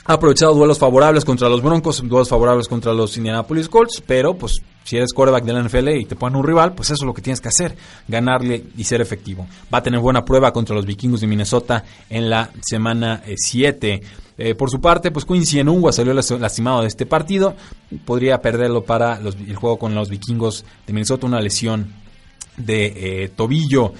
ha 0.10 0.14
aprovechado 0.14 0.56
duelos 0.56 0.80
favorables 0.80 1.24
contra 1.24 1.48
los 1.50 1.62
Broncos, 1.62 2.02
duelos 2.04 2.30
favorables 2.30 2.68
contra 2.68 2.94
los 2.94 3.16
Indianapolis 3.16 3.70
Colts, 3.70 4.02
pero 4.04 4.34
pues 4.34 4.60
si 4.84 4.98
eres 4.98 5.14
quarterback 5.14 5.44
de 5.44 5.54
la 5.54 5.62
NFL 5.62 5.88
y 5.90 6.06
te 6.06 6.16
ponen 6.16 6.38
un 6.38 6.48
rival, 6.48 6.74
pues 6.74 6.90
eso 6.90 7.04
es 7.04 7.06
lo 7.06 7.14
que 7.14 7.22
tienes 7.22 7.40
que 7.40 7.50
hacer, 7.50 7.76
ganarle 8.08 8.64
y 8.76 8.84
ser 8.86 9.02
efectivo. 9.02 9.46
Va 9.72 9.78
a 9.78 9.84
tener 9.84 10.00
buena 10.00 10.26
prueba 10.26 10.52
contra 10.52 10.76
los 10.76 10.88
vikingos 10.88 11.22
de 11.22 11.28
Minnesota 11.28 11.84
en 12.10 12.28
la 12.28 12.50
semana 12.60 13.22
7. 13.36 13.94
Eh, 13.94 14.02
eh, 14.40 14.56
por 14.56 14.72
su 14.72 14.82
parte, 14.82 15.12
pues 15.12 15.26
Quincy 15.26 15.60
Enungua 15.60 15.92
salió 15.92 16.12
lastimado 16.16 16.82
de 16.82 16.88
este 16.88 17.06
partido, 17.06 17.56
podría 18.04 18.42
perderlo 18.42 18.84
para 18.84 19.20
el 19.20 19.56
juego 19.56 19.78
con 19.78 19.94
los 19.94 20.10
vikingos 20.10 20.66
de 20.88 20.94
Minnesota, 20.94 21.28
una 21.28 21.40
lesión 21.40 21.94
de 22.58 22.94
eh, 22.96 23.30
tobillo. 23.36 23.94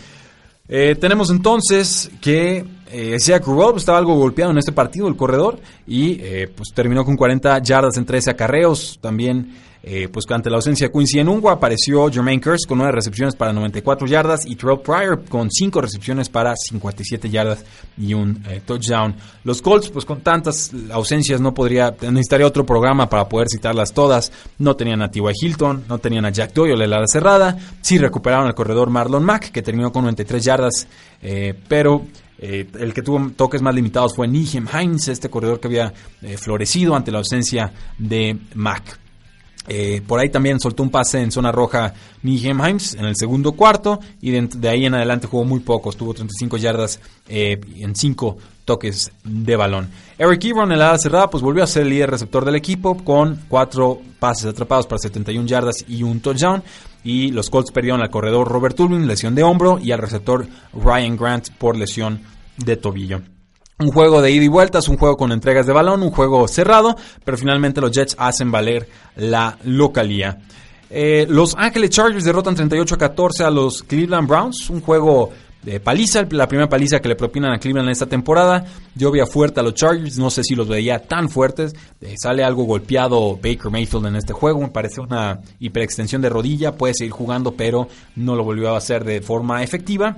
tenemos 0.68 1.30
entonces 1.30 2.10
que 2.20 2.66
eh, 2.92 3.20
Zach 3.20 3.44
estaba 3.76 3.98
algo 3.98 4.16
golpeado 4.16 4.52
en 4.52 4.58
este 4.58 4.72
partido, 4.72 5.08
el 5.08 5.16
corredor, 5.16 5.60
y 5.86 6.20
eh, 6.22 6.52
pues 6.54 6.70
terminó 6.74 7.06
con 7.06 7.16
40 7.16 7.60
yardas 7.62 7.98
en 7.98 8.06
13 8.06 8.32
acarreos. 8.32 8.98
También, 9.02 9.56
eh, 9.84 10.08
pues 10.12 10.26
ante 10.30 10.50
la 10.50 10.58
ausencia 10.58 10.88
de 10.88 10.94
Quincy 10.94 11.20
Enungua, 11.20 11.54
apareció 11.54 12.10
Jermaine 12.12 12.42
Curse 12.42 12.68
con 12.68 12.80
9 12.80 12.92
recepciones 12.92 13.36
para 13.36 13.54
94 13.54 14.08
yardas 14.08 14.46
y 14.46 14.56
Terrell 14.56 14.80
Pryor 14.80 15.24
con 15.26 15.52
5 15.52 15.82
recepciones 15.82 16.30
para 16.30 16.56
57 16.56 17.30
yardas 17.30 17.64
y 17.98 18.14
un 18.14 18.44
eh, 18.48 18.62
touchdown. 18.66 19.16
Los 19.44 19.62
Colts, 19.62 19.90
pues 19.90 20.06
con 20.06 20.22
tantas 20.22 20.72
ausencias, 20.92 21.40
no 21.40 21.54
podría, 21.54 21.96
necesitaría 22.02 22.48
otro 22.48 22.66
programa 22.66 23.08
para 23.08 23.30
poder 23.30 23.48
citarlas 23.50 23.94
todas. 23.94 24.32
No 24.58 24.76
tenían 24.76 25.02
a 25.02 25.12
T.Y. 25.12 25.24
Hilton, 25.42 25.86
no 25.88 26.00
tenían 26.00 26.26
a 26.26 26.32
Jack 26.32 26.54
Doyle, 26.54 26.88
la 26.88 27.06
cerrada. 27.08 27.58
Sí 27.82 27.98
recuperaron 27.98 28.48
al 28.48 28.56
corredor 28.56 28.90
Marlon 28.90 29.24
Mack, 29.24 29.52
que 29.52 29.62
terminó 29.62 29.92
con 29.92 30.04
93 30.04 30.44
yardas, 30.44 30.88
pero 31.68 32.06
eh, 32.42 32.68
el 32.80 32.94
que 32.94 33.02
tuvo 33.02 33.32
toques 33.36 33.62
más 33.62 33.76
limitados 33.76 34.16
fue 34.16 34.28
Nijem 34.28 34.68
Heinz, 34.72 35.10
este 35.10 35.30
corredor 35.30 35.60
que 35.60 35.68
había 35.68 35.94
eh, 36.22 36.38
florecido 36.38 36.96
ante 36.96 37.12
la 37.12 37.18
ausencia 37.18 37.74
de 37.98 38.38
Mack. 38.56 38.98
Eh, 39.68 40.02
por 40.08 40.20
ahí 40.20 40.30
también 40.30 40.60
soltó 40.60 40.82
un 40.82 40.90
pase 40.90 41.22
en 41.22 41.32
zona 41.32 41.52
roja 41.52 41.94
Nijem 42.24 42.60
Heinz 42.62 42.96
en 42.96 43.06
el 43.06 43.16
segundo 43.16 43.52
cuarto 43.52 44.00
y 44.22 44.32
de, 44.32 44.70
ahí 44.70 44.86
en 44.86 44.96
adelante 44.96 45.28
jugó 45.28 45.44
muy 45.44 45.60
poco, 45.60 45.90
estuvo 45.90 46.14
35 46.14 46.58
yardas 46.58 47.00
en 47.28 47.96
5 47.96 48.38
toques 48.66 49.12
de 49.24 49.56
balón. 49.56 49.90
Eric 50.18 50.46
Ebron 50.46 50.72
en 50.72 50.80
la 50.80 50.98
cerrada 50.98 51.30
pues 51.30 51.44
volvió 51.44 51.64
a 51.64 51.68
ser 51.68 51.84
el 51.84 51.90
líder 51.90 52.10
receptor 52.10 52.46
del 52.46 52.56
equipo 52.56 52.98
con 53.04 53.42
4 53.48 54.02
pases 54.18 54.46
atrapados 54.46 54.88
para 54.88 55.00
71 55.00 55.46
yardas 55.46 55.86
y 55.88 56.04
un 56.04 56.20
touchdown 56.20 56.64
y 57.04 57.32
los 57.32 57.50
Colts 57.50 57.72
perdieron 57.72 58.02
al 58.02 58.10
corredor 58.10 58.48
Robert 58.48 58.76
Turbin, 58.76 59.08
lesión 59.08 59.36
de 59.36 59.44
hombro, 59.44 59.80
y 59.82 59.92
al 59.92 60.00
receptor 60.00 60.48
Ryan 60.74 61.18
Grant 61.18 61.50
por 61.58 61.78
lesión 61.78 62.22
de 62.58 62.76
tobillo. 62.76 63.22
Un 63.80 63.92
juego 63.92 64.22
de 64.22 64.32
ida 64.32 64.44
y 64.44 64.50
vueltas, 64.50 64.90
un 64.90 64.98
juego 64.98 65.16
con 65.16 65.32
entregas 65.32 65.66
de 65.66 65.72
balón, 65.72 66.04
un 66.04 66.12
juego 66.12 66.48
cerrado, 66.48 66.98
pero 67.24 67.38
finalmente 67.38 67.80
los 67.80 67.92
Jets 67.92 68.16
hacen 68.20 68.52
valer 68.52 68.90
la 69.16 69.58
localía. 69.64 70.40
Eh, 70.90 71.26
los 71.30 71.56
Ángeles 71.56 71.92
Chargers 71.92 72.26
derrotan 72.26 72.56
38 72.56 72.96
a 72.96 72.98
14 72.98 73.44
a 73.44 73.52
los 73.52 73.84
Cleveland 73.84 74.28
Browns, 74.28 74.70
un 74.70 74.82
juego 74.82 75.32
de 75.64 75.80
paliza, 75.80 76.26
la 76.32 76.48
primera 76.48 76.70
paliza 76.70 77.00
que 77.00 77.10
le 77.10 77.16
propinan 77.16 77.52
a 77.52 77.60
Cleveland 77.60 77.90
en 77.90 77.92
esta 77.92 78.06
temporada. 78.06 78.66
Lluvia 78.96 79.26
fuerte 79.26 79.60
a 79.60 79.64
los 79.64 79.74
Chargers, 79.74 80.18
no 80.18 80.30
sé 80.30 80.44
si 80.44 80.56
los 80.56 80.68
veía 80.68 81.00
tan 81.00 81.30
fuertes. 81.30 81.76
Eh, 82.02 82.16
sale 82.18 82.44
algo 82.44 82.64
golpeado 82.64 83.36
Baker 83.36 83.70
Mayfield 83.70 84.08
en 84.08 84.16
este 84.16 84.34
juego, 84.34 84.62
me 84.62 84.70
parece 84.70 85.02
una 85.02 85.40
hiperextensión 85.60 86.22
de 86.22 86.30
rodilla, 86.30 86.76
puede 86.76 86.94
seguir 86.94 87.12
jugando, 87.12 87.54
pero 87.54 87.88
no 88.16 88.36
lo 88.36 88.44
volvió 88.44 88.74
a 88.74 88.78
hacer 88.78 89.04
de 89.04 89.22
forma 89.22 89.62
efectiva. 89.64 90.18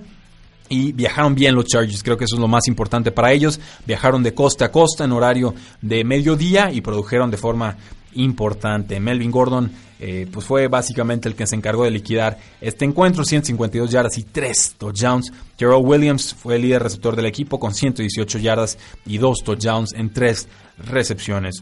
Y 0.69 0.93
viajaron 0.93 1.35
bien 1.35 1.53
los 1.53 1.65
Chargers, 1.65 2.01
creo 2.01 2.15
que 2.15 2.23
eso 2.23 2.35
es 2.35 2.39
lo 2.39 2.47
más 2.47 2.67
importante 2.67 3.11
para 3.11 3.33
ellos. 3.33 3.59
Viajaron 3.85 4.23
de 4.23 4.33
costa 4.33 4.65
a 4.65 4.71
costa 4.71 5.03
en 5.03 5.11
horario 5.11 5.53
de 5.81 6.05
mediodía 6.05 6.71
y 6.71 6.79
produjeron 6.79 7.29
de 7.29 7.35
forma 7.35 7.75
importante. 8.13 8.99
Melvin 8.99 9.31
Gordon 9.31 9.71
eh, 10.03 10.27
pues 10.33 10.47
fue 10.47 10.67
básicamente 10.67 11.29
el 11.29 11.35
que 11.35 11.45
se 11.45 11.55
encargó 11.55 11.83
de 11.83 11.91
liquidar 11.91 12.39
este 12.59 12.85
encuentro, 12.85 13.23
152 13.23 13.91
yardas 13.91 14.17
y 14.17 14.23
3 14.23 14.75
touchdowns. 14.79 15.31
Gerald 15.59 15.85
Williams 15.85 16.33
fue 16.33 16.55
el 16.55 16.63
líder 16.63 16.81
receptor 16.81 17.15
del 17.15 17.27
equipo 17.27 17.59
con 17.59 17.75
118 17.75 18.39
yardas 18.39 18.79
y 19.05 19.19
2 19.19 19.43
touchdowns 19.43 19.93
en 19.93 20.11
3 20.11 20.47
recepciones. 20.87 21.61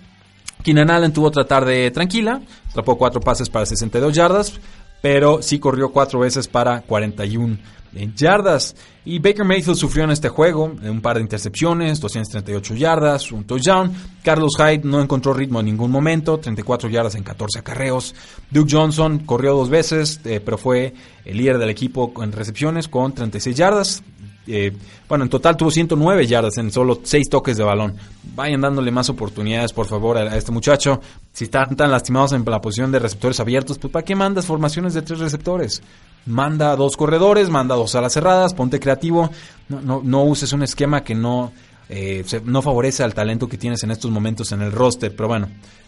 Keenan 0.64 0.90
Allen 0.90 1.12
tuvo 1.12 1.28
otra 1.28 1.46
tarde 1.46 1.92
tranquila, 1.92 2.42
atrapó 2.70 2.98
4 2.98 3.20
pases 3.20 3.50
para 3.50 3.66
62 3.66 4.14
yardas, 4.14 4.60
pero 5.02 5.42
sí 5.42 5.60
corrió 5.60 5.92
4 5.92 6.20
veces 6.20 6.48
para 6.48 6.82
41 6.82 7.58
en 7.96 8.16
yardas. 8.16 8.76
Y 9.06 9.20
Baker 9.20 9.46
Mayfield 9.46 9.78
sufrió 9.78 10.04
en 10.04 10.12
este 10.12 10.30
juego 10.30 10.66
un 10.84 11.02
par 11.02 11.16
de 11.16 11.24
intercepciones, 11.24 12.00
238 12.00 12.76
yardas, 12.76 13.32
un 13.32 13.44
touchdown. 13.46 13.92
Carlos 14.24 14.54
Hyde 14.58 14.82
no 14.84 15.02
encontró 15.02 15.34
ritmo 15.34 15.60
en 15.60 15.68
ningún 15.68 15.92
momento, 15.92 16.38
34 16.38 16.90
yardas 16.90 17.16
en 17.16 17.24
14 17.24 17.60
acarreos. 17.60 18.14
Duke 18.52 18.72
Johnson 18.72 19.20
corrió 19.20 19.56
dos 19.56 19.70
veces, 19.70 20.20
eh, 20.26 20.42
pero 20.44 20.58
fue 20.58 20.94
el 21.26 21.38
líder 21.38 21.58
del 21.58 21.70
equipo 21.70 22.14
en 22.22 22.32
recepciones 22.32 22.88
con 22.88 23.14
36 23.14 23.56
yardas. 23.56 24.04
Eh, 24.52 24.74
bueno, 25.08 25.26
en 25.26 25.30
total 25.30 25.56
tuvo 25.56 25.70
109 25.70 26.26
yardas 26.26 26.58
en 26.58 26.72
solo 26.72 27.02
6 27.04 27.30
toques 27.30 27.56
de 27.56 27.64
balón. 27.64 27.96
Vayan 28.36 28.62
dándole 28.62 28.90
más 28.90 29.08
oportunidades, 29.10 29.74
por 29.74 29.86
favor, 29.86 30.18
a, 30.18 30.36
este 30.36 30.52
muchacho. 30.52 31.00
Si 31.32 31.44
están 31.44 31.76
tan 31.76 31.92
lastimados 31.92 32.34
en 32.34 32.44
la 32.44 32.60
posición 32.60 32.92
de 32.92 32.98
receptores 32.98 33.40
abiertos, 33.40 33.78
pues 33.78 33.94
¿para 33.94 34.04
qué 34.04 34.16
mandas 34.16 34.48
formaciones 34.48 34.96
de 34.96 35.04
tres 35.04 35.20
receptores? 35.20 35.84
Manda 36.26 36.76
dos 36.76 36.98
corredores, 36.98 37.50
manda 37.50 37.76
dos 37.76 37.94
alas 37.94 38.14
cerradas, 38.14 38.56
ponte 38.56 38.80
creativo. 38.80 39.30
No, 39.68 39.82
no, 39.82 40.02
no 40.04 40.24
uses 40.24 40.52
un 40.52 40.64
esquema 40.64 41.04
que 41.04 41.14
no, 41.14 41.52
eh, 41.88 42.26
no 42.44 42.64
favorece 42.64 43.04
al 43.04 43.14
talento 43.14 43.48
que 43.48 43.58
tienes 43.58 43.84
en 43.84 43.92
estos 43.92 44.10
momentos 44.10 44.52
en 44.52 44.64
el 44.64 44.72
roster. 44.72 45.16
Pero 45.16 45.28
bueno, 45.28 45.48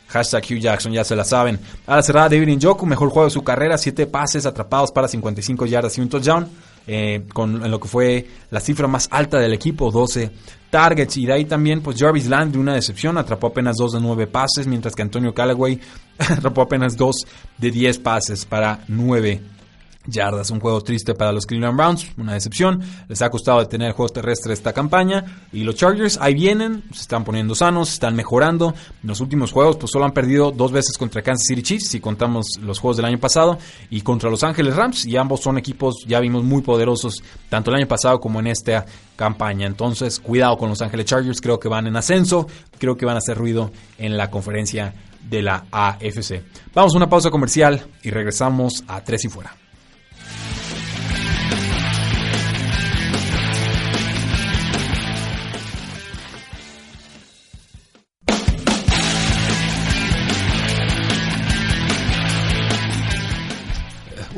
hashtag 0.09 0.43
Hugh 0.43 0.59
Jackson, 0.59 0.91
ya 0.91 1.03
se 1.03 1.15
la 1.15 1.23
saben. 1.23 1.59
Ala 1.87 2.03
cerrada, 2.03 2.29
David 2.29 2.57
Njoku, 2.57 2.85
mejor 2.85 3.09
juego 3.09 3.25
de 3.25 3.31
su 3.31 3.43
carrera, 3.43 3.79
siete 3.79 4.05
pases 4.05 4.45
atrapados 4.45 4.91
para 4.91 5.07
55 5.07 5.65
yardas 5.65 5.97
y 5.97 6.01
un 6.01 6.09
touchdown. 6.09 6.47
Eh, 6.93 7.23
con 7.31 7.71
lo 7.71 7.79
que 7.79 7.87
fue 7.87 8.27
la 8.49 8.59
cifra 8.59 8.85
más 8.85 9.07
alta 9.11 9.39
del 9.39 9.53
equipo, 9.53 9.91
12 9.91 10.29
targets. 10.69 11.15
Y 11.15 11.25
de 11.25 11.31
ahí 11.31 11.45
también, 11.45 11.79
pues 11.79 11.97
Jarvis 11.97 12.27
Landry, 12.27 12.59
una 12.59 12.73
decepción, 12.73 13.17
atrapó 13.17 13.47
apenas 13.47 13.77
2 13.77 13.93
de 13.93 14.01
9 14.01 14.27
pases, 14.27 14.67
mientras 14.67 14.93
que 14.93 15.01
Antonio 15.01 15.33
Callaway 15.33 15.79
atrapó 16.17 16.63
apenas 16.63 16.97
2 16.97 17.15
de 17.59 17.71
10 17.71 17.99
pases 17.99 18.43
para 18.45 18.83
9 18.89 19.39
yardas. 20.05 20.49
Un 20.51 20.59
juego 20.59 20.81
triste 20.81 21.13
para 21.13 21.31
los 21.31 21.45
Cleveland 21.45 21.77
Browns, 21.77 22.07
una 22.17 22.33
decepción. 22.33 22.81
Les 23.07 23.21
ha 23.21 23.29
costado 23.29 23.59
detener 23.59 23.89
el 23.89 23.93
juego 23.93 24.09
terrestre 24.09 24.53
esta 24.53 24.73
campaña. 24.73 25.45
Y 25.51 25.63
los 25.63 25.75
Chargers 25.75 26.17
ahí 26.21 26.33
vienen, 26.33 26.83
se 26.91 27.01
están 27.01 27.23
poniendo 27.23 27.55
sanos, 27.55 27.93
están 27.93 28.15
mejorando. 28.15 28.73
En 29.01 29.09
los 29.09 29.19
últimos 29.21 29.51
juegos, 29.51 29.77
pues 29.77 29.91
solo 29.91 30.05
han 30.05 30.13
perdido 30.13 30.51
dos 30.51 30.71
veces 30.71 30.97
contra 30.97 31.21
Kansas 31.21 31.45
City 31.47 31.63
Chiefs, 31.63 31.89
si 31.89 31.99
contamos 31.99 32.45
los 32.61 32.79
juegos 32.79 32.97
del 32.97 33.05
año 33.05 33.19
pasado, 33.19 33.57
y 33.89 34.01
contra 34.01 34.29
Los 34.29 34.43
Ángeles 34.43 34.75
Rams. 34.75 35.05
Y 35.05 35.17
ambos 35.17 35.41
son 35.41 35.57
equipos, 35.57 36.05
ya 36.07 36.19
vimos, 36.19 36.43
muy 36.43 36.61
poderosos, 36.61 37.23
tanto 37.49 37.71
el 37.71 37.77
año 37.77 37.87
pasado 37.87 38.19
como 38.19 38.39
en 38.39 38.47
esta 38.47 38.85
campaña. 39.15 39.67
Entonces, 39.67 40.19
cuidado 40.19 40.57
con 40.57 40.69
Los 40.69 40.81
Ángeles 40.81 41.05
Chargers, 41.05 41.41
creo 41.41 41.59
que 41.59 41.67
van 41.67 41.87
en 41.87 41.95
ascenso, 41.95 42.47
creo 42.77 42.97
que 42.97 43.05
van 43.05 43.15
a 43.15 43.19
hacer 43.19 43.37
ruido 43.37 43.71
en 43.97 44.17
la 44.17 44.29
conferencia 44.31 44.93
de 45.29 45.41
la 45.41 45.65
AFC. 45.71 46.41
Vamos 46.73 46.93
a 46.93 46.97
una 46.97 47.09
pausa 47.09 47.29
comercial 47.29 47.85
y 48.01 48.09
regresamos 48.09 48.83
a 48.87 49.03
Tres 49.03 49.25
y 49.25 49.29
Fuera. 49.29 49.60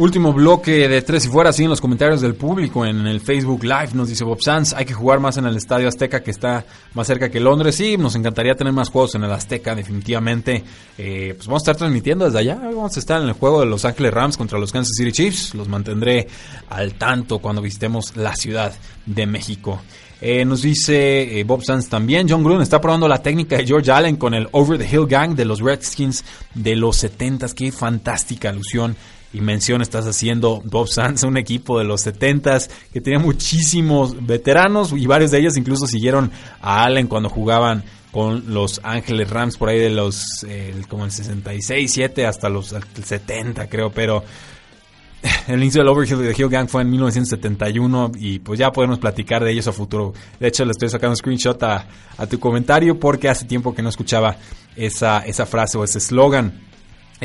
Último 0.03 0.33
bloque 0.33 0.89
de 0.89 1.01
tres 1.01 1.27
y 1.27 1.29
fuera, 1.29 1.53
siguen 1.53 1.69
los 1.69 1.79
comentarios 1.79 2.19
del 2.19 2.35
público 2.35 2.85
en 2.85 3.07
el 3.07 3.21
Facebook 3.21 3.63
Live. 3.63 3.91
Nos 3.93 4.09
dice 4.09 4.25
Bob 4.25 4.41
Sanz, 4.41 4.73
hay 4.73 4.83
que 4.83 4.93
jugar 4.93 5.21
más 5.21 5.37
en 5.37 5.45
el 5.45 5.55
Estadio 5.55 5.87
Azteca 5.87 6.21
que 6.21 6.31
está 6.31 6.65
más 6.93 7.07
cerca 7.07 7.29
que 7.29 7.39
Londres. 7.39 7.75
Sí, 7.75 7.95
nos 7.95 8.13
encantaría 8.17 8.53
tener 8.53 8.73
más 8.73 8.89
juegos 8.89 9.15
en 9.15 9.23
el 9.23 9.31
Azteca, 9.31 9.73
definitivamente. 9.73 10.61
Eh, 10.97 11.35
pues 11.37 11.47
vamos 11.47 11.61
a 11.61 11.63
estar 11.63 11.77
transmitiendo 11.77 12.25
desde 12.25 12.37
allá. 12.37 12.55
Vamos 12.55 12.97
a 12.97 12.99
estar 12.99 13.21
en 13.21 13.29
el 13.29 13.33
juego 13.33 13.61
de 13.61 13.65
Los 13.65 13.85
Ángeles 13.85 14.13
Rams 14.13 14.35
contra 14.35 14.59
los 14.59 14.73
Kansas 14.73 14.91
City 14.97 15.13
Chiefs. 15.13 15.55
Los 15.55 15.69
mantendré 15.69 16.27
al 16.69 16.95
tanto 16.95 17.39
cuando 17.39 17.61
visitemos 17.61 18.17
la 18.17 18.35
Ciudad 18.35 18.73
de 19.05 19.25
México. 19.25 19.81
Eh, 20.19 20.43
nos 20.43 20.63
dice 20.63 21.39
eh, 21.39 21.45
Bob 21.45 21.63
Sanz 21.63 21.87
también. 21.87 22.27
John 22.27 22.43
Gruden 22.43 22.61
está 22.61 22.81
probando 22.81 23.07
la 23.07 23.21
técnica 23.21 23.55
de 23.55 23.65
George 23.65 23.89
Allen 23.89 24.17
con 24.17 24.33
el 24.33 24.49
Over 24.51 24.77
the 24.79 24.85
Hill 24.85 25.07
Gang 25.07 25.33
de 25.33 25.45
los 25.45 25.61
Redskins 25.61 26.25
de 26.53 26.75
los 26.75 27.01
70s. 27.01 27.53
Qué 27.53 27.71
fantástica 27.71 28.49
alusión 28.49 28.97
y 29.33 29.41
mención 29.41 29.81
estás 29.81 30.05
haciendo 30.05 30.61
Bob 30.63 30.87
Sanz, 30.87 31.23
un 31.23 31.37
equipo 31.37 31.79
de 31.79 31.85
los 31.85 32.05
70s 32.05 32.69
que 32.93 33.01
tenía 33.01 33.19
muchísimos 33.19 34.25
veteranos 34.25 34.93
y 34.93 35.05
varios 35.07 35.31
de 35.31 35.39
ellos 35.39 35.57
incluso 35.57 35.87
siguieron 35.87 36.31
a 36.61 36.83
Allen 36.83 37.07
cuando 37.07 37.29
jugaban 37.29 37.83
con 38.11 38.53
los 38.53 38.79
Ángeles 38.83 39.29
Rams 39.29 39.57
por 39.57 39.69
ahí 39.69 39.79
de 39.79 39.89
los 39.89 40.45
como 40.87 41.05
el 41.05 41.11
66, 41.11 41.91
7 41.91 42.25
hasta 42.27 42.47
los 42.47 42.75
70 43.03 43.67
creo, 43.67 43.91
pero 43.91 44.23
el 45.47 45.61
inicio 45.61 45.81
del 45.81 45.89
Overhill 45.89 46.19
de 46.19 46.35
Hill 46.37 46.49
Gang 46.49 46.67
fue 46.67 46.81
en 46.81 46.91
1971 46.91 48.11
y 48.15 48.39
pues 48.39 48.59
ya 48.59 48.71
podemos 48.71 48.99
platicar 48.99 49.43
de 49.43 49.51
ellos 49.51 49.67
a 49.67 49.71
futuro. 49.71 50.13
De 50.39 50.47
hecho, 50.47 50.65
le 50.65 50.71
estoy 50.71 50.89
sacando 50.89 51.11
un 51.11 51.17
screenshot 51.17 51.61
a, 51.63 51.87
tu 52.29 52.39
comentario 52.39 52.99
porque 52.99 53.29
hace 53.29 53.45
tiempo 53.45 53.73
que 53.73 53.81
no 53.81 53.89
escuchaba 53.89 54.35
esa, 54.75 55.19
esa 55.19 55.45
frase 55.45 55.77
o 55.77 55.83
ese 55.83 55.99
eslogan. 55.99 56.72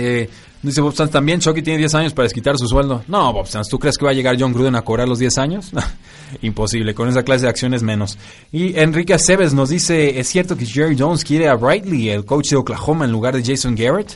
Eh, 0.01 0.30
dice 0.62 0.80
Bob 0.80 0.94
Sanz 0.94 1.11
también, 1.11 1.40
Chucky 1.40 1.61
tiene 1.61 1.78
10 1.78 1.94
años 1.96 2.12
para 2.12 2.24
desquitar 2.24 2.57
su 2.57 2.68
sueldo. 2.68 3.03
No, 3.09 3.32
Bob 3.32 3.49
Sanz, 3.49 3.68
¿tú 3.68 3.78
crees 3.78 3.99
que 3.99 4.05
va 4.05 4.12
a 4.12 4.14
llegar 4.14 4.36
John 4.38 4.53
Gruden 4.53 4.76
a 4.76 4.82
cobrar 4.82 5.09
los 5.09 5.18
10 5.18 5.38
años? 5.38 5.72
Imposible, 6.42 6.94
con 6.94 7.09
esa 7.09 7.24
clase 7.24 7.42
de 7.42 7.49
acciones 7.49 7.82
menos. 7.82 8.16
Y 8.53 8.78
Enrique 8.78 9.14
Aceves 9.14 9.55
nos 9.55 9.70
dice, 9.70 10.20
¿es 10.20 10.28
cierto 10.28 10.57
que 10.57 10.66
Jerry 10.66 10.96
Jones 10.96 11.24
quiere 11.24 11.49
a 11.49 11.55
Brightly, 11.55 12.11
el 12.11 12.24
coach 12.24 12.51
de 12.51 12.57
Oklahoma, 12.57 13.07
en 13.07 13.12
lugar 13.12 13.34
de 13.34 13.42
Jason 13.44 13.74
Garrett? 13.74 14.14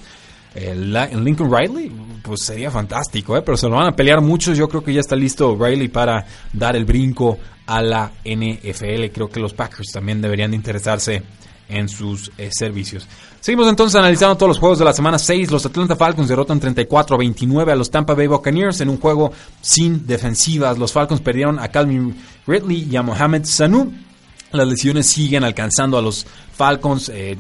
El, 0.55 0.93
Lincoln 1.25 1.51
Riley, 1.51 1.91
pues 2.23 2.45
sería 2.45 2.71
fantástico, 2.71 3.37
¿eh? 3.37 3.43
pero 3.43 3.57
se 3.57 3.69
lo 3.69 3.77
van 3.77 3.89
a 3.89 3.97
pelear 3.97 4.21
muchos. 4.21 4.57
Yo 4.57 4.69
creo 4.69 4.85
que 4.85 4.93
ya 4.93 5.01
está 5.01 5.17
listo 5.17 5.57
Riley 5.59 5.89
para 5.89 6.27
dar 6.53 6.77
el 6.77 6.85
brinco 6.85 7.39
a 7.67 7.81
la 7.81 8.13
NFL. 8.23 9.07
Creo 9.13 9.29
que 9.29 9.41
los 9.41 9.55
Packers 9.55 9.91
también 9.93 10.21
deberían 10.21 10.51
de 10.51 10.57
interesarse 10.57 11.23
en 11.73 11.89
sus 11.89 12.31
eh, 12.39 12.51
servicios. 12.53 13.07
Seguimos 13.41 13.69
entonces 13.69 13.97
analizando 13.97 14.37
todos 14.37 14.51
los 14.51 14.59
juegos 14.59 14.79
de 14.79 14.85
la 14.85 14.93
semana 14.93 15.19
6. 15.19 15.51
Los 15.51 15.67
Atlanta 15.67 15.97
Falcons 15.97 16.29
derrotan 16.29 16.61
34 16.61 17.17
a 17.17 17.19
29 17.19 17.73
a 17.73 17.77
los 17.77 17.91
Tampa 17.91 18.15
Bay 18.15 18.27
Buccaneers 18.27 18.81
en 18.81 18.89
un 18.89 18.99
juego 18.99 19.33
sin 19.61 20.07
defensivas. 20.07 20.79
Los 20.79 20.93
Falcons 20.93 21.21
perdieron 21.21 21.59
a 21.59 21.69
Calvin 21.69 22.15
Ridley 22.47 22.89
y 22.91 22.97
a 22.97 23.03
Mohamed 23.03 23.45
Sanu. 23.45 23.93
Las 24.53 24.69
lesiones 24.69 25.07
siguen 25.07 25.45
alcanzando 25.45 25.97
a 25.97 26.03
los 26.03 26.27
Falcons. 26.53 27.11
Eh, 27.15 27.37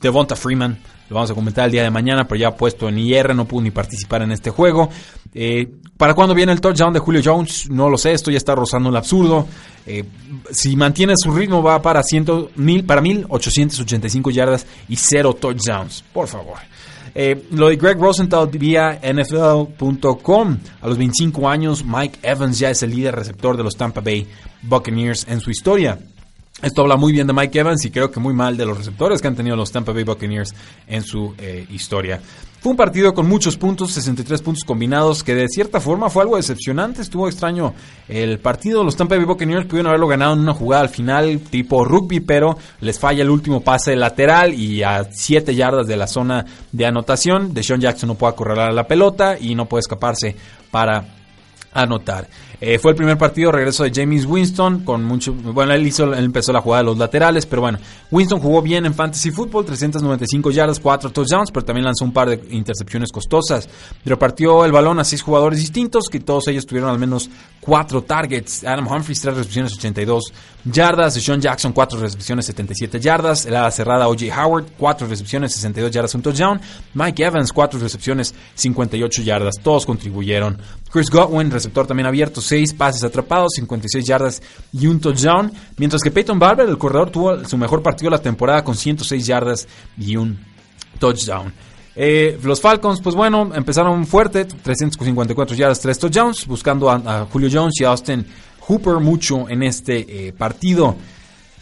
Devonta 0.00 0.36
Freeman 0.36 0.78
lo 1.08 1.14
vamos 1.14 1.30
a 1.30 1.34
comentar 1.34 1.66
el 1.66 1.72
día 1.72 1.82
de 1.82 1.90
mañana, 1.90 2.26
pero 2.26 2.40
ya 2.40 2.56
puesto 2.56 2.88
en 2.88 2.98
IR, 2.98 3.34
no 3.34 3.44
pudo 3.44 3.62
ni 3.62 3.70
participar 3.70 4.22
en 4.22 4.32
este 4.32 4.50
juego. 4.50 4.88
Eh, 5.32 5.68
¿Para 5.96 6.14
cuándo 6.14 6.34
viene 6.34 6.52
el 6.52 6.60
touchdown 6.60 6.92
de 6.92 6.98
Julio 6.98 7.22
Jones? 7.24 7.70
No 7.70 7.88
lo 7.88 7.96
sé, 7.96 8.12
esto 8.12 8.30
ya 8.30 8.38
está 8.38 8.54
rozando 8.54 8.90
el 8.90 8.96
absurdo. 8.96 9.46
Eh, 9.86 10.04
si 10.50 10.74
mantiene 10.76 11.14
su 11.16 11.30
ritmo 11.30 11.62
va 11.62 11.80
para, 11.80 12.02
ciento, 12.02 12.50
mil, 12.56 12.84
para 12.84 13.00
1885 13.00 14.30
yardas 14.30 14.66
y 14.88 14.96
cero 14.96 15.34
touchdowns. 15.34 16.02
Por 16.12 16.26
favor. 16.26 16.58
Eh, 17.14 17.46
lo 17.52 17.68
de 17.68 17.76
Greg 17.76 17.98
Rosenthal 17.98 18.48
vía 18.48 19.00
NFL.com. 19.00 20.58
A 20.82 20.88
los 20.88 20.98
25 20.98 21.48
años, 21.48 21.84
Mike 21.84 22.18
Evans 22.22 22.58
ya 22.58 22.70
es 22.70 22.82
el 22.82 22.90
líder 22.90 23.14
receptor 23.14 23.56
de 23.56 23.62
los 23.62 23.76
Tampa 23.76 24.00
Bay 24.00 24.26
Buccaneers 24.62 25.26
en 25.28 25.40
su 25.40 25.50
historia. 25.50 25.98
Esto 26.62 26.80
habla 26.80 26.96
muy 26.96 27.12
bien 27.12 27.26
de 27.26 27.34
Mike 27.34 27.58
Evans 27.58 27.84
y 27.84 27.90
creo 27.90 28.10
que 28.10 28.18
muy 28.18 28.32
mal 28.32 28.56
de 28.56 28.64
los 28.64 28.78
receptores 28.78 29.20
que 29.20 29.28
han 29.28 29.36
tenido 29.36 29.56
los 29.56 29.70
Tampa 29.70 29.92
Bay 29.92 30.04
Buccaneers 30.04 30.54
en 30.86 31.02
su 31.02 31.34
eh, 31.36 31.66
historia. 31.70 32.18
Fue 32.60 32.70
un 32.70 32.78
partido 32.78 33.12
con 33.12 33.28
muchos 33.28 33.58
puntos, 33.58 33.92
63 33.92 34.40
puntos 34.40 34.64
combinados, 34.64 35.22
que 35.22 35.34
de 35.34 35.48
cierta 35.48 35.80
forma 35.80 36.08
fue 36.08 36.22
algo 36.22 36.36
decepcionante. 36.36 37.02
Estuvo 37.02 37.28
extraño 37.28 37.74
el 38.08 38.38
partido. 38.38 38.82
Los 38.82 38.96
Tampa 38.96 39.16
Bay 39.16 39.26
Buccaneers 39.26 39.66
pudieron 39.66 39.88
haberlo 39.88 40.08
ganado 40.08 40.32
en 40.32 40.40
una 40.40 40.54
jugada 40.54 40.82
al 40.82 40.88
final 40.88 41.40
tipo 41.40 41.84
rugby, 41.84 42.20
pero 42.20 42.56
les 42.80 42.98
falla 42.98 43.22
el 43.22 43.30
último 43.30 43.60
pase 43.60 43.94
lateral 43.94 44.54
y 44.54 44.82
a 44.82 45.06
7 45.12 45.54
yardas 45.54 45.86
de 45.86 45.96
la 45.98 46.06
zona 46.06 46.46
de 46.72 46.86
anotación. 46.86 47.52
Deshaun 47.52 47.82
Jackson 47.82 48.08
no 48.08 48.14
puede 48.14 48.32
acorralar 48.32 48.72
la 48.72 48.88
pelota 48.88 49.36
y 49.38 49.54
no 49.54 49.66
puede 49.66 49.80
escaparse 49.80 50.34
para 50.70 51.04
anotar. 51.74 52.26
Eh, 52.60 52.78
fue 52.78 52.92
el 52.92 52.96
primer 52.96 53.18
partido, 53.18 53.52
regreso 53.52 53.84
de 53.84 53.92
James 53.94 54.24
Winston, 54.24 54.80
con 54.80 55.04
mucho, 55.04 55.34
bueno, 55.34 55.74
él, 55.74 55.86
hizo, 55.86 56.14
él 56.14 56.24
empezó 56.24 56.52
la 56.52 56.62
jugada 56.62 56.82
de 56.82 56.86
los 56.86 56.96
laterales, 56.96 57.44
pero 57.44 57.60
bueno, 57.60 57.78
Winston 58.10 58.40
jugó 58.40 58.62
bien 58.62 58.86
en 58.86 58.94
Fantasy 58.94 59.30
Football, 59.30 59.66
395 59.66 60.50
yardas, 60.52 60.80
4 60.80 61.10
touchdowns, 61.12 61.50
pero 61.50 61.66
también 61.66 61.84
lanzó 61.84 62.04
un 62.04 62.12
par 62.12 62.30
de 62.30 62.42
intercepciones 62.50 63.12
costosas. 63.12 63.68
Repartió 64.04 64.64
el 64.64 64.72
balón 64.72 64.98
a 64.98 65.04
6 65.04 65.20
jugadores 65.22 65.58
distintos, 65.58 66.08
que 66.08 66.20
todos 66.20 66.48
ellos 66.48 66.64
tuvieron 66.64 66.90
al 66.90 66.98
menos 66.98 67.28
4 67.60 68.02
targets. 68.04 68.64
Adam 68.64 68.86
Humphries, 68.86 69.20
3 69.20 69.36
recepciones, 69.36 69.74
82 69.74 70.32
yardas. 70.64 71.14
Sean 71.14 71.40
Jackson, 71.40 71.72
4 71.72 71.98
recepciones, 71.98 72.46
77 72.46 73.00
yardas. 73.00 73.46
La 73.46 73.70
cerrada 73.70 74.08
O.J. 74.08 74.26
Howard, 74.40 74.66
4 74.78 75.08
recepciones, 75.08 75.52
62 75.52 75.90
yardas, 75.90 76.14
un 76.14 76.22
touchdown. 76.22 76.60
Mike 76.94 77.24
Evans, 77.24 77.52
4 77.52 77.80
recepciones, 77.80 78.34
58 78.54 79.22
yardas. 79.22 79.56
Todos 79.62 79.84
contribuyeron. 79.84 80.58
Chris 80.90 81.10
Godwin, 81.10 81.50
receptor 81.50 81.86
también 81.86 82.06
abierto, 82.06 82.40
6 82.46 82.74
pases 82.74 83.04
atrapados, 83.04 83.52
56 83.56 84.04
yardas 84.04 84.42
y 84.72 84.86
un 84.86 85.00
touchdown. 85.00 85.52
Mientras 85.76 86.02
que 86.02 86.10
Peyton 86.10 86.38
Barber, 86.38 86.68
el 86.68 86.78
corredor, 86.78 87.10
tuvo 87.10 87.44
su 87.44 87.56
mejor 87.56 87.82
partido 87.82 88.10
de 88.10 88.16
la 88.16 88.22
temporada 88.22 88.62
con 88.64 88.74
106 88.74 89.26
yardas 89.26 89.68
y 89.98 90.16
un 90.16 90.38
touchdown. 90.98 91.52
Eh, 91.98 92.38
los 92.42 92.60
Falcons, 92.60 93.00
pues 93.00 93.16
bueno, 93.16 93.50
empezaron 93.54 94.06
fuerte, 94.06 94.44
354 94.44 95.56
yardas, 95.56 95.80
3 95.80 95.98
touchdowns, 95.98 96.46
buscando 96.46 96.90
a, 96.90 97.26
Julio 97.32 97.48
Jones 97.50 97.80
y 97.80 97.84
a 97.84 97.88
Austin 97.88 98.26
Hooper 98.60 98.96
mucho 98.96 99.48
en 99.48 99.62
este 99.62 100.28
eh, 100.28 100.32
partido. 100.32 100.94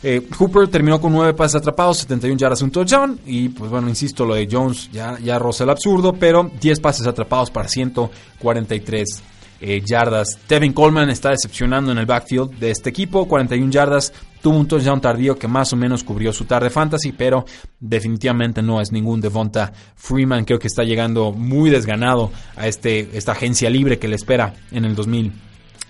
Eh, 0.03 0.26
Hooper 0.37 0.68
terminó 0.68 1.01
con 1.01 1.12
9 1.12 1.35
pases 1.35 1.57
atrapados, 1.57 1.99
71 1.99 2.37
yardas, 2.37 2.62
un 2.62 2.70
touchdown. 2.70 3.20
Y 3.24 3.49
pues 3.51 3.70
bueno, 3.70 3.89
insisto, 3.89 4.26
lo 4.26 4.35
de 4.35 4.49
Jones 4.51 4.91
ya, 4.93 5.18
ya 5.20 5.39
roza 5.39 5.64
el 5.64 5.70
absurdo, 5.70 6.12
pero 6.12 6.51
10 6.61 6.80
pases 6.80 7.07
atrapados 7.07 7.51
para 7.51 7.68
143 7.68 9.22
eh, 9.61 9.82
yardas. 9.84 10.38
Tevin 10.46 10.72
Coleman 10.72 11.11
está 11.11 11.30
decepcionando 11.30 11.92
en 11.92 11.98
el 11.98 12.07
backfield 12.07 12.59
de 12.59 12.70
este 12.70 12.90
equipo, 12.90 13.26
41 13.26 13.70
yardas. 13.70 14.12
Tuvo 14.42 14.59
un 14.59 14.68
touchdown 14.68 15.00
tardío 15.00 15.38
que 15.38 15.48
más 15.48 15.72
o 15.72 15.76
menos 15.76 16.05
cubrió 16.05 16.32
su 16.32 16.44
tarde 16.44 16.68
fantasy, 16.68 17.12
pero 17.12 17.46
definitivamente 17.80 18.62
no 18.62 18.80
es 18.80 18.92
ningún 18.92 19.20
Devonta 19.20 19.72
Freeman. 19.96 20.44
Creo 20.44 20.59
que 20.59 20.66
está 20.66 20.84
llegando 20.84 21.32
muy 21.32 21.70
desganado 21.70 22.30
a 22.57 22.68
este, 22.68 23.16
esta 23.16 23.32
agencia 23.32 23.70
libre 23.70 23.98
que 23.98 24.09
le 24.09 24.16
espera 24.16 24.55
en 24.70 24.84
el 24.84 24.94
2000. 24.94 25.32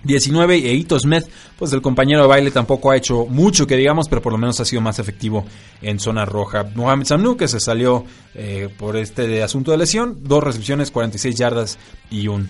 19 0.04 0.56
e 0.56 0.74
Ito 0.74 0.98
Smith, 1.00 1.24
pues 1.58 1.72
el 1.72 1.82
compañero 1.82 2.22
de 2.22 2.28
baile 2.28 2.50
tampoco 2.50 2.90
ha 2.90 2.96
hecho 2.96 3.26
mucho 3.26 3.66
que 3.66 3.76
digamos, 3.76 4.08
pero 4.08 4.20
por 4.20 4.32
lo 4.32 4.38
menos 4.38 4.60
ha 4.60 4.64
sido 4.64 4.82
más 4.82 4.98
efectivo 4.98 5.44
en 5.80 5.98
zona 5.98 6.24
roja. 6.24 6.64
Mohamed 6.74 7.06
Sanu, 7.06 7.36
que 7.36 7.48
se 7.48 7.58
salió 7.58 8.04
eh, 8.34 8.68
por 8.78 8.96
este 8.96 9.42
asunto 9.42 9.70
de 9.70 9.78
lesión, 9.78 10.18
dos 10.22 10.44
recepciones, 10.44 10.90
46 10.90 11.34
yardas 11.34 11.78
y 12.10 12.28
un 12.28 12.48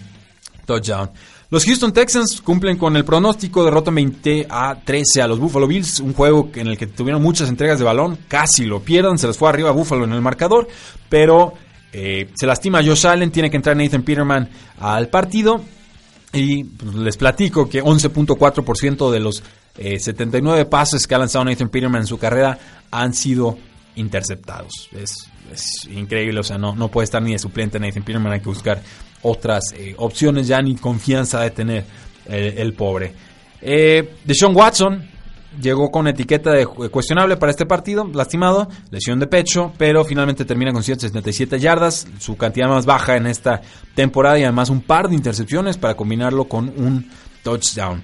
touchdown. 0.65 1.11
Los 1.51 1.65
Houston 1.67 1.93
Texans 1.93 2.41
cumplen 2.41 2.77
con 2.77 2.97
el 2.97 3.05
pronóstico, 3.05 3.65
derrota 3.65 3.91
20 3.91 4.47
a 4.49 4.77
13 4.85 5.23
a 5.23 5.29
los 5.29 5.39
Buffalo 5.39 5.69
Bills, 5.69 6.01
un 6.01 6.13
juego 6.13 6.51
en 6.55 6.67
el 6.67 6.77
que 6.77 6.87
tuvieron 6.87 7.23
muchas 7.23 7.49
entregas 7.49 7.79
de 7.79 7.85
balón, 7.85 8.19
casi 8.29 8.65
lo 8.65 8.81
pierdan, 8.81 9.19
se 9.19 9.27
les 9.27 9.39
fue 9.39 9.49
arriba 9.49 9.69
a 9.69 9.73
Buffalo 9.73 10.05
en 10.05 10.13
el 10.13 10.21
marcador, 10.21 10.67
pero 11.09 11.55
eh, 11.93 12.31
se 12.35 12.47
lastima 12.47 12.83
Josh 12.83 13.07
Allen, 13.07 13.31
tiene 13.31 13.51
que 13.51 13.57
entrar 13.57 13.77
Nathan 13.77 14.03
Peterman 14.03 14.49
al 14.81 15.09
partido 15.09 15.63
y 16.33 16.65
pues, 16.65 16.95
les 16.97 17.17
platico 17.17 17.69
que 17.69 17.83
11.4% 17.83 19.11
de 19.13 19.21
los 19.21 19.43
79 19.77 20.61
eh, 20.61 20.65
pases 20.65 21.07
que 21.07 21.15
ha 21.15 21.19
lanzado 21.19 21.45
Nathan 21.45 21.69
Peterman 21.69 22.01
en 22.01 22.07
su 22.07 22.19
carrera 22.19 22.59
han 22.91 23.15
sido 23.15 23.57
interceptados. 23.97 24.89
Es, 24.93 25.31
increíble, 25.89 26.41
o 26.41 26.43
sea, 26.43 26.59
no, 26.59 26.75
no 26.75 26.89
puede 26.89 27.05
estar 27.05 27.23
ni 27.23 27.33
de 27.33 27.39
suplente 27.39 27.79
Nathan 27.79 28.03
Peterman, 28.03 28.33
hay 28.33 28.41
que 28.41 28.49
buscar 28.49 28.83
otras 29.25 29.75
eh, 29.77 29.95
opciones 29.99 30.47
ya 30.47 30.63
ni 30.63 30.77
confianza 30.77 31.41
de 31.41 31.51
tener 31.51 31.85
el, 32.27 32.73
pobre. 32.73 33.13
Eh, 33.61 34.15
Deshaun 34.25 34.57
Watson 34.57 35.11
llegó 35.61 35.91
con 35.91 36.07
etiqueta 36.07 36.53
de 36.53 36.67
cuestionable 36.67 37.37
para 37.37 37.51
este 37.51 37.67
partido, 37.67 38.09
lastimado, 38.13 38.69
lesión 38.91 39.19
de 39.19 39.27
pecho, 39.27 39.73
pero 39.77 40.05
finalmente 40.05 40.45
termina 40.45 40.73
con 40.73 40.83
177 40.83 41.59
yardas, 41.59 42.07
su 42.19 42.37
cantidad 42.37 42.69
más 42.69 42.87
baja 42.87 43.17
en 43.17 43.27
esta 43.27 43.61
temporada 43.95 44.39
y 44.39 44.45
además 44.45 44.71
un 44.71 44.81
par 44.81 45.09
de 45.09 45.15
intercepciones 45.15 45.77
para 45.77 45.95
combinarlo 45.95 46.45
con 46.45 46.73
un 46.77 47.09
touchdown. 47.43 48.03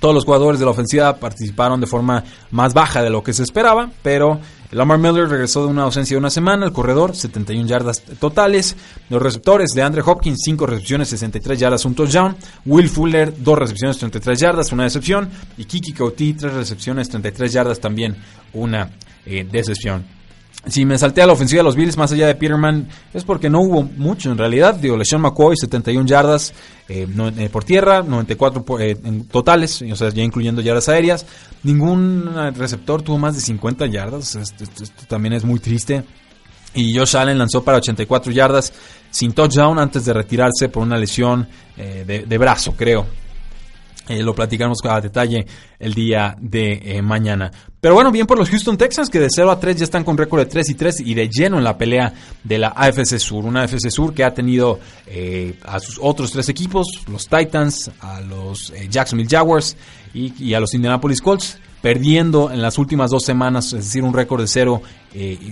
Todos 0.00 0.14
los 0.14 0.24
jugadores 0.24 0.58
de 0.58 0.64
la 0.64 0.70
ofensiva 0.70 1.16
participaron 1.16 1.80
de 1.80 1.86
forma 1.86 2.24
más 2.50 2.72
baja 2.72 3.02
de 3.02 3.10
lo 3.10 3.22
que 3.22 3.34
se 3.34 3.42
esperaba, 3.42 3.90
pero 4.02 4.40
Lamar 4.72 4.98
Miller 4.98 5.28
regresó 5.28 5.64
de 5.64 5.68
una 5.68 5.82
ausencia 5.82 6.14
de 6.14 6.18
una 6.18 6.30
semana, 6.30 6.66
el 6.66 6.72
corredor 6.72 7.16
71 7.16 7.66
yardas 7.66 8.02
totales, 8.20 8.76
los 9.08 9.20
receptores 9.20 9.70
de 9.70 9.82
Andre 9.82 10.02
Hopkins 10.04 10.42
5 10.44 10.66
recepciones, 10.66 11.08
63 11.08 11.58
yardas, 11.58 11.84
un 11.84 11.94
touchdown, 11.94 12.36
Will 12.66 12.88
Fuller 12.88 13.34
2 13.36 13.58
recepciones, 13.58 13.98
33 13.98 14.38
yardas, 14.38 14.72
una 14.72 14.84
decepción. 14.84 15.28
Y 15.56 15.64
Kiki 15.64 15.92
Couty 15.92 16.34
3 16.34 16.54
recepciones, 16.54 17.08
33 17.08 17.52
yardas 17.52 17.80
también 17.80 18.16
una 18.52 18.90
eh, 19.26 19.44
decepción 19.50 20.19
si 20.66 20.84
me 20.84 20.98
salté 20.98 21.22
a 21.22 21.26
la 21.26 21.32
ofensiva 21.32 21.60
de 21.60 21.64
los 21.64 21.74
Bills 21.74 21.96
más 21.96 22.12
allá 22.12 22.26
de 22.26 22.34
Peterman 22.34 22.86
es 23.14 23.24
porque 23.24 23.48
no 23.48 23.60
hubo 23.60 23.82
mucho 23.82 24.30
en 24.30 24.36
realidad. 24.36 24.74
Digo, 24.74 24.96
LeSean 24.96 25.22
McCoy 25.22 25.56
71 25.56 26.06
yardas 26.06 26.52
eh, 26.88 27.06
eh, 27.38 27.48
por 27.50 27.64
tierra, 27.64 28.02
94 28.02 28.64
eh, 28.78 28.96
en 29.02 29.24
totales, 29.26 29.82
o 29.82 29.96
sea, 29.96 30.10
ya 30.10 30.22
incluyendo 30.22 30.60
yardas 30.60 30.88
aéreas. 30.90 31.24
Ningún 31.62 32.30
receptor 32.54 33.02
tuvo 33.02 33.18
más 33.18 33.34
de 33.34 33.40
50 33.40 33.86
yardas, 33.86 34.34
esto, 34.34 34.64
también 35.08 35.32
es 35.32 35.44
muy 35.44 35.60
triste. 35.60 36.04
Y 36.74 36.96
Josh 36.96 37.16
Allen 37.16 37.38
lanzó 37.38 37.64
para 37.64 37.78
84 37.78 38.30
yardas 38.30 38.72
sin 39.10 39.32
touchdown 39.32 39.78
antes 39.78 40.04
de 40.04 40.12
retirarse 40.12 40.68
por 40.68 40.82
una 40.84 40.96
lesión 40.96 41.48
de 41.76 42.38
brazo, 42.38 42.74
creo. 42.76 43.06
Eh, 44.10 44.24
lo 44.24 44.34
platicamos 44.34 44.78
a 44.82 45.00
detalle 45.00 45.46
el 45.78 45.94
día 45.94 46.34
de 46.40 46.80
eh, 46.84 47.00
mañana. 47.00 47.48
Pero 47.80 47.94
bueno, 47.94 48.12
bien 48.12 48.26
por 48.26 48.36
los 48.36 48.50
Houston 48.50 48.76
Texans 48.76 49.08
que 49.08 49.18
de 49.18 49.28
0 49.30 49.50
a 49.50 49.58
3 49.58 49.76
ya 49.76 49.84
están 49.84 50.04
con 50.04 50.18
récord 50.18 50.40
de 50.40 50.46
3 50.46 50.68
y 50.68 50.74
3 50.74 51.00
y 51.00 51.14
de 51.14 51.30
lleno 51.30 51.56
en 51.56 51.64
la 51.64 51.78
pelea 51.78 52.12
de 52.44 52.58
la 52.58 52.68
AFC 52.68 53.18
Sur. 53.18 53.46
Una 53.46 53.62
AFC 53.62 53.88
Sur 53.90 54.12
que 54.12 54.22
ha 54.22 54.34
tenido 54.34 54.78
eh, 55.06 55.54
a 55.64 55.80
sus 55.80 55.98
otros 56.00 56.30
tres 56.30 56.50
equipos, 56.50 56.86
los 57.10 57.26
Titans, 57.26 57.90
a 58.00 58.20
los 58.20 58.72
Jacksonville 58.90 59.30
Jaguars 59.30 59.78
y, 60.12 60.52
a 60.52 60.60
los 60.60 60.74
Indianapolis 60.74 61.22
Colts 61.22 61.58
perdiendo 61.80 62.50
en 62.50 62.60
las 62.60 62.76
últimas 62.76 63.10
dos 63.10 63.24
semanas, 63.24 63.72
es 63.72 63.86
decir, 63.86 64.02
un 64.02 64.12
récord 64.12 64.42
de 64.42 64.46
0 64.46 64.82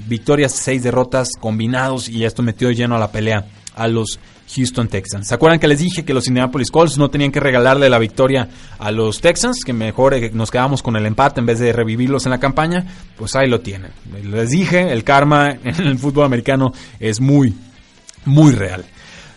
victorias, 0.07 0.53
6 0.53 0.83
derrotas 0.83 1.31
combinados 1.41 2.11
y 2.11 2.27
esto 2.27 2.43
metió 2.43 2.69
de 2.69 2.75
lleno 2.75 2.97
a 2.97 2.99
la 2.99 3.11
pelea 3.11 3.47
a 3.75 3.89
los 3.89 4.19
Houston 4.55 4.89
Texans. 4.89 5.29
¿Se 5.29 5.35
acuerdan 5.35 5.59
que 5.59 5.69
les 5.69 5.79
dije 5.79 6.05
que 6.05 6.15
los 6.15 6.27
Indianapolis 6.27 6.71
Colts 6.71 6.99
no 6.99 7.11
tenían 7.11 7.31
que 7.31 7.41
regalarle 7.41 7.89
la 7.89 7.99
victoria 7.99 8.49
a 8.79 8.91
los 8.91 9.21
Texans? 9.21 9.65
Que 9.65 9.73
mejor 9.73 10.15
eh, 10.15 10.31
nos 10.33 10.51
quedamos 10.51 10.83
con 10.83 10.97
el 10.97 11.07
empate 11.07 11.41
en 11.41 11.47
vez 11.47 11.59
de 11.59 11.73
revivirlos 11.73 12.27
en 12.27 12.31
la 12.31 12.41
campaña. 12.41 12.87
Pues 13.17 13.37
ahí 13.37 13.49
lo 13.49 13.61
tienen. 13.61 13.91
Les 14.25 14.51
dije, 14.51 14.93
el 14.93 15.05
karma 15.05 15.51
en 15.65 15.87
el 15.87 15.99
fútbol 15.99 16.25
americano 16.25 16.73
es 16.99 17.21
muy, 17.21 17.55
muy 18.25 18.53
real. 18.53 18.85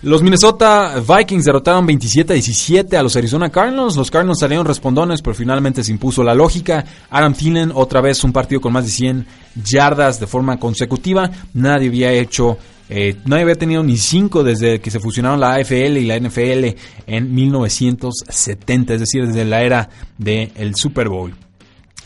Los 0.03 0.23
Minnesota 0.23 0.95
Vikings 0.99 1.45
derrotaron 1.45 1.85
27 1.85 2.33
17 2.33 2.97
a 2.97 3.03
los 3.03 3.15
Arizona 3.15 3.51
Cardinals. 3.51 3.95
Los 3.95 4.09
Cardinals 4.09 4.39
salieron 4.39 4.65
respondones, 4.65 5.21
pero 5.21 5.35
finalmente 5.35 5.83
se 5.83 5.91
impuso 5.91 6.23
la 6.23 6.33
lógica. 6.33 6.83
Adam 7.11 7.35
Thielen, 7.35 7.71
otra 7.75 8.01
vez 8.01 8.23
un 8.23 8.33
partido 8.33 8.59
con 8.61 8.73
más 8.73 8.85
de 8.85 8.89
100 8.89 9.27
yardas 9.63 10.19
de 10.19 10.25
forma 10.25 10.57
consecutiva. 10.57 11.29
Nadie 11.53 11.89
había 11.89 12.11
hecho 12.13 12.57
eh, 12.93 13.15
nadie 13.23 13.43
había 13.43 13.55
tenido 13.55 13.83
ni 13.83 13.95
cinco 13.95 14.43
desde 14.43 14.81
que 14.81 14.91
se 14.91 14.99
fusionaron 14.99 15.39
la 15.39 15.53
AFL 15.53 15.95
y 15.95 16.05
la 16.05 16.19
NFL 16.19 16.75
en 17.07 17.33
1970, 17.33 18.95
es 18.95 18.99
decir, 18.99 19.25
desde 19.25 19.45
la 19.45 19.61
era 19.61 19.89
del 20.17 20.75
Super 20.75 21.07
Bowl. 21.07 21.33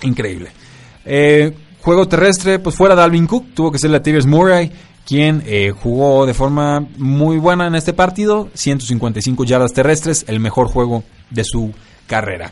Increíble. 0.04 0.52
Eh, 1.04 1.52
juego 1.82 2.08
terrestre, 2.08 2.60
pues 2.60 2.76
fuera 2.76 2.96
de 2.96 3.02
Alvin 3.02 3.26
Cook, 3.26 3.56
tuvo 3.56 3.72
que 3.72 3.80
ser 3.80 3.90
la 3.90 3.98
Latavius 3.98 4.28
Murray, 4.28 4.72
quien 5.08 5.42
eh, 5.48 5.72
jugó 5.72 6.28
de 6.28 6.36
forma 6.36 6.82
muy 6.98 7.40
buena 7.40 7.66
en 7.66 7.74
este 7.74 7.94
partido, 7.94 8.50
155 8.54 9.44
yardas 9.44 9.74
terrestres, 9.74 10.26
el 10.28 10.40
mejor 10.40 10.68
juego 10.68 11.04
de 11.32 11.44
su 11.44 11.74
carrera. 12.06 12.52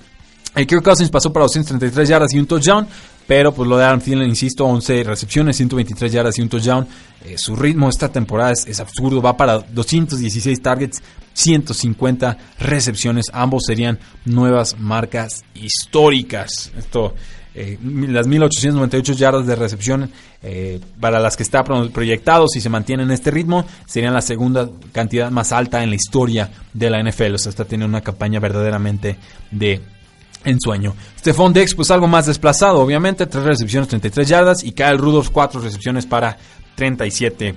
Kirk 0.56 0.84
Cousins 0.84 1.10
pasó 1.12 1.32
para 1.32 1.44
233 1.44 2.10
yardas 2.10 2.34
y 2.34 2.40
un 2.40 2.46
touchdown. 2.48 2.88
Pero 3.28 3.54
pues 3.54 3.70
lo 3.70 3.78
de 3.78 3.86
Adam 3.86 4.02
Thielen, 4.02 4.28
insisto, 4.28 4.66
11 4.66 5.04
recepciones, 5.04 5.56
123 5.58 6.12
yardas 6.12 6.38
y 6.38 6.42
un 6.42 6.50
touchdown. 6.50 6.88
Eh, 7.26 7.38
su 7.38 7.56
ritmo 7.56 7.90
esta 7.90 8.10
temporada 8.10 8.52
es, 8.52 8.80
absurdo, 8.80 9.22
va 9.22 9.38
para 9.38 9.60
216 9.60 10.62
targets, 10.62 11.02
150 11.34 12.38
recepciones. 12.60 13.28
Ambos 13.32 13.64
serían 13.66 13.98
nuevas 14.26 14.78
marcas 14.78 15.44
históricas. 15.56 16.72
Esto, 16.78 17.14
eh, 17.56 17.78
las 17.82 18.28
1898 18.28 19.14
yardas 19.14 19.48
de 19.48 19.56
recepción 19.56 20.12
eh, 20.42 20.82
para 21.00 21.22
las 21.22 21.38
que 21.38 21.44
está 21.44 21.64
proyectado, 21.64 22.50
si 22.50 22.60
se 22.60 22.70
mantiene 22.70 23.04
en 23.04 23.12
este 23.12 23.32
ritmo, 23.32 23.66
serían 23.86 24.14
la 24.14 24.22
segunda 24.22 24.70
cantidad 24.92 25.32
más 25.32 25.54
alta 25.54 25.82
en 25.82 25.92
la 25.92 25.96
historia 25.96 26.52
de 26.74 26.90
la 26.90 27.02
NFL. 27.02 27.36
O 27.36 27.38
sea, 27.38 27.52
está 27.52 27.64
teniendo 27.64 27.88
una 27.88 28.02
campaña 28.02 28.42
verdaderamente 28.42 29.16
de 29.50 29.82
en 30.46 30.60
sueño. 30.60 30.94
Stephon 31.20 31.54
Dex, 31.54 31.76
pues 31.76 31.92
algo 31.92 32.08
más 32.08 32.26
desplazado, 32.26 32.80
obviamente, 32.80 33.26
3 33.26 33.44
recepciones, 33.44 33.90
33 33.90 34.28
yardas, 34.28 34.64
y 34.64 34.72
Kyle 34.72 34.98
Rudolph, 34.98 35.30
4 35.32 35.62
recepciones 35.62 36.06
para 36.06 36.38
37 36.76 37.56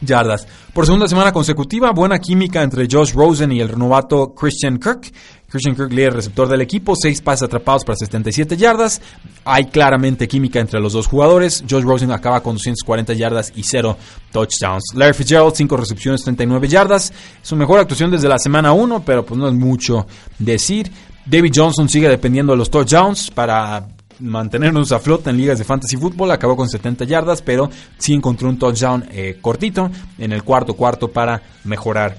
yardas. 0.00 0.46
Por 0.72 0.86
segunda 0.86 1.08
semana 1.08 1.32
consecutiva, 1.32 1.92
buena 1.92 2.18
química 2.18 2.62
entre 2.62 2.88
Josh 2.90 3.12
Rosen 3.12 3.52
y 3.52 3.60
el 3.60 3.68
renovato 3.68 4.34
Christian 4.34 4.78
Kirk. 4.78 5.12
Christian 5.48 5.76
Kirk, 5.76 5.92
líder 5.92 6.14
receptor 6.14 6.48
del 6.48 6.62
equipo, 6.62 6.96
6 6.96 7.22
pases 7.22 7.44
atrapados 7.44 7.84
para 7.84 7.96
77 7.96 8.56
yardas. 8.56 9.00
Hay 9.44 9.66
claramente 9.66 10.26
química 10.26 10.58
entre 10.58 10.80
los 10.80 10.94
dos 10.94 11.06
jugadores. 11.06 11.62
Josh 11.70 11.84
Rosen 11.84 12.10
acaba 12.10 12.42
con 12.42 12.56
240 12.56 13.12
yardas 13.12 13.52
y 13.54 13.62
0 13.62 13.96
touchdowns. 14.32 14.82
Larry 14.94 15.14
Fitzgerald, 15.14 15.54
5 15.54 15.76
recepciones, 15.76 16.24
39 16.24 16.66
yardas. 16.66 17.12
Su 17.40 17.54
mejor 17.54 17.78
actuación 17.78 18.10
desde 18.10 18.28
la 18.28 18.38
semana 18.38 18.72
1, 18.72 19.04
pero 19.04 19.24
pues 19.24 19.38
no 19.38 19.46
es 19.46 19.54
mucho 19.54 20.08
decir. 20.40 20.90
David 21.26 21.52
Johnson 21.54 21.88
sigue 21.88 22.08
dependiendo 22.08 22.52
de 22.52 22.58
los 22.58 22.70
touchdowns 22.70 23.30
para 23.30 23.88
mantenernos 24.20 24.92
a 24.92 24.98
flota 24.98 25.30
en 25.30 25.36
ligas 25.36 25.58
de 25.58 25.64
fantasy 25.64 25.96
fútbol. 25.96 26.30
Acabó 26.30 26.56
con 26.56 26.68
70 26.68 27.04
yardas, 27.04 27.42
pero 27.42 27.70
sí 27.98 28.12
encontró 28.12 28.48
un 28.48 28.58
touchdown 28.58 29.06
eh, 29.10 29.38
cortito 29.40 29.90
en 30.18 30.32
el 30.32 30.44
cuarto 30.44 30.74
cuarto 30.74 31.08
para 31.08 31.42
mejorar 31.64 32.16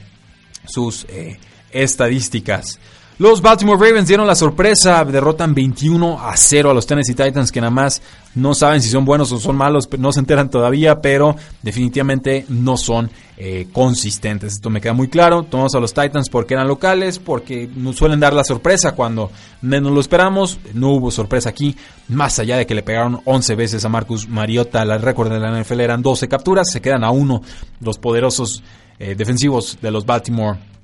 sus 0.68 1.06
eh, 1.10 1.40
estadísticas. 1.72 2.80
Los 3.18 3.42
Baltimore 3.42 3.80
Ravens 3.80 4.10
dieron 4.10 4.28
la 4.28 4.36
sorpresa, 4.36 5.06
derrotan 5.06 5.56
21 5.56 6.20
a 6.20 6.36
0 6.36 6.72
a 6.72 6.74
los 6.74 6.86
Tennessee 6.86 7.14
Titans 7.14 7.50
que 7.50 7.62
nada 7.62 7.72
más 7.72 8.02
no 8.36 8.54
saben 8.54 8.82
si 8.82 8.90
son 8.90 9.06
buenos 9.06 9.32
o 9.32 9.40
son 9.40 9.56
malos, 9.56 9.88
no 9.98 10.12
se 10.12 10.20
enteran 10.20 10.50
todavía, 10.50 11.00
pero 11.00 11.34
definitivamente 11.62 12.46
no 12.50 12.76
son 12.76 13.10
eh, 13.38 13.68
consistentes. 13.72 14.56
Esto 14.56 14.70
me 14.70 14.82
queda 14.82 14.92
muy 14.92 15.08
claro. 15.08 15.44
Tomamos 15.44 15.74
a 15.76 15.80
los 15.80 15.94
Titans 15.94 16.28
porque 16.28 16.56
eran 16.56 16.68
locales, 16.68 17.20
porque 17.20 17.70
nos 17.74 17.96
suelen 17.96 18.20
dar 18.20 18.34
la 18.34 18.44
sorpresa 18.44 18.92
cuando 18.96 19.32
menos 19.62 19.94
lo 19.94 20.02
esperamos. 20.02 20.60
No 20.74 20.90
hubo 20.90 21.10
sorpresa 21.10 21.52
aquí, 21.52 21.78
más 22.10 22.38
allá 22.40 22.58
de 22.58 22.66
que 22.66 22.76
le 22.76 22.84
pegaron 22.84 23.22
11 23.24 23.56
veces 23.56 23.86
a 23.86 23.90
Marcus 23.90 24.28
Mariota. 24.28 24.84
La 24.84 24.98
récord 24.98 25.32
de 25.32 25.40
la 25.40 25.58
NFL 25.58 25.80
eran 25.80 26.02
12 26.02 26.28
capturas, 26.28 26.68
se 26.70 26.82
quedan 26.82 27.06
a 27.06 27.12
uno 27.12 27.42
los 27.80 27.98
poderosos 27.98 28.62
eh, 29.00 29.16
defensivos 29.16 29.78
de 29.82 29.92
los 29.92 30.06
Baltimore 30.06 30.75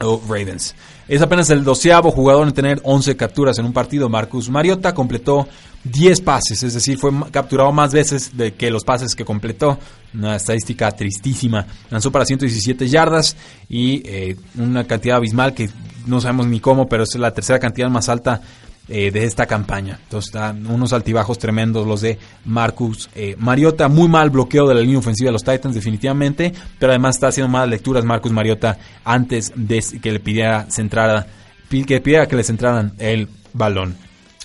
Ravens. 0.00 0.74
Es 1.08 1.22
apenas 1.22 1.50
el 1.50 1.64
doceavo 1.64 2.10
jugador 2.10 2.46
en 2.46 2.54
tener 2.54 2.80
11 2.84 3.16
capturas 3.16 3.58
en 3.58 3.64
un 3.64 3.72
partido. 3.72 4.08
Marcus 4.08 4.48
Mariota 4.50 4.94
completó 4.94 5.48
10 5.84 6.20
pases, 6.20 6.62
es 6.62 6.74
decir, 6.74 6.98
fue 6.98 7.10
capturado 7.30 7.72
más 7.72 7.92
veces 7.92 8.36
de 8.36 8.54
que 8.54 8.70
los 8.70 8.84
pases 8.84 9.14
que 9.14 9.24
completó. 9.24 9.78
Una 10.14 10.36
estadística 10.36 10.90
tristísima. 10.92 11.66
Lanzó 11.90 12.10
para 12.10 12.24
117 12.24 12.88
yardas 12.88 13.36
y 13.68 14.02
eh, 14.06 14.36
una 14.56 14.84
cantidad 14.84 15.16
abismal 15.16 15.54
que 15.54 15.70
no 16.06 16.20
sabemos 16.20 16.46
ni 16.46 16.60
cómo, 16.60 16.88
pero 16.88 17.02
es 17.02 17.14
la 17.16 17.32
tercera 17.32 17.58
cantidad 17.58 17.90
más 17.90 18.08
alta 18.08 18.40
eh, 18.88 19.10
de 19.10 19.24
esta 19.24 19.46
campaña. 19.46 19.98
Entonces 20.02 20.28
están 20.28 20.66
unos 20.66 20.94
altibajos 20.94 21.38
tremendos 21.38 21.86
los 21.86 22.00
de 22.00 22.18
Marcus 22.46 23.10
eh, 23.14 23.36
Mariota. 23.38 23.88
Muy 23.88 24.08
mal 24.08 24.30
bloqueo 24.30 24.66
de 24.66 24.74
la 24.74 24.80
línea 24.80 24.98
ofensiva 24.98 25.28
de 25.28 25.32
los 25.32 25.44
Titans 25.44 25.74
definitivamente, 25.74 26.54
pero 26.78 26.92
además 26.92 27.16
está 27.16 27.28
haciendo 27.28 27.50
malas 27.50 27.68
lecturas 27.68 28.04
Marcus 28.04 28.32
Mariota 28.32 28.78
antes 29.04 29.52
de 29.54 29.84
que 30.00 30.10
le 30.10 30.20
pidiera 30.20 30.66
centrada, 30.70 31.26
que 31.68 32.00
pidiera 32.00 32.26
que 32.26 32.36
le 32.36 32.44
centraran 32.44 32.94
el 32.98 33.28
balón. 33.52 33.94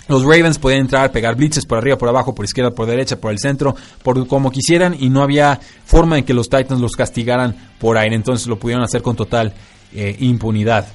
Los 0.08 0.22
Ravens 0.22 0.58
podían 0.58 0.82
entrar, 0.82 1.10
pegar 1.10 1.34
blitzes 1.34 1.64
por 1.64 1.78
arriba, 1.78 1.96
por 1.96 2.10
abajo, 2.10 2.34
por 2.34 2.44
izquierda, 2.44 2.70
por 2.72 2.86
derecha, 2.86 3.18
por 3.18 3.32
el 3.32 3.38
centro, 3.38 3.74
por 4.02 4.26
como 4.26 4.50
quisieran 4.50 4.94
y 4.98 5.08
no 5.08 5.22
había 5.22 5.58
forma 5.86 6.18
en 6.18 6.24
que 6.24 6.34
los 6.34 6.50
Titans 6.50 6.80
los 6.80 6.92
castigaran 6.92 7.56
por 7.78 7.96
aire. 7.96 8.14
Entonces 8.14 8.46
lo 8.46 8.58
pudieron 8.58 8.84
hacer 8.84 9.00
con 9.00 9.16
total 9.16 9.54
eh, 9.94 10.14
impunidad. 10.20 10.86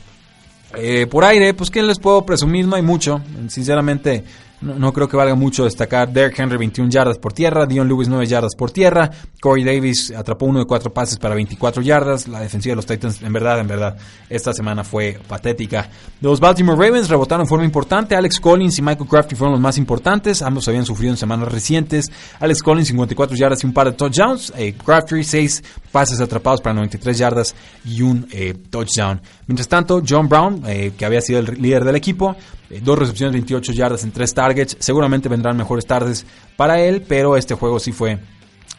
Eh, 0.76 1.08
por 1.08 1.24
aire, 1.24 1.54
pues 1.54 1.70
¿qué 1.70 1.82
les 1.82 2.00
puedo 2.00 2.26
presumir? 2.26 2.68
No 2.68 2.76
hay 2.76 2.82
mucho. 2.82 3.22
Sinceramente, 3.48 4.24
no, 4.62 4.92
creo 4.92 5.08
que 5.08 5.16
valga 5.16 5.36
mucho 5.36 5.64
destacar. 5.64 6.12
Derek 6.12 6.38
Henry 6.38 6.58
21 6.58 6.90
yardas 6.90 7.18
por 7.18 7.32
tierra, 7.32 7.66
Dion 7.66 7.88
Lewis 7.88 8.10
9 8.10 8.26
yardas 8.26 8.56
por 8.56 8.72
tierra, 8.72 9.10
Corey 9.40 9.64
Davis 9.64 10.12
atrapó 10.12 10.46
uno 10.46 10.60
de 10.60 10.66
cuatro 10.66 10.94
pases 10.94 11.18
para 11.18 11.36
24 11.36 11.82
yardas. 11.82 12.28
La 12.28 12.42
defensiva 12.42 12.74
de 12.74 12.76
los 12.76 12.86
Titans, 12.86 13.22
en 13.22 13.32
verdad, 13.32 13.60
en 13.60 13.68
verdad, 13.68 13.98
esta 14.30 14.52
semana 14.54 14.84
fue 14.84 15.18
patética. 15.28 15.90
Los 16.22 16.40
Baltimore 16.40 16.78
Ravens 16.78 17.10
rebotaron 17.10 17.46
en 17.46 17.48
forma 17.48 17.64
importante. 17.64 18.16
Alex 18.16 18.40
Collins 18.40 18.78
y 18.80 18.82
Michael 18.82 19.08
Crafty 19.08 19.36
fueron 19.36 19.54
los 19.54 19.62
más 19.62 19.78
importantes. 19.78 20.42
Ambos 20.42 20.68
habían 20.68 20.86
sufrido 20.86 21.14
en 21.14 21.18
semanas 21.18 21.50
recientes. 21.50 22.12
Alex 22.40 22.62
Collins 22.62 22.88
54 22.88 23.38
yardas 23.38 23.64
y 23.64 23.68
un 23.68 23.74
par 23.74 23.88
de 23.88 23.94
touchdowns. 23.94 24.52
Eh, 24.58 24.74
Crafty 24.74 25.24
6 25.24 25.64
pases 25.92 26.20
atrapados 26.20 26.62
para 26.62 26.74
93 26.74 27.18
yardas 27.18 27.56
y 27.86 28.02
un 28.02 28.28
eh, 28.32 28.54
touchdown. 28.70 29.22
Mientras 29.48 29.68
tanto, 29.68 30.02
John 30.08 30.28
Brown, 30.28 30.64
eh, 30.68 30.92
que 30.98 31.06
había 31.06 31.22
sido 31.22 31.40
el 31.40 31.62
líder 31.62 31.86
del 31.86 31.96
equipo, 31.96 32.36
eh, 32.70 32.82
dos 32.84 32.98
recepciones, 32.98 33.34
28 33.34 33.74
yardas 33.74 34.04
en 34.04 34.12
tres 34.12 34.34
targets. 34.34 34.78
Seguramente 34.80 35.30
vendrán 35.30 35.58
mejores 35.58 35.86
tardes 35.86 36.26
para 36.56 36.80
él, 36.80 37.04
pero 37.08 37.38
este 37.38 37.56
juego 37.56 37.80
sí 37.80 37.92
fue 37.92 38.20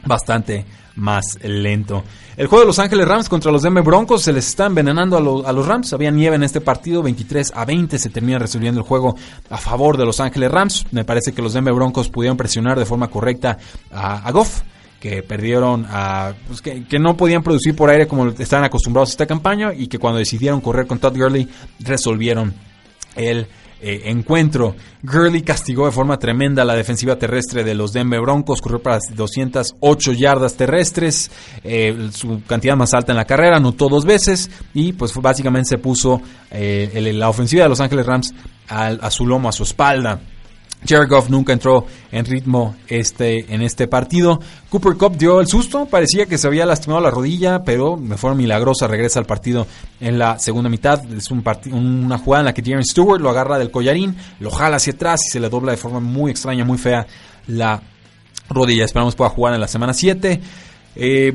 bastante 0.05 0.65
más 0.97 1.39
lento. 1.43 2.05
El 2.37 2.47
juego 2.47 2.63
de 2.63 2.67
Los 2.67 2.79
Ángeles 2.79 3.07
Rams 3.07 3.29
contra 3.29 3.53
los 3.53 3.63
Denver 3.63 3.83
Broncos 3.83 4.23
se 4.23 4.33
les 4.33 4.47
está 4.47 4.67
envenenando 4.67 5.17
a, 5.17 5.53
los 5.53 5.67
Rams. 5.67 5.93
Había 5.93 6.11
nieve 6.11 6.37
en 6.37 6.43
este 6.43 6.61
partido, 6.61 7.03
23 7.03 7.53
a 7.55 7.65
20 7.65 7.99
se 7.99 8.11
termina 8.11 8.39
resolviendo 8.39 8.81
el 8.81 8.87
juego 8.87 9.17
a 9.49 9.59
favor 9.59 9.97
de 9.97 10.05
Los 10.05 10.21
Ángeles 10.21 10.51
Rams. 10.51 10.87
Me 10.91 11.05
parece 11.05 11.33
que 11.33 11.43
los 11.43 11.53
Denver 11.53 11.75
Broncos 11.75 12.09
pudieron 12.09 12.37
presionar 12.37 12.79
de 12.79 12.87
forma 12.87 13.09
correcta 13.09 13.59
a, 13.91 14.31
Goff 14.33 14.63
que 15.01 15.23
perdieron 15.23 15.87
a, 15.89 16.35
pues 16.47 16.61
que, 16.61 16.85
que, 16.85 16.99
no 16.99 17.17
podían 17.17 17.43
producir 17.43 17.75
por 17.75 17.89
aire 17.89 18.07
como 18.07 18.29
estaban 18.29 18.65
acostumbrados 18.65 19.11
a 19.11 19.13
esta 19.13 19.27
campaña 19.27 19.73
y 19.73 19.87
que 19.87 19.99
cuando 19.99 20.19
decidieron 20.19 20.61
correr 20.61 20.87
con 20.87 20.99
Todd 20.99 21.17
Gurley 21.17 21.49
resolvieron 21.81 22.55
el 23.17 23.47
eh, 23.83 24.03
encuentro. 24.07 24.75
Gurley 25.03 25.43
castigó 25.43 25.87
de 25.87 25.93
forma 25.93 26.19
tremenda 26.19 26.65
la 26.65 26.75
defensiva 26.75 27.17
terrestre 27.17 27.65
de 27.65 27.75
los 27.75 27.93
Denver 27.93 28.21
Broncos, 28.21 28.61
corrió 28.61 28.83
para 28.83 28.99
208 29.15 30.13
yardas 30.13 30.55
terrestres, 30.55 31.31
eh, 31.65 32.11
su 32.13 32.43
cantidad 32.47 32.77
más 32.77 32.93
alta 32.95 33.13
en 33.13 33.17
la 33.17 33.25
carrera, 33.25 33.57
anotó 33.57 33.89
dos 33.89 34.05
veces 34.05 34.51
y 34.75 34.93
pues 34.93 35.15
básicamente 35.15 35.71
se 35.71 35.79
puso 35.79 36.21
eh, 36.51 37.13
la 37.15 37.29
ofensiva 37.29 37.63
de 37.63 37.69
Los 37.69 37.81
Ángeles 37.81 38.07
Rams 38.07 38.35
a 38.69 39.11
su 39.11 39.27
lomo, 39.27 39.49
a 39.49 39.53
su 39.53 39.65
espalda. 39.65 40.21
Jared 40.87 41.09
Goff 41.09 41.29
nunca 41.29 41.53
entró 41.53 41.87
en 42.11 42.25
ritmo 42.25 42.77
este, 42.89 43.53
en 43.55 43.63
este 43.63 43.87
partido. 43.87 44.41
Cooper 44.69 44.95
Cup 44.95 45.17
dio 45.17 45.41
el 45.41 45.47
susto, 45.47 45.87
parecía 45.87 46.27
que 46.27 46.39
se 46.39 46.47
había 46.47 46.65
lastimado 46.65 47.03
la 47.03 47.11
rodilla, 47.11 47.63
pero 47.65 47.99
de 48.01 48.17
forma 48.17 48.37
milagrosa 48.37 48.87
regresa 48.87 49.19
al 49.19 49.27
partido 49.27 49.67
en 50.01 50.19
la 50.19 50.39
segunda 50.39 50.71
mitad. 50.71 51.01
Es 51.13 51.31
un 51.31 51.45
una 51.73 52.19
jugada 52.19 52.43
en 52.43 52.47
la 52.47 52.55
que 52.55 52.63
Darren 52.63 52.85
Stewart 52.85 53.21
lo 53.21 53.31
agarra 53.31 53.59
del 53.59 53.71
collarín, 53.71 54.17
lo 54.41 54.51
jala 54.51 54.77
hacia 54.77 54.93
atrás 54.93 55.21
y 55.27 55.31
se 55.31 55.41
le 55.41 55.49
dobla 55.49 55.73
de 55.73 55.79
forma 55.79 56.01
muy 56.01 56.31
extraña, 56.31 56.65
muy 56.65 56.79
fea 56.79 57.07
la 57.47 57.83
rodilla. 58.49 58.85
Esperamos 58.85 59.15
pueda 59.15 59.31
jugar 59.31 59.55
en 59.55 59.61
la 59.61 59.69
semana 59.69 59.93
7. 59.93 60.41
Eh, 60.97 61.33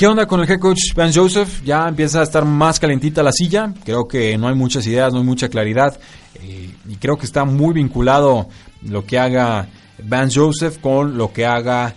¿Qué 0.00 0.06
onda 0.06 0.24
con 0.24 0.40
el 0.40 0.50
head 0.50 0.58
coach 0.58 0.94
Ben 0.96 1.12
Joseph? 1.12 1.62
Ya 1.62 1.86
empieza 1.86 2.20
a 2.20 2.22
estar 2.22 2.46
más 2.46 2.80
calentita 2.80 3.22
la 3.22 3.32
silla. 3.32 3.74
Creo 3.84 4.08
que 4.08 4.38
no 4.38 4.48
hay 4.48 4.54
muchas 4.54 4.86
ideas, 4.86 5.12
no 5.12 5.18
hay 5.18 5.26
mucha 5.26 5.50
claridad. 5.50 6.00
Eh, 6.36 6.70
y 6.88 6.96
creo 6.96 7.18
que 7.18 7.26
está 7.26 7.44
muy 7.44 7.74
vinculado 7.74 8.48
lo 8.80 9.04
que 9.04 9.18
haga 9.18 9.68
Ben 10.02 10.30
Joseph 10.34 10.78
con 10.78 11.18
lo 11.18 11.30
que 11.34 11.44
haga 11.44 11.94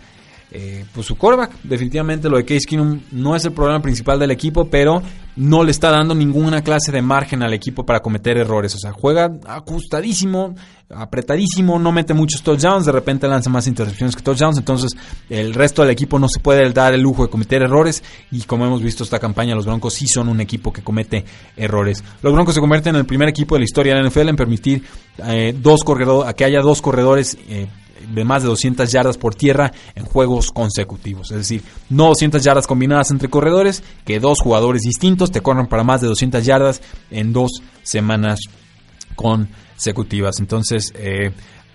eh, 0.52 0.84
pues 0.94 1.08
su 1.08 1.16
quarterback. 1.16 1.54
Definitivamente 1.64 2.28
lo 2.28 2.36
de 2.36 2.44
Case 2.44 2.66
Keenum 2.68 3.00
no 3.14 3.38
es 3.38 3.46
el 3.46 3.54
problema 3.54 3.82
principal 3.82 4.20
del 4.20 4.32
equipo, 4.32 4.66
pero 4.66 5.02
no 5.36 5.64
le 5.64 5.72
está 5.72 5.90
dando 5.90 6.14
ninguna 6.14 6.62
clase 6.62 6.92
de 6.92 7.02
margen 7.02 7.44
al 7.44 7.54
equipo 7.54 7.86
para 7.86 8.02
cometer 8.02 8.38
errores. 8.38 8.76
O 8.76 8.78
sea, 8.78 8.92
juega 8.92 9.32
ajustadísimo, 9.46 10.56
apretadísimo, 10.90 11.80
no 11.80 11.92
mete 11.92 12.14
muchos 12.14 12.44
touchdowns, 12.44 12.86
de 12.86 12.92
repente 12.92 13.28
lanza 13.28 13.50
más 13.50 13.68
intercepciones 13.68 14.16
que 14.16 14.22
touchdowns, 14.22 14.58
entonces 14.58 14.92
el 15.30 15.54
resto 15.54 15.82
del 15.82 15.92
equipo 15.92 16.20
no 16.20 16.28
se 16.30 16.40
puede 16.40 16.70
dar 16.72 16.94
el 16.94 17.02
lujo 17.02 17.24
de 17.24 17.30
cometer 17.30 17.64
errores 17.64 18.04
y 18.32 18.42
como 18.42 18.66
hemos 18.66 18.82
visto 18.82 19.04
esta 19.04 19.20
campaña, 19.20 19.56
los 19.56 19.66
Broncos 19.66 19.96
sí 19.96 20.08
son 20.08 20.30
un 20.30 20.40
equipo 20.42 20.72
que 20.72 20.84
comete 20.84 21.26
errores. 21.58 22.04
Los 22.22 22.34
Broncos 22.34 22.56
se 22.56 22.62
convierten 22.62 22.96
en 22.96 23.00
el 23.02 23.06
primer 23.06 23.30
equipo 23.30 23.56
de 23.56 23.60
la 23.60 23.66
historia 23.66 23.96
de 23.96 24.04
la 24.04 24.10
NFL 24.10 24.30
en 24.30 24.36
permitir 24.36 24.84
eh, 25.26 25.56
dos 25.58 25.84
corredores, 25.84 26.30
a 26.30 26.34
que 26.34 26.46
haya 26.46 26.62
dos 26.62 26.82
corredores 26.82 27.38
eh, 27.50 27.68
de 28.08 28.24
más 28.24 28.44
de 28.44 28.50
200 28.50 28.92
yardas 28.92 29.18
por 29.18 29.36
tierra 29.36 29.72
en 29.96 30.06
juegos 30.06 30.52
consecutivos. 30.52 31.32
Es 31.32 31.38
decir, 31.38 31.64
no 31.90 32.08
200 32.08 32.44
yardas 32.44 32.68
combinadas 32.68 33.12
entre 33.12 33.30
corredores, 33.30 33.84
que 34.06 34.20
dos 34.20 34.40
jugadores 34.42 34.82
distintos 34.82 35.32
te 35.32 35.42
corran 35.42 35.68
para 35.68 35.84
más 35.84 36.02
de 36.02 36.08
200 36.08 36.46
yardas 36.46 36.82
en 37.12 37.34
dos 37.34 37.52
semanas 37.84 38.40
consecutivas. 39.16 40.40
Entonces, 40.40 40.94
eh, 40.96 41.32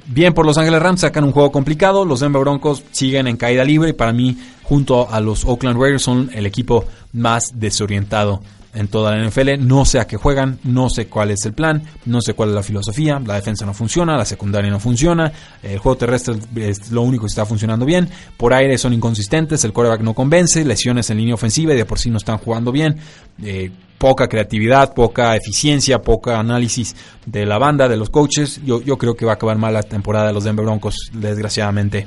bien 0.07 0.35
por 0.35 0.47
Los 0.47 0.59
Ángeles 0.59 0.83
Rams, 0.83 1.01
sacan 1.01 1.25
un 1.25 1.33
juego 1.33 1.53
complicado. 1.53 2.05
Los 2.05 2.21
Denver 2.21 2.41
Broncos 2.41 2.83
siguen 2.91 3.27
en 3.27 3.37
caída 3.37 3.65
libre 3.65 3.91
y 3.91 3.95
para 3.95 4.13
mí, 4.13 4.37
junto 4.63 5.11
a 5.11 5.21
los 5.21 5.45
Oakland 5.45 5.81
Raiders, 5.81 6.03
son 6.03 6.31
el 6.35 6.47
equipo 6.47 6.85
más 7.13 7.53
desorientado 7.55 8.41
en 8.75 8.89
toda 8.89 9.17
la 9.17 9.27
NFL. 9.27 9.51
No 9.61 9.85
sé 9.85 9.99
a 9.99 10.07
qué 10.07 10.17
juegan, 10.17 10.59
no 10.65 10.91
sé 10.91 11.07
cuál 11.07 11.31
es 11.31 11.45
el 11.47 11.53
plan, 11.53 11.83
no 12.05 12.21
sé 12.21 12.35
cuál 12.35 12.51
es 12.51 12.55
la 12.55 12.63
filosofía. 12.63 13.21
La 13.25 13.35
defensa 13.35 13.65
no 13.67 13.75
funciona, 13.75 14.17
la 14.17 14.25
secundaria 14.25 14.71
no 14.71 14.81
funciona, 14.81 15.33
el 15.63 15.79
juego 15.79 15.97
terrestre 15.97 16.37
es 16.57 16.91
lo 16.91 17.03
único 17.03 17.25
que 17.25 17.29
está 17.29 17.47
funcionando 17.47 17.85
bien. 17.85 18.09
Por 18.37 18.53
aire 18.53 18.79
son 18.79 18.93
inconsistentes, 18.93 19.65
el 19.65 19.73
quarterback 19.73 20.03
no 20.03 20.15
convence, 20.15 20.65
lesiones 20.65 21.11
en 21.11 21.19
línea 21.19 21.35
ofensiva 21.35 21.75
y 21.75 21.77
de 21.77 21.85
por 21.85 21.99
sí 21.99 22.11
no 22.11 22.19
están 22.19 22.39
jugando 22.39 22.73
bien. 22.73 22.97
Eh, 23.43 23.71
poca 23.99 24.29
creatividad, 24.29 24.95
poca 24.95 25.35
eficiencia, 25.35 25.99
poca 25.99 26.39
análisis 26.39 26.95
de 27.27 27.45
la 27.47 27.59
banda, 27.59 27.89
de 27.89 27.97
los 27.97 28.11
coaches. 28.11 28.61
Yo, 28.65 28.81
yo 28.83 28.97
creo 28.97 29.15
que 29.15 29.25
va 29.25 29.33
a 29.33 29.35
acabar 29.35 29.59
mal 29.59 29.75
la 29.75 29.83
temporada 29.83 30.29
de 30.29 30.33
los 30.33 30.45
Denver 30.45 30.65
Broncos, 30.65 31.11
desgraciadamente. 31.13 32.07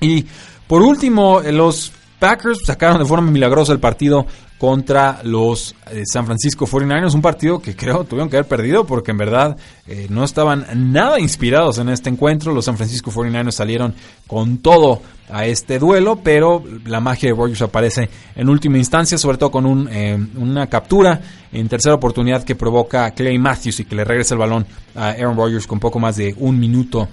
Y 0.00 0.26
por 0.66 0.82
último, 0.82 1.40
los 1.40 1.92
Packers 2.18 2.64
sacaron 2.64 2.98
de 2.98 3.04
forma 3.04 3.30
milagrosa 3.30 3.72
el 3.72 3.80
partido 3.80 4.26
contra 4.64 5.20
los 5.24 5.74
eh, 5.90 6.04
San 6.10 6.24
Francisco 6.24 6.66
49ers, 6.66 7.14
un 7.14 7.20
partido 7.20 7.60
que 7.60 7.76
creo 7.76 8.04
tuvieron 8.04 8.30
que 8.30 8.38
haber 8.38 8.48
perdido 8.48 8.86
porque 8.86 9.10
en 9.10 9.18
verdad 9.18 9.58
eh, 9.86 10.06
no 10.08 10.24
estaban 10.24 10.64
nada 10.90 11.20
inspirados 11.20 11.76
en 11.76 11.90
este 11.90 12.08
encuentro. 12.08 12.50
Los 12.54 12.64
San 12.64 12.78
Francisco 12.78 13.10
49ers 13.10 13.50
salieron 13.50 13.94
con 14.26 14.56
todo 14.62 15.02
a 15.28 15.44
este 15.44 15.78
duelo, 15.78 16.20
pero 16.24 16.64
la 16.86 17.00
magia 17.00 17.28
de 17.28 17.36
Rodgers 17.36 17.60
aparece 17.60 18.08
en 18.34 18.48
última 18.48 18.78
instancia, 18.78 19.18
sobre 19.18 19.36
todo 19.36 19.50
con 19.50 19.66
un, 19.66 19.86
eh, 19.92 20.16
una 20.36 20.66
captura 20.68 21.20
en 21.52 21.68
tercera 21.68 21.96
oportunidad 21.96 22.42
que 22.42 22.54
provoca 22.54 23.10
Clay 23.10 23.36
Matthews 23.38 23.80
y 23.80 23.84
que 23.84 23.96
le 23.96 24.04
regresa 24.04 24.32
el 24.32 24.38
balón 24.40 24.64
a 24.94 25.10
Aaron 25.10 25.36
Rodgers 25.36 25.66
con 25.66 25.78
poco 25.78 25.98
más 25.98 26.16
de 26.16 26.34
un 26.38 26.58
minuto 26.58 27.06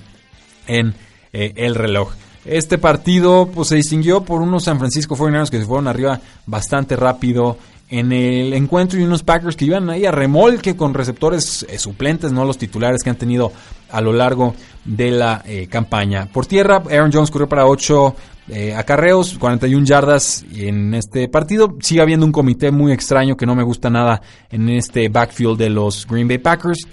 en 0.67 0.95
el 1.33 1.75
reloj. 1.75 2.13
Este 2.45 2.77
partido 2.77 3.49
pues, 3.53 3.67
se 3.67 3.75
distinguió 3.75 4.23
por 4.23 4.41
unos 4.41 4.63
San 4.63 4.79
Francisco 4.79 5.15
49ers 5.15 5.49
que 5.49 5.59
se 5.59 5.65
fueron 5.65 5.87
arriba 5.87 6.19
bastante 6.45 6.95
rápido 6.95 7.57
en 7.91 8.13
el 8.13 8.53
encuentro 8.53 8.97
y 8.97 9.03
unos 9.03 9.21
Packers 9.21 9.57
que 9.57 9.65
iban 9.65 9.89
ahí 9.89 10.05
a 10.05 10.11
remolque 10.11 10.77
con 10.77 10.93
receptores 10.93 11.65
eh, 11.69 11.77
suplentes, 11.77 12.31
no 12.31 12.45
los 12.45 12.57
titulares 12.57 13.03
que 13.03 13.09
han 13.09 13.17
tenido 13.17 13.51
a 13.91 13.99
lo 13.99 14.13
largo 14.13 14.55
de 14.85 15.11
la 15.11 15.43
eh, 15.45 15.67
campaña. 15.67 16.27
Por 16.31 16.45
tierra, 16.45 16.81
Aaron 16.89 17.11
Jones 17.11 17.29
corrió 17.29 17.49
para 17.49 17.67
8 17.67 18.15
eh, 18.47 18.73
acarreos, 18.73 19.37
41 19.37 19.85
yardas 19.85 20.45
en 20.55 20.93
este 20.93 21.27
partido. 21.27 21.75
Sigue 21.81 22.01
habiendo 22.01 22.25
un 22.25 22.31
comité 22.31 22.71
muy 22.71 22.93
extraño 22.93 23.35
que 23.35 23.45
no 23.45 23.55
me 23.55 23.63
gusta 23.63 23.89
nada 23.89 24.21
en 24.49 24.69
este 24.69 25.09
backfield 25.09 25.57
de 25.57 25.69
los 25.69 26.07
Green 26.07 26.29
Bay 26.29 26.37
Packers. 26.37 26.87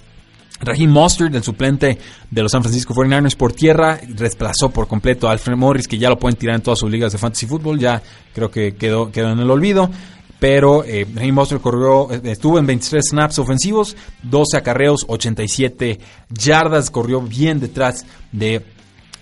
Raheem 0.60 0.90
Mostert, 0.90 1.34
el 1.34 1.42
suplente 1.42 1.98
de 2.30 2.42
los 2.42 2.52
San 2.52 2.62
Francisco 2.62 2.94
49ers 2.94 3.36
por 3.36 3.52
tierra, 3.52 4.00
desplazó 4.06 4.70
por 4.70 4.88
completo 4.88 5.28
a 5.28 5.32
Alfred 5.32 5.56
Morris, 5.56 5.86
que 5.86 5.98
ya 5.98 6.08
lo 6.08 6.18
pueden 6.18 6.36
tirar 6.36 6.56
en 6.56 6.62
todas 6.62 6.78
sus 6.78 6.90
ligas 6.90 7.12
de 7.12 7.18
fantasy 7.18 7.46
fútbol, 7.46 7.78
ya 7.78 8.02
creo 8.34 8.50
que 8.50 8.74
quedó, 8.74 9.10
quedó 9.10 9.32
en 9.32 9.38
el 9.38 9.50
olvido. 9.50 9.90
Pero 10.38 10.84
eh, 10.84 11.06
Raheem 11.14 11.34
Mostert 11.34 11.60
corrió, 11.60 12.12
eh, 12.12 12.20
estuvo 12.24 12.58
en 12.58 12.66
23 12.66 13.04
snaps 13.10 13.38
ofensivos, 13.40 13.96
12 14.22 14.56
acarreos, 14.56 15.04
87 15.08 15.98
yardas, 16.30 16.90
corrió 16.90 17.20
bien 17.20 17.58
detrás 17.58 18.06
de 18.30 18.64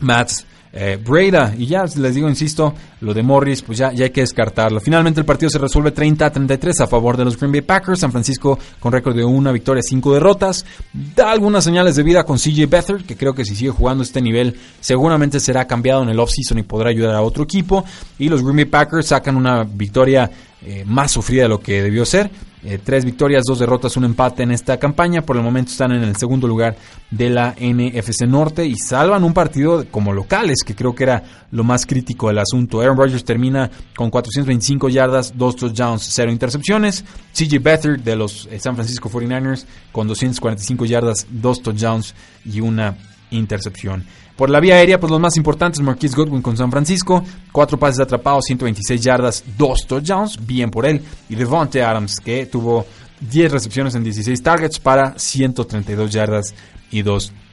Matt 0.01 0.31
eh, 0.79 0.99
Breda. 1.03 1.55
Y 1.57 1.67
ya 1.67 1.85
les 1.85 2.15
digo, 2.15 2.29
insisto, 2.29 2.75
lo 3.01 3.15
de 3.15 3.23
Morris, 3.23 3.63
pues 3.63 3.79
ya, 3.79 3.93
ya 3.93 4.05
hay 4.05 4.11
que 4.11 4.21
descartarlo. 4.21 4.79
Finalmente 4.81 5.21
el 5.21 5.27
partido 5.27 5.49
se 5.49 5.59
resuelve 5.59 5.91
30 5.91 6.27
a 6.27 6.31
33 6.31 6.83
a 6.83 6.87
favor 6.87 7.17
de 7.17 7.25
los 7.25 7.39
Green 7.39 7.51
Bay 7.51 7.63
Packers. 7.63 8.01
San 8.01 8.13
Francisco 8.13 8.59
con 8.79 8.93
récord 8.93 9.17
de 9.17 9.25
una 9.25 9.53
victoria, 9.53 9.83
cinco 9.83 10.13
derrotas. 10.13 10.67
Da 10.93 11.33
algunas 11.33 11.65
señales 11.65 11.97
de 11.97 12.03
vida 12.03 12.25
con 12.25 12.37
CJ 12.37 12.67
Beathard, 12.69 13.07
que 13.07 13.17
creo 13.17 13.35
que 13.35 13.45
si 13.45 13.57
sigue 13.57 13.71
jugando 13.71 14.03
este 14.03 14.21
nivel, 14.21 14.55
seguramente 14.81 15.41
será 15.41 15.67
cambiado 15.67 16.03
en 16.03 16.11
el 16.11 16.21
offseason 16.21 16.59
y 16.59 16.63
podrá 16.63 16.91
ayudar 16.91 17.15
a 17.15 17.23
otro 17.23 17.45
equipo. 17.45 17.85
Y 18.19 18.29
los 18.29 18.43
Green 18.43 18.57
Bay 18.57 18.65
Packers 18.67 19.07
sacan 19.07 19.37
una 19.37 19.65
victoria 19.65 20.31
eh, 20.63 20.85
más 20.87 21.13
sufrida 21.13 21.45
de 21.45 21.49
lo 21.49 21.61
que 21.61 21.83
debió 21.83 22.05
ser. 22.05 22.31
Eh, 22.65 22.79
tres 22.83 23.05
victorias, 23.05 23.45
dos 23.47 23.59
derrotas, 23.59 23.97
un 23.97 24.05
empate 24.05 24.43
en 24.43 24.51
esta 24.51 24.79
campaña. 24.79 25.23
Por 25.23 25.37
el 25.37 25.43
momento 25.43 25.71
están 25.71 25.93
en 25.93 26.03
el 26.03 26.17
segundo 26.17 26.49
lugar 26.49 26.77
de 27.11 27.31
la 27.31 27.55
NFC 27.61 28.27
Norte 28.27 28.67
y 28.67 28.77
salvan 28.77 29.25
un 29.25 29.35
partido 29.35 29.85
como 29.91 30.13
locales, 30.13 30.63
que 30.65 30.75
creo 30.75 30.95
que 30.95 31.05
era 31.05 31.23
lo 31.53 31.65
más 31.65 31.87
crítico 31.87 32.29
del 32.29 32.39
asunto. 32.39 32.81
Aaron 32.81 32.97
Rodgers 32.97 33.25
termina 33.25 33.71
con 33.95 34.11
425 34.11 34.89
yardas, 34.89 35.37
dos 35.37 35.55
touchdowns, 35.57 36.03
cero 36.03 36.33
intercepciones. 36.33 37.05
CJ 37.33 37.63
Beathard 37.63 38.01
de 38.01 38.17
los 38.17 38.49
eh, 38.51 38.59
San 38.59 38.75
Francisco 38.75 39.11
49ers 39.11 39.65
con 39.93 40.09
245 40.09 40.87
yardas, 40.87 41.27
dos 41.31 41.63
touchdowns 41.63 42.15
y 42.45 42.61
una 42.61 42.97
intercepción. 43.31 44.05
Por 44.37 44.51
la 44.51 44.61
vía 44.61 44.75
aérea, 44.75 45.01
pues 45.01 45.11
los 45.11 45.21
más 45.21 45.37
importantes, 45.39 45.81
Marquise 45.81 46.15
Godwin 46.15 46.43
con 46.43 46.57
San 46.57 46.71
Francisco, 46.71 47.25
cuatro 47.53 47.79
pases 47.79 48.01
atrapados, 48.01 48.45
126 48.45 49.01
yardas, 49.01 49.45
dos 49.57 49.87
touchdowns, 49.87 50.39
bien 50.45 50.71
por 50.71 50.85
él. 50.85 51.01
Y 51.31 51.35
Devontae 51.35 51.83
Adams, 51.83 52.21
que 52.21 52.45
tuvo 52.45 52.85
10 53.21 53.51
recepciones 53.51 53.95
en 53.95 54.05
16 54.05 54.43
targets 54.43 54.79
para 54.79 55.19
132 55.19 56.13
yardas 56.13 56.55
y 56.91 57.01
dos 57.01 57.29
touchdowns. 57.29 57.46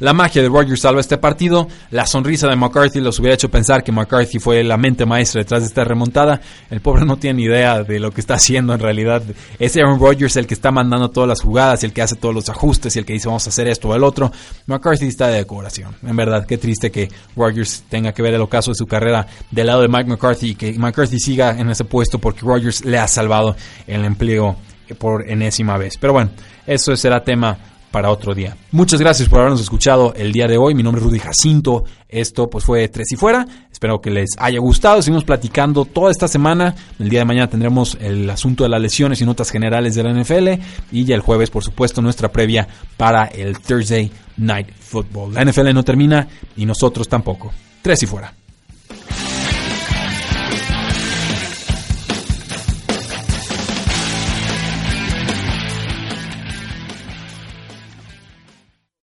La 0.00 0.12
magia 0.12 0.42
de 0.42 0.48
Rogers 0.48 0.80
salva 0.80 1.00
este 1.00 1.16
partido. 1.16 1.68
La 1.92 2.04
sonrisa 2.04 2.48
de 2.48 2.56
McCarthy 2.56 3.00
los 3.00 3.20
hubiera 3.20 3.34
hecho 3.34 3.48
pensar 3.48 3.84
que 3.84 3.92
McCarthy 3.92 4.40
fue 4.40 4.64
la 4.64 4.76
mente 4.76 5.06
maestra 5.06 5.40
detrás 5.40 5.62
de 5.62 5.68
esta 5.68 5.84
remontada. 5.84 6.40
El 6.68 6.80
pobre 6.80 7.04
no 7.04 7.16
tiene 7.16 7.42
idea 7.42 7.84
de 7.84 8.00
lo 8.00 8.10
que 8.10 8.20
está 8.20 8.34
haciendo 8.34 8.74
en 8.74 8.80
realidad. 8.80 9.22
Es 9.60 9.76
Aaron 9.76 10.00
Rodgers 10.00 10.36
el 10.36 10.48
que 10.48 10.54
está 10.54 10.72
mandando 10.72 11.10
todas 11.10 11.28
las 11.28 11.42
jugadas, 11.42 11.84
el 11.84 11.92
que 11.92 12.02
hace 12.02 12.16
todos 12.16 12.34
los 12.34 12.48
ajustes 12.48 12.96
y 12.96 12.98
el 12.98 13.04
que 13.04 13.12
dice 13.12 13.28
vamos 13.28 13.46
a 13.46 13.50
hacer 13.50 13.68
esto 13.68 13.88
o 13.88 13.94
el 13.94 14.02
otro. 14.02 14.32
McCarthy 14.66 15.06
está 15.06 15.28
de 15.28 15.36
decoración. 15.36 15.94
En 16.02 16.16
verdad, 16.16 16.44
qué 16.44 16.58
triste 16.58 16.90
que 16.90 17.08
Rodgers 17.36 17.84
tenga 17.88 18.12
que 18.12 18.22
ver 18.22 18.34
el 18.34 18.40
ocaso 18.40 18.72
de 18.72 18.74
su 18.74 18.86
carrera 18.86 19.28
del 19.50 19.68
lado 19.68 19.82
de 19.82 19.88
Mike 19.88 20.10
McCarthy 20.10 20.50
y 20.50 20.54
que 20.56 20.72
McCarthy 20.72 21.20
siga 21.20 21.56
en 21.56 21.70
ese 21.70 21.84
puesto 21.84 22.18
porque 22.18 22.40
Rodgers 22.40 22.84
le 22.84 22.98
ha 22.98 23.06
salvado 23.06 23.54
el 23.86 24.04
empleo 24.04 24.56
por 24.98 25.28
enésima 25.30 25.76
vez. 25.78 25.96
Pero 25.98 26.14
bueno, 26.14 26.30
eso 26.66 26.96
será 26.96 27.22
tema 27.22 27.56
para 27.90 28.10
otro 28.10 28.34
día. 28.34 28.56
Muchas 28.72 29.00
gracias 29.00 29.28
por 29.28 29.40
habernos 29.40 29.60
escuchado 29.60 30.14
el 30.14 30.32
día 30.32 30.46
de 30.46 30.56
hoy. 30.56 30.74
Mi 30.74 30.82
nombre 30.82 31.00
es 31.00 31.06
Rudy 31.06 31.18
Jacinto. 31.18 31.84
Esto 32.08 32.48
pues 32.48 32.64
fue 32.64 32.88
Tres 32.88 33.12
y 33.12 33.16
Fuera. 33.16 33.46
Espero 33.70 34.00
que 34.00 34.10
les 34.10 34.30
haya 34.38 34.58
gustado. 34.60 35.02
Seguimos 35.02 35.24
platicando 35.24 35.84
toda 35.84 36.10
esta 36.10 36.28
semana. 36.28 36.74
El 36.98 37.08
día 37.08 37.20
de 37.20 37.24
mañana 37.24 37.48
tendremos 37.48 37.96
el 38.00 38.28
asunto 38.30 38.64
de 38.64 38.70
las 38.70 38.80
lesiones 38.80 39.20
y 39.20 39.24
notas 39.24 39.50
generales 39.50 39.94
de 39.94 40.02
la 40.02 40.12
NFL. 40.12 40.48
Y 40.92 41.04
ya 41.04 41.14
el 41.14 41.20
jueves, 41.20 41.50
por 41.50 41.64
supuesto, 41.64 42.02
nuestra 42.02 42.30
previa 42.30 42.68
para 42.96 43.26
el 43.26 43.58
Thursday 43.58 44.10
Night 44.36 44.68
Football. 44.78 45.34
La 45.34 45.44
NFL 45.44 45.72
no 45.72 45.82
termina 45.82 46.28
y 46.56 46.66
nosotros 46.66 47.08
tampoco. 47.08 47.52
Tres 47.82 48.02
y 48.02 48.06
Fuera. 48.06 48.34